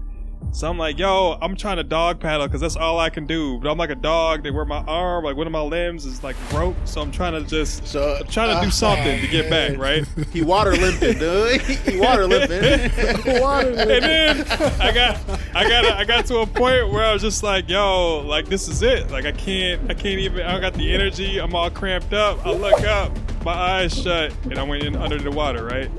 So 0.53 0.69
I'm 0.69 0.77
like, 0.77 0.99
yo, 0.99 1.37
I'm 1.41 1.55
trying 1.55 1.77
to 1.77 1.83
dog 1.83 2.19
paddle 2.19 2.45
because 2.45 2.59
that's 2.59 2.75
all 2.75 2.99
I 2.99 3.09
can 3.09 3.25
do. 3.25 3.57
But 3.59 3.71
I'm 3.71 3.77
like 3.77 3.89
a 3.89 3.95
dog. 3.95 4.43
They 4.43 4.51
wear 4.51 4.65
my 4.65 4.79
arm, 4.79 5.23
like 5.23 5.37
one 5.37 5.47
of 5.47 5.53
my 5.53 5.61
limbs 5.61 6.05
is 6.05 6.23
like 6.23 6.35
broke. 6.49 6.75
So 6.83 7.01
I'm 7.01 7.11
trying 7.11 7.33
to 7.33 7.49
just 7.49 7.87
So 7.87 8.17
I'm 8.19 8.27
trying 8.27 8.55
to 8.55 8.61
do 8.61 8.67
uh, 8.67 8.71
something 8.71 9.21
to 9.21 9.27
get 9.27 9.49
back, 9.49 9.77
right? 9.77 10.05
He 10.31 10.41
water 10.41 10.71
limping, 10.71 11.17
dude. 11.17 11.61
he 11.61 11.99
water 11.99 12.27
limping. 12.27 12.63
and 12.63 14.03
then 14.03 14.41
I 14.79 14.91
got 14.93 15.19
I 15.53 15.67
got 15.67 15.85
I 15.85 16.03
got 16.03 16.25
to 16.27 16.39
a 16.39 16.45
point 16.45 16.91
where 16.91 17.05
I 17.05 17.13
was 17.13 17.21
just 17.21 17.43
like, 17.43 17.69
yo, 17.69 18.19
like 18.19 18.47
this 18.47 18.67
is 18.67 18.81
it. 18.81 19.09
Like 19.09 19.25
I 19.25 19.31
can't 19.31 19.89
I 19.89 19.93
can't 19.93 20.19
even 20.19 20.41
I 20.41 20.51
don't 20.51 20.61
got 20.61 20.73
the 20.73 20.93
energy. 20.93 21.39
I'm 21.39 21.55
all 21.55 21.69
cramped 21.69 22.13
up. 22.13 22.45
I 22.45 22.51
look 22.51 22.81
up, 22.83 23.17
my 23.45 23.53
eyes 23.53 23.99
shut, 23.99 24.33
and 24.43 24.57
I 24.57 24.63
went 24.63 24.83
in 24.83 24.95
under 24.95 25.17
the 25.17 25.31
water, 25.31 25.63
right? 25.63 25.89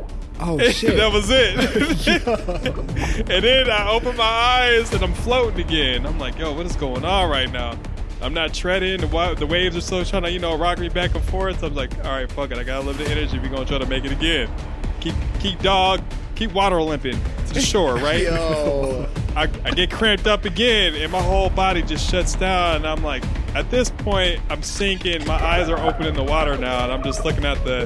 Oh 0.44 0.58
shit. 0.70 0.96
that 0.96 1.12
was 1.12 1.28
it. 1.30 1.56
and 3.30 3.44
then 3.44 3.70
I 3.70 3.88
open 3.90 4.16
my 4.16 4.24
eyes 4.24 4.92
and 4.92 5.02
I'm 5.02 5.14
floating 5.14 5.60
again. 5.60 6.06
I'm 6.06 6.18
like, 6.18 6.38
yo, 6.38 6.52
what 6.52 6.66
is 6.66 6.76
going 6.76 7.04
on 7.04 7.30
right 7.30 7.50
now? 7.50 7.78
I'm 8.20 8.34
not 8.34 8.54
treading. 8.54 9.00
The, 9.00 9.06
wa- 9.08 9.34
the 9.34 9.46
waves 9.46 9.76
are 9.76 9.80
still 9.80 10.04
trying 10.04 10.22
to, 10.22 10.30
you 10.30 10.38
know, 10.38 10.56
rock 10.56 10.78
me 10.78 10.88
back 10.88 11.14
and 11.14 11.24
forth. 11.24 11.62
I'm 11.62 11.74
like, 11.74 11.92
all 12.04 12.12
right, 12.12 12.30
fuck 12.30 12.50
it. 12.52 12.58
I 12.58 12.62
got 12.64 12.76
a 12.82 12.86
little 12.86 12.94
bit 12.98 13.10
of 13.10 13.16
energy. 13.18 13.38
We're 13.38 13.48
going 13.48 13.62
to 13.64 13.68
try 13.68 13.78
to 13.78 13.86
make 13.86 14.04
it 14.04 14.12
again. 14.12 14.48
Keep, 15.00 15.14
keep 15.40 15.58
dog, 15.60 16.00
keep 16.36 16.52
water 16.52 16.80
limping 16.80 17.18
to 17.48 17.54
the 17.54 17.60
shore, 17.60 17.94
right? 17.96 18.22
Yo. 18.22 19.08
I, 19.34 19.42
I 19.64 19.70
get 19.72 19.90
cramped 19.90 20.26
up 20.28 20.44
again, 20.44 20.94
and 20.94 21.10
my 21.10 21.20
whole 21.22 21.50
body 21.50 21.82
just 21.82 22.08
shuts 22.08 22.36
down. 22.36 22.76
And 22.76 22.86
I'm 22.86 23.02
like, 23.02 23.24
at 23.54 23.70
this 23.70 23.90
point, 23.90 24.40
I'm 24.50 24.62
sinking. 24.62 25.24
My 25.26 25.34
eyes 25.42 25.68
are 25.68 25.78
open 25.78 26.06
in 26.06 26.14
the 26.14 26.22
water 26.24 26.56
now, 26.56 26.84
and 26.84 26.92
I'm 26.92 27.02
just 27.02 27.24
looking 27.24 27.44
at 27.44 27.62
the 27.64 27.84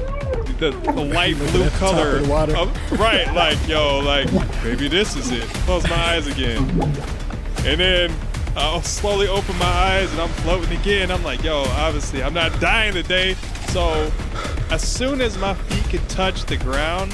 the, 0.59 0.71
the 0.71 0.91
light 1.03 1.35
blue 1.37 1.65
the 1.65 1.69
color. 1.77 2.17
of 2.17 2.23
the 2.23 2.29
water. 2.29 2.57
of- 2.57 2.91
right, 2.99 3.31
like 3.33 3.57
yo, 3.67 3.99
like 3.99 4.31
maybe 4.63 4.87
this 4.87 5.15
is 5.15 5.31
it. 5.31 5.43
Close 5.65 5.87
my 5.89 5.95
eyes 5.95 6.27
again, 6.27 6.59
and 7.65 7.79
then. 7.79 8.15
I'll 8.59 8.81
slowly 8.81 9.27
open 9.27 9.55
my 9.59 9.65
eyes 9.67 10.11
and 10.11 10.19
I'm 10.19 10.29
floating 10.29 10.75
again. 10.79 11.11
I'm 11.11 11.23
like, 11.23 11.43
yo, 11.43 11.59
obviously, 11.75 12.23
I'm 12.23 12.33
not 12.33 12.59
dying 12.59 12.91
today. 12.93 13.35
So, 13.69 14.11
as 14.71 14.81
soon 14.81 15.21
as 15.21 15.37
my 15.37 15.53
feet 15.53 15.83
could 15.91 16.09
touch 16.09 16.43
the 16.45 16.57
ground, 16.57 17.13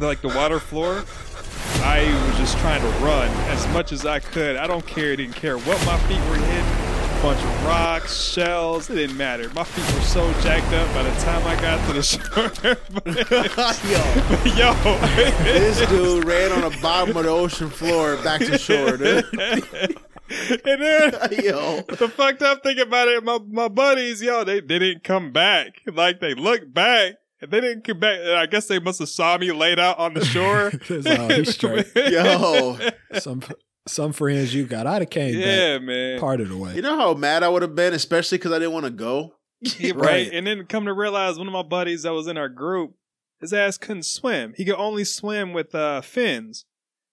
like 0.00 0.20
the 0.20 0.28
water 0.28 0.60
floor, 0.60 1.02
I 1.82 2.04
was 2.28 2.36
just 2.38 2.56
trying 2.58 2.80
to 2.82 2.88
run 3.04 3.28
as 3.48 3.66
much 3.72 3.90
as 3.90 4.06
I 4.06 4.20
could. 4.20 4.54
I 4.54 4.68
don't 4.68 4.86
care. 4.86 5.16
Didn't 5.16 5.34
care 5.34 5.58
what 5.58 5.84
my 5.86 5.98
feet 6.06 6.20
were 6.30 6.36
hitting. 6.36 6.64
Bunch 7.24 7.42
of 7.42 7.64
rocks, 7.64 8.22
shells. 8.22 8.90
It 8.90 8.96
didn't 8.96 9.16
matter. 9.16 9.48
My 9.54 9.64
feet 9.64 9.94
were 9.94 10.02
so 10.02 10.30
jacked 10.42 10.70
up 10.74 10.94
by 10.94 11.04
the 11.04 11.20
time 11.22 11.42
I 11.46 11.58
got 11.58 11.86
to 11.86 11.94
the 11.94 12.02
shore. 12.02 12.52
Yo, 14.52 14.74
Yo, 14.74 14.98
this 15.42 15.88
dude 15.88 16.26
ran 16.26 16.52
on 16.52 16.70
the 16.70 16.78
bottom 16.82 17.16
of 17.16 17.24
the 17.24 17.30
ocean 17.30 17.70
floor 17.70 18.18
back 18.18 18.40
to 18.42 18.58
shore, 18.58 18.98
dude. 18.98 19.24
and 19.32 20.82
then 20.82 21.14
Yo. 21.42 21.80
the 21.88 22.12
fucked 22.14 22.42
up 22.42 22.62
thing 22.62 22.78
about 22.78 23.08
it, 23.08 23.24
my 23.24 23.38
my 23.48 23.68
buddies, 23.68 24.20
yo, 24.20 24.44
they, 24.44 24.60
they 24.60 24.78
didn't 24.78 25.02
come 25.02 25.32
back. 25.32 25.80
Like 25.90 26.20
they 26.20 26.34
looked 26.34 26.74
back. 26.74 27.14
And 27.40 27.50
they 27.50 27.62
didn't 27.62 27.84
come 27.84 28.00
back. 28.00 28.18
And 28.20 28.32
I 28.32 28.44
guess 28.44 28.66
they 28.66 28.78
must 28.78 28.98
have 28.98 29.08
saw 29.08 29.38
me 29.38 29.50
laid 29.50 29.78
out 29.78 29.98
on 29.98 30.12
the 30.12 30.24
shore. 30.26 30.72
That's 30.90 31.06
all, 31.06 31.28
he's 31.30 31.54
straight. 31.54 31.86
Yo. 31.94 32.78
Some 33.18 33.40
some 33.86 34.12
friends 34.12 34.54
you 34.54 34.66
got, 34.66 34.86
I'd 34.86 35.02
have 35.02 35.10
came 35.10 35.34
yeah, 35.34 35.78
back 35.78 35.86
man. 35.86 36.20
part 36.20 36.40
of 36.40 36.48
the 36.48 36.56
way. 36.56 36.74
You 36.74 36.82
know 36.82 36.96
how 36.96 37.14
mad 37.14 37.42
I 37.42 37.48
would 37.48 37.62
have 37.62 37.74
been, 37.74 37.92
especially 37.92 38.38
because 38.38 38.52
I 38.52 38.58
didn't 38.58 38.72
want 38.72 38.86
to 38.86 38.90
go? 38.90 39.34
Yeah, 39.60 39.92
right. 39.94 40.04
Right. 40.04 40.30
And 40.32 40.46
then 40.46 40.66
come 40.66 40.86
to 40.86 40.92
realize 40.92 41.38
one 41.38 41.46
of 41.46 41.52
my 41.52 41.62
buddies 41.62 42.02
that 42.02 42.12
was 42.12 42.26
in 42.26 42.38
our 42.38 42.48
group, 42.48 42.94
his 43.40 43.52
ass 43.52 43.78
couldn't 43.78 44.04
swim. 44.04 44.54
He 44.56 44.64
could 44.64 44.76
only 44.76 45.04
swim 45.04 45.52
with 45.52 45.74
uh, 45.74 46.00
fins. 46.00 46.64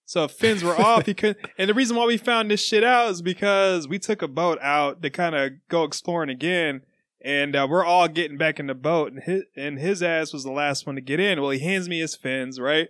So 0.06 0.26
if 0.26 0.32
fins 0.32 0.64
were 0.64 0.76
off, 0.76 1.06
he 1.06 1.14
couldn't. 1.14 1.38
And 1.58 1.70
the 1.70 1.74
reason 1.74 1.96
why 1.96 2.06
we 2.06 2.18
found 2.18 2.52
this 2.52 2.62
shit 2.62 2.84
out 2.84 3.12
is 3.12 3.22
because 3.22 3.88
we 3.88 4.00
took 4.00 4.22
a 4.22 4.28
boat 4.28 4.60
out 4.62 5.02
to 5.02 5.10
kind 5.10 5.36
of 5.36 5.52
go 5.70 5.84
exploring 5.84 6.30
again. 6.30 6.82
And 7.24 7.56
uh, 7.56 7.68
we're 7.70 7.86
all 7.86 8.08
getting 8.08 8.38
back 8.38 8.60
in 8.60 8.66
the 8.66 8.74
boat, 8.74 9.12
and 9.12 9.22
his, 9.22 9.44
and 9.56 9.78
his 9.78 10.02
ass 10.02 10.34
was 10.34 10.44
the 10.44 10.52
last 10.52 10.88
one 10.88 10.96
to 10.96 11.02
get 11.02 11.20
in. 11.20 11.40
Well, 11.40 11.52
he 11.52 11.60
hands 11.60 11.88
me 11.88 12.00
his 12.00 12.16
fins, 12.16 12.60
right? 12.60 12.90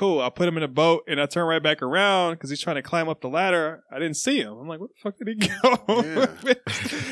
Cool. 0.00 0.22
I 0.22 0.30
put 0.30 0.48
him 0.48 0.56
in 0.56 0.62
a 0.62 0.68
boat, 0.68 1.04
and 1.06 1.20
I 1.20 1.26
turn 1.26 1.46
right 1.46 1.62
back 1.62 1.82
around 1.82 2.32
because 2.36 2.48
he's 2.48 2.62
trying 2.62 2.76
to 2.76 2.82
climb 2.82 3.06
up 3.10 3.20
the 3.20 3.28
ladder. 3.28 3.84
I 3.92 3.98
didn't 3.98 4.16
see 4.16 4.40
him. 4.40 4.54
I'm 4.58 4.66
like, 4.66 4.80
what 4.80 4.88
the 4.88 5.00
fuck 5.02 5.18
did 5.18 5.28
he 5.28 5.34
go? 5.34 5.76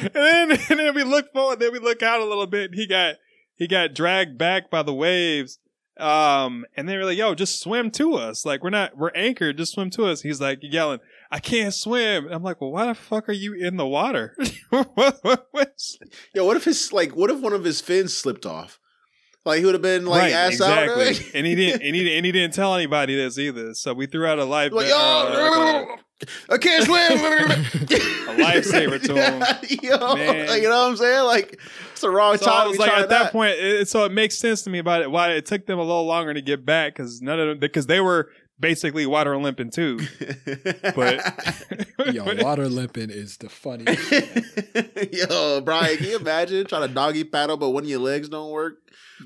and 0.06 0.10
then 0.14 0.50
and 0.70 0.78
then 0.80 0.94
we 0.94 1.02
look 1.02 1.30
forward, 1.34 1.60
then 1.60 1.70
we 1.72 1.80
look 1.80 2.02
out 2.02 2.20
a 2.20 2.24
little 2.24 2.46
bit, 2.46 2.70
and 2.70 2.74
he 2.74 2.86
got 2.86 3.16
he 3.56 3.66
got 3.66 3.92
dragged 3.92 4.38
back 4.38 4.70
by 4.70 4.82
the 4.82 4.94
waves. 4.94 5.58
Um, 5.98 6.64
and 6.78 6.88
they 6.88 6.96
were 6.96 7.04
like, 7.04 7.18
"Yo, 7.18 7.34
just 7.34 7.60
swim 7.60 7.90
to 7.90 8.14
us. 8.14 8.46
Like 8.46 8.62
we're 8.62 8.70
not 8.70 8.96
we're 8.96 9.10
anchored. 9.14 9.58
Just 9.58 9.74
swim 9.74 9.90
to 9.90 10.06
us." 10.06 10.22
He's 10.22 10.40
like 10.40 10.60
yelling, 10.62 11.00
"I 11.30 11.40
can't 11.40 11.74
swim." 11.74 12.24
And 12.24 12.34
I'm 12.34 12.42
like, 12.42 12.58
"Well, 12.62 12.70
why 12.72 12.86
the 12.86 12.94
fuck 12.94 13.28
are 13.28 13.32
you 13.32 13.52
in 13.52 13.76
the 13.76 13.86
water?" 13.86 14.34
What- 14.70 15.18
what- 15.22 15.48
what's- 15.50 15.98
Yo, 16.34 16.44
what 16.46 16.56
if 16.56 16.64
his 16.64 16.90
like 16.92 17.14
what 17.16 17.28
if 17.30 17.40
one 17.40 17.52
of 17.52 17.64
his 17.64 17.82
fins 17.82 18.16
slipped 18.16 18.46
off? 18.46 18.78
Like 19.48 19.60
he 19.60 19.64
would 19.64 19.74
have 19.74 19.82
been 19.82 20.04
like 20.04 20.24
right, 20.24 20.32
ass 20.32 20.52
exactly. 20.52 21.08
out. 21.08 21.22
and 21.34 21.46
he 21.46 21.54
didn't 21.54 21.82
and 21.82 21.96
he, 21.96 22.16
and 22.18 22.26
he 22.26 22.32
didn't 22.32 22.52
tell 22.52 22.74
anybody 22.74 23.16
this 23.16 23.38
either. 23.38 23.72
So 23.72 23.94
we 23.94 24.04
threw 24.04 24.26
out 24.26 24.38
a 24.38 24.44
life 24.44 24.72
like, 24.72 24.90
uh, 24.92 25.86
I 26.50 26.58
can't 26.58 26.84
swim. 26.84 27.00
a 27.10 28.42
lifesaver 28.42 29.00
to 29.00 29.14
him. 29.14 29.80
Yo, 29.82 30.16
Man. 30.16 30.48
like, 30.48 30.60
you 30.60 30.68
know 30.68 30.82
what 30.82 30.90
I'm 30.90 30.96
saying? 30.98 31.24
Like 31.24 31.58
it's 31.92 32.02
the 32.02 32.10
wrong 32.10 32.36
So 32.36 32.44
time. 32.44 32.66
I 32.66 32.66
was 32.66 32.78
like, 32.78 32.90
at 32.90 33.08
that, 33.08 33.08
that 33.08 33.32
point, 33.32 33.52
it, 33.58 33.88
so 33.88 34.04
it 34.04 34.12
makes 34.12 34.36
sense 34.36 34.62
to 34.62 34.70
me 34.70 34.80
about 34.80 35.00
it 35.00 35.10
why 35.10 35.30
it 35.30 35.46
took 35.46 35.64
them 35.64 35.78
a 35.78 35.82
little 35.82 36.04
longer 36.04 36.34
to 36.34 36.42
get 36.42 36.66
back 36.66 36.94
because 36.94 37.22
none 37.22 37.40
of 37.40 37.48
them 37.48 37.58
because 37.58 37.86
they 37.86 38.00
were 38.02 38.30
basically 38.60 39.06
water 39.06 39.36
limping 39.36 39.70
too. 39.70 40.00
But 40.94 41.20
Yo, 42.12 42.24
water 42.42 42.68
limping 42.68 43.10
is 43.10 43.36
the 43.38 43.48
funniest. 43.48 44.10
Yo, 45.12 45.60
Bryan, 45.60 45.96
can 45.96 46.06
you 46.06 46.16
imagine 46.18 46.66
trying 46.66 46.86
to 46.88 46.94
doggy 46.94 47.24
paddle, 47.24 47.56
but 47.56 47.70
one 47.70 47.84
of 47.84 47.88
your 47.88 48.00
legs 48.00 48.28
don't 48.28 48.50
work? 48.50 48.74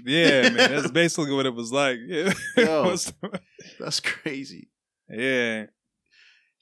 yeah, 0.04 0.48
man, 0.48 0.54
that's 0.56 0.90
basically 0.90 1.32
what 1.34 1.46
it 1.46 1.54
was 1.54 1.70
like. 1.72 1.98
Yeah, 2.06 2.32
Yo. 2.56 2.84
It 2.84 2.90
was- 2.90 3.12
That's 3.78 4.00
crazy. 4.00 4.68
yeah. 5.08 5.66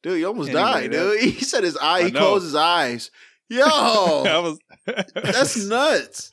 Dude, 0.03 0.19
you 0.19 0.27
almost 0.27 0.49
Anyway, 0.49 0.63
died, 0.63 0.93
that- 0.93 1.19
dude. 1.21 1.21
He 1.21 1.45
said 1.45 1.63
his 1.65 1.77
eye, 1.77 1.99
I 1.99 2.05
he 2.07 2.11
know. 2.11 2.21
closed 2.21 2.45
his 2.45 2.55
eyes. 2.55 3.11
Yo, 3.49 3.63
I 3.65 4.39
was. 4.39 4.59
that's 5.15 5.57
nuts. 5.67 6.33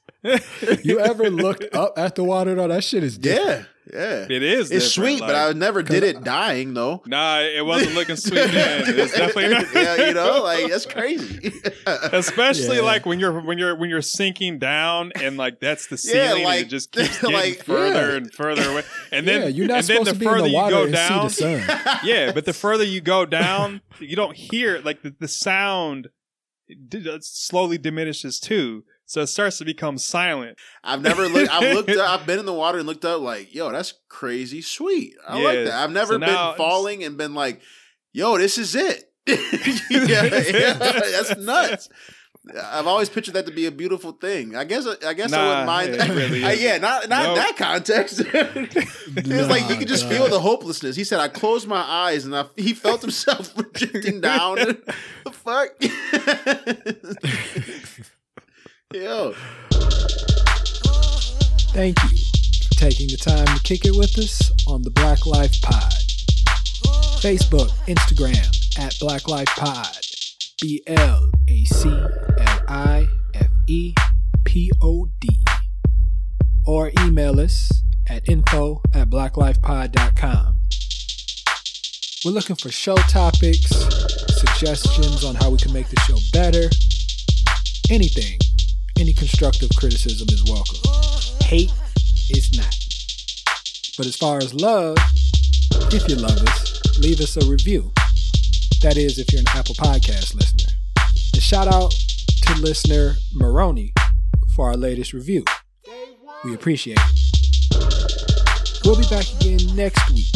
You 0.84 1.00
ever 1.00 1.30
looked 1.30 1.74
up 1.76 1.98
at 1.98 2.16
the 2.16 2.24
water 2.24 2.56
though? 2.56 2.68
That 2.68 2.84
shit 2.84 3.04
is 3.04 3.18
different. 3.18 3.68
Yeah, 3.94 4.00
yeah. 4.00 4.26
It 4.30 4.44
is. 4.44 4.72
It's 4.72 4.94
different, 4.94 5.18
sweet, 5.18 5.20
but 5.22 5.36
I 5.36 5.54
never 5.54 5.82
did 5.84 6.04
it 6.04 6.24
dying 6.24 6.74
though. 6.74 7.02
Nah, 7.06 7.40
it 7.40 7.66
wasn't 7.66 7.96
looking 7.96 8.16
sweet 8.18 8.48
then. 8.52 8.84
It's 9.00 9.14
definitely 9.14 9.50
not. 9.50 9.66
yeah, 9.74 10.08
you 10.08 10.14
know, 10.14 10.44
like 10.44 10.70
that's 10.70 10.86
crazy. 10.98 11.52
Especially 11.86 12.78
Yeah. 12.78 12.82
like 12.84 13.06
when 13.06 13.20
you're 13.20 13.40
when 13.42 13.58
you're 13.58 13.76
when 13.76 13.90
you're 13.90 14.02
sinking 14.02 14.60
down 14.60 15.12
and 15.22 15.38
like 15.38 15.60
that's 15.60 15.88
the 15.88 15.96
Yeah, 15.96 16.28
ceiling 16.30 16.44
like- 16.44 16.58
and 16.60 16.68
it 16.68 16.70
just 16.70 16.92
keeps 16.94 17.22
getting 17.22 17.36
like, 17.36 17.64
further 17.64 18.12
yeah. 18.12 18.18
and 18.18 18.34
further 18.34 18.70
away. 18.70 18.84
And 19.12 19.28
then 19.28 19.42
yeah, 19.44 19.48
you're 19.48 19.68
not 19.68 19.80
and 19.80 19.88
then 19.88 20.06
supposed 20.06 20.10
the 20.10 20.14
to 20.14 20.20
be 20.20 20.26
in 20.26 20.32
further 20.32 20.44
the 20.44 20.50
you 20.50 20.56
water 20.56 20.76
go 20.76 20.84
and 20.84 20.94
down, 20.94 21.30
see 21.30 21.44
the 21.56 21.62
sun. 21.68 22.00
yeah, 22.04 22.32
but 22.32 22.46
the 22.46 22.54
further 22.54 22.84
you 22.84 23.02
go 23.02 23.26
down, 23.26 23.82
you 24.00 24.16
don't 24.16 24.36
hear 24.36 24.80
like 24.84 25.02
the, 25.02 25.16
the 25.20 25.28
sound 25.28 26.10
d- 26.90 27.18
slowly 27.22 27.78
diminishes 27.78 28.40
too. 28.40 28.84
So 29.10 29.22
it 29.22 29.28
starts 29.28 29.58
to 29.60 29.66
become 29.66 29.98
silent. 29.98 30.58
I've 30.84 31.02
never 31.02 31.28
looked. 31.30 31.50
I've 31.50 31.74
looked. 31.74 31.90
Up, 31.90 32.10
I've 32.20 32.28
been 32.28 32.40
in 32.40 32.46
the 32.46 32.54
water 32.54 32.78
and 32.78 32.86
looked 32.86 33.06
up. 33.06 33.22
Like, 33.22 33.56
yo, 33.56 33.72
that's 33.72 33.94
crazy 34.10 34.62
sweet. 34.62 35.16
I 35.28 35.42
like 35.42 35.64
that. 35.66 35.74
I've 35.74 35.92
never 35.92 36.14
so 36.16 36.20
been 36.20 36.56
falling 36.58 37.04
and 37.06 37.18
been 37.18 37.34
like, 37.34 37.62
yo, 38.12 38.38
this 38.38 38.58
is 38.58 38.76
it. 38.76 39.06
yeah, 39.28 39.36
yeah, 39.90 40.74
that's 40.74 41.38
nuts. 41.38 41.90
I've 42.64 42.88
always 42.88 43.10
pictured 43.10 43.34
that 43.34 43.46
to 43.48 43.52
be 43.52 43.66
a 43.66 43.72
beautiful 43.72 44.14
thing. 44.14 44.56
I 44.56 44.64
guess. 44.64 44.86
I 45.06 45.14
guess 45.14 45.34
I 45.34 45.48
wouldn't 45.48 45.66
mind. 45.68 45.90
it 45.94 45.98
that. 46.00 46.10
really 46.10 46.44
Uh, 46.44 46.50
isn't. 46.50 46.64
yeah, 46.66 46.78
not 46.78 47.10
not 47.10 47.22
in 47.30 47.36
Nope. 47.36 47.36
that 47.38 47.58
context. 47.58 48.22
it 48.22 49.28
was 49.28 49.48
like 49.50 49.70
you 49.70 49.76
could 49.78 49.88
just 49.90 50.04
Nah, 50.06 50.10
feel 50.12 50.28
the 50.30 50.40
hopelessness. 50.40 50.96
He 50.98 51.04
said, 51.04 51.20
"I 51.20 51.28
closed 51.30 51.68
my 51.68 51.82
eyes 51.82 52.24
and 52.26 52.34
I, 52.36 52.46
he 52.56 52.74
felt 52.74 53.02
himself 53.02 53.54
projecting 53.56 54.20
down." 54.22 54.56
the 54.58 55.32
fuck? 55.32 55.70
Yo, 58.94 59.34
Thank 61.74 62.02
you 62.04 62.18
for 62.64 62.74
taking 62.78 63.08
the 63.10 63.18
time 63.22 63.46
to 63.46 63.62
kick 63.64 63.84
it 63.84 63.92
with 63.98 64.18
us 64.18 64.50
on 64.66 64.82
the 64.82 64.90
Black 64.92 65.26
Life 65.26 65.62
Pod. 65.62 65.92
Facebook, 67.20 67.70
Instagram 67.88 68.48
at 68.80 68.98
Black 69.02 69.28
Life 69.28 69.50
Pod. 69.58 69.94
B 70.62 70.82
L 70.88 71.30
A 71.50 71.66
C 71.66 71.90
L 71.90 72.62
I 72.70 73.10
F 73.34 73.48
E 73.68 73.94
P 74.46 74.72
O 74.82 75.10
D. 75.20 75.44
Or 76.66 76.94
email 77.02 77.42
us 77.42 77.70
at 78.08 78.30
info 78.30 78.82
at 78.94 79.10
blacklifepod.com. 79.10 80.56
We're 82.24 82.32
looking 82.32 82.56
for 82.56 82.72
show 82.72 82.96
topics, 82.96 83.68
suggestions 84.30 85.26
on 85.26 85.36
how 85.36 85.50
we 85.50 85.58
can 85.58 85.74
make 85.74 85.90
the 85.90 86.00
show 86.00 86.18
better, 86.32 86.70
anything. 87.90 88.40
Any 89.00 89.14
constructive 89.14 89.70
criticism 89.78 90.28
is 90.32 90.44
welcome. 90.46 90.78
Hate 91.44 91.72
is 92.32 92.50
not. 92.58 92.76
But 93.96 94.08
as 94.08 94.16
far 94.16 94.38
as 94.38 94.56
love, 94.56 94.98
if 95.94 96.10
you 96.10 96.16
love 96.16 96.38
us, 96.38 96.98
leave 96.98 97.20
us 97.20 97.38
a 97.38 97.48
review. 97.48 97.92
That 98.82 98.98
is, 98.98 99.20
if 99.20 99.32
you're 99.32 99.42
an 99.42 99.48
Apple 99.50 99.76
Podcast 99.76 100.34
listener. 100.34 100.74
And 101.34 101.44
shout 101.44 101.68
out 101.68 101.94
to 102.48 102.54
listener 102.60 103.16
Maroney 103.36 103.94
for 104.56 104.68
our 104.68 104.76
latest 104.76 105.14
review. 105.14 105.44
We 106.44 106.56
appreciate 106.56 106.98
it. 107.00 108.82
We'll 108.84 108.98
be 108.98 109.08
back 109.10 109.26
again 109.40 109.76
next 109.76 110.10
week 110.10 110.34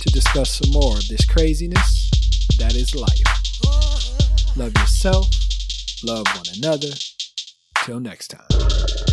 to 0.00 0.08
discuss 0.10 0.50
some 0.50 0.72
more 0.72 0.96
of 0.96 1.06
this 1.08 1.26
craziness 1.26 2.10
that 2.58 2.74
is 2.74 2.94
life. 2.94 4.56
Love 4.56 4.72
yourself, 4.78 5.28
love 6.02 6.26
one 6.28 6.46
another. 6.56 6.88
Till 7.86 8.00
next 8.00 8.32
time. 8.32 9.05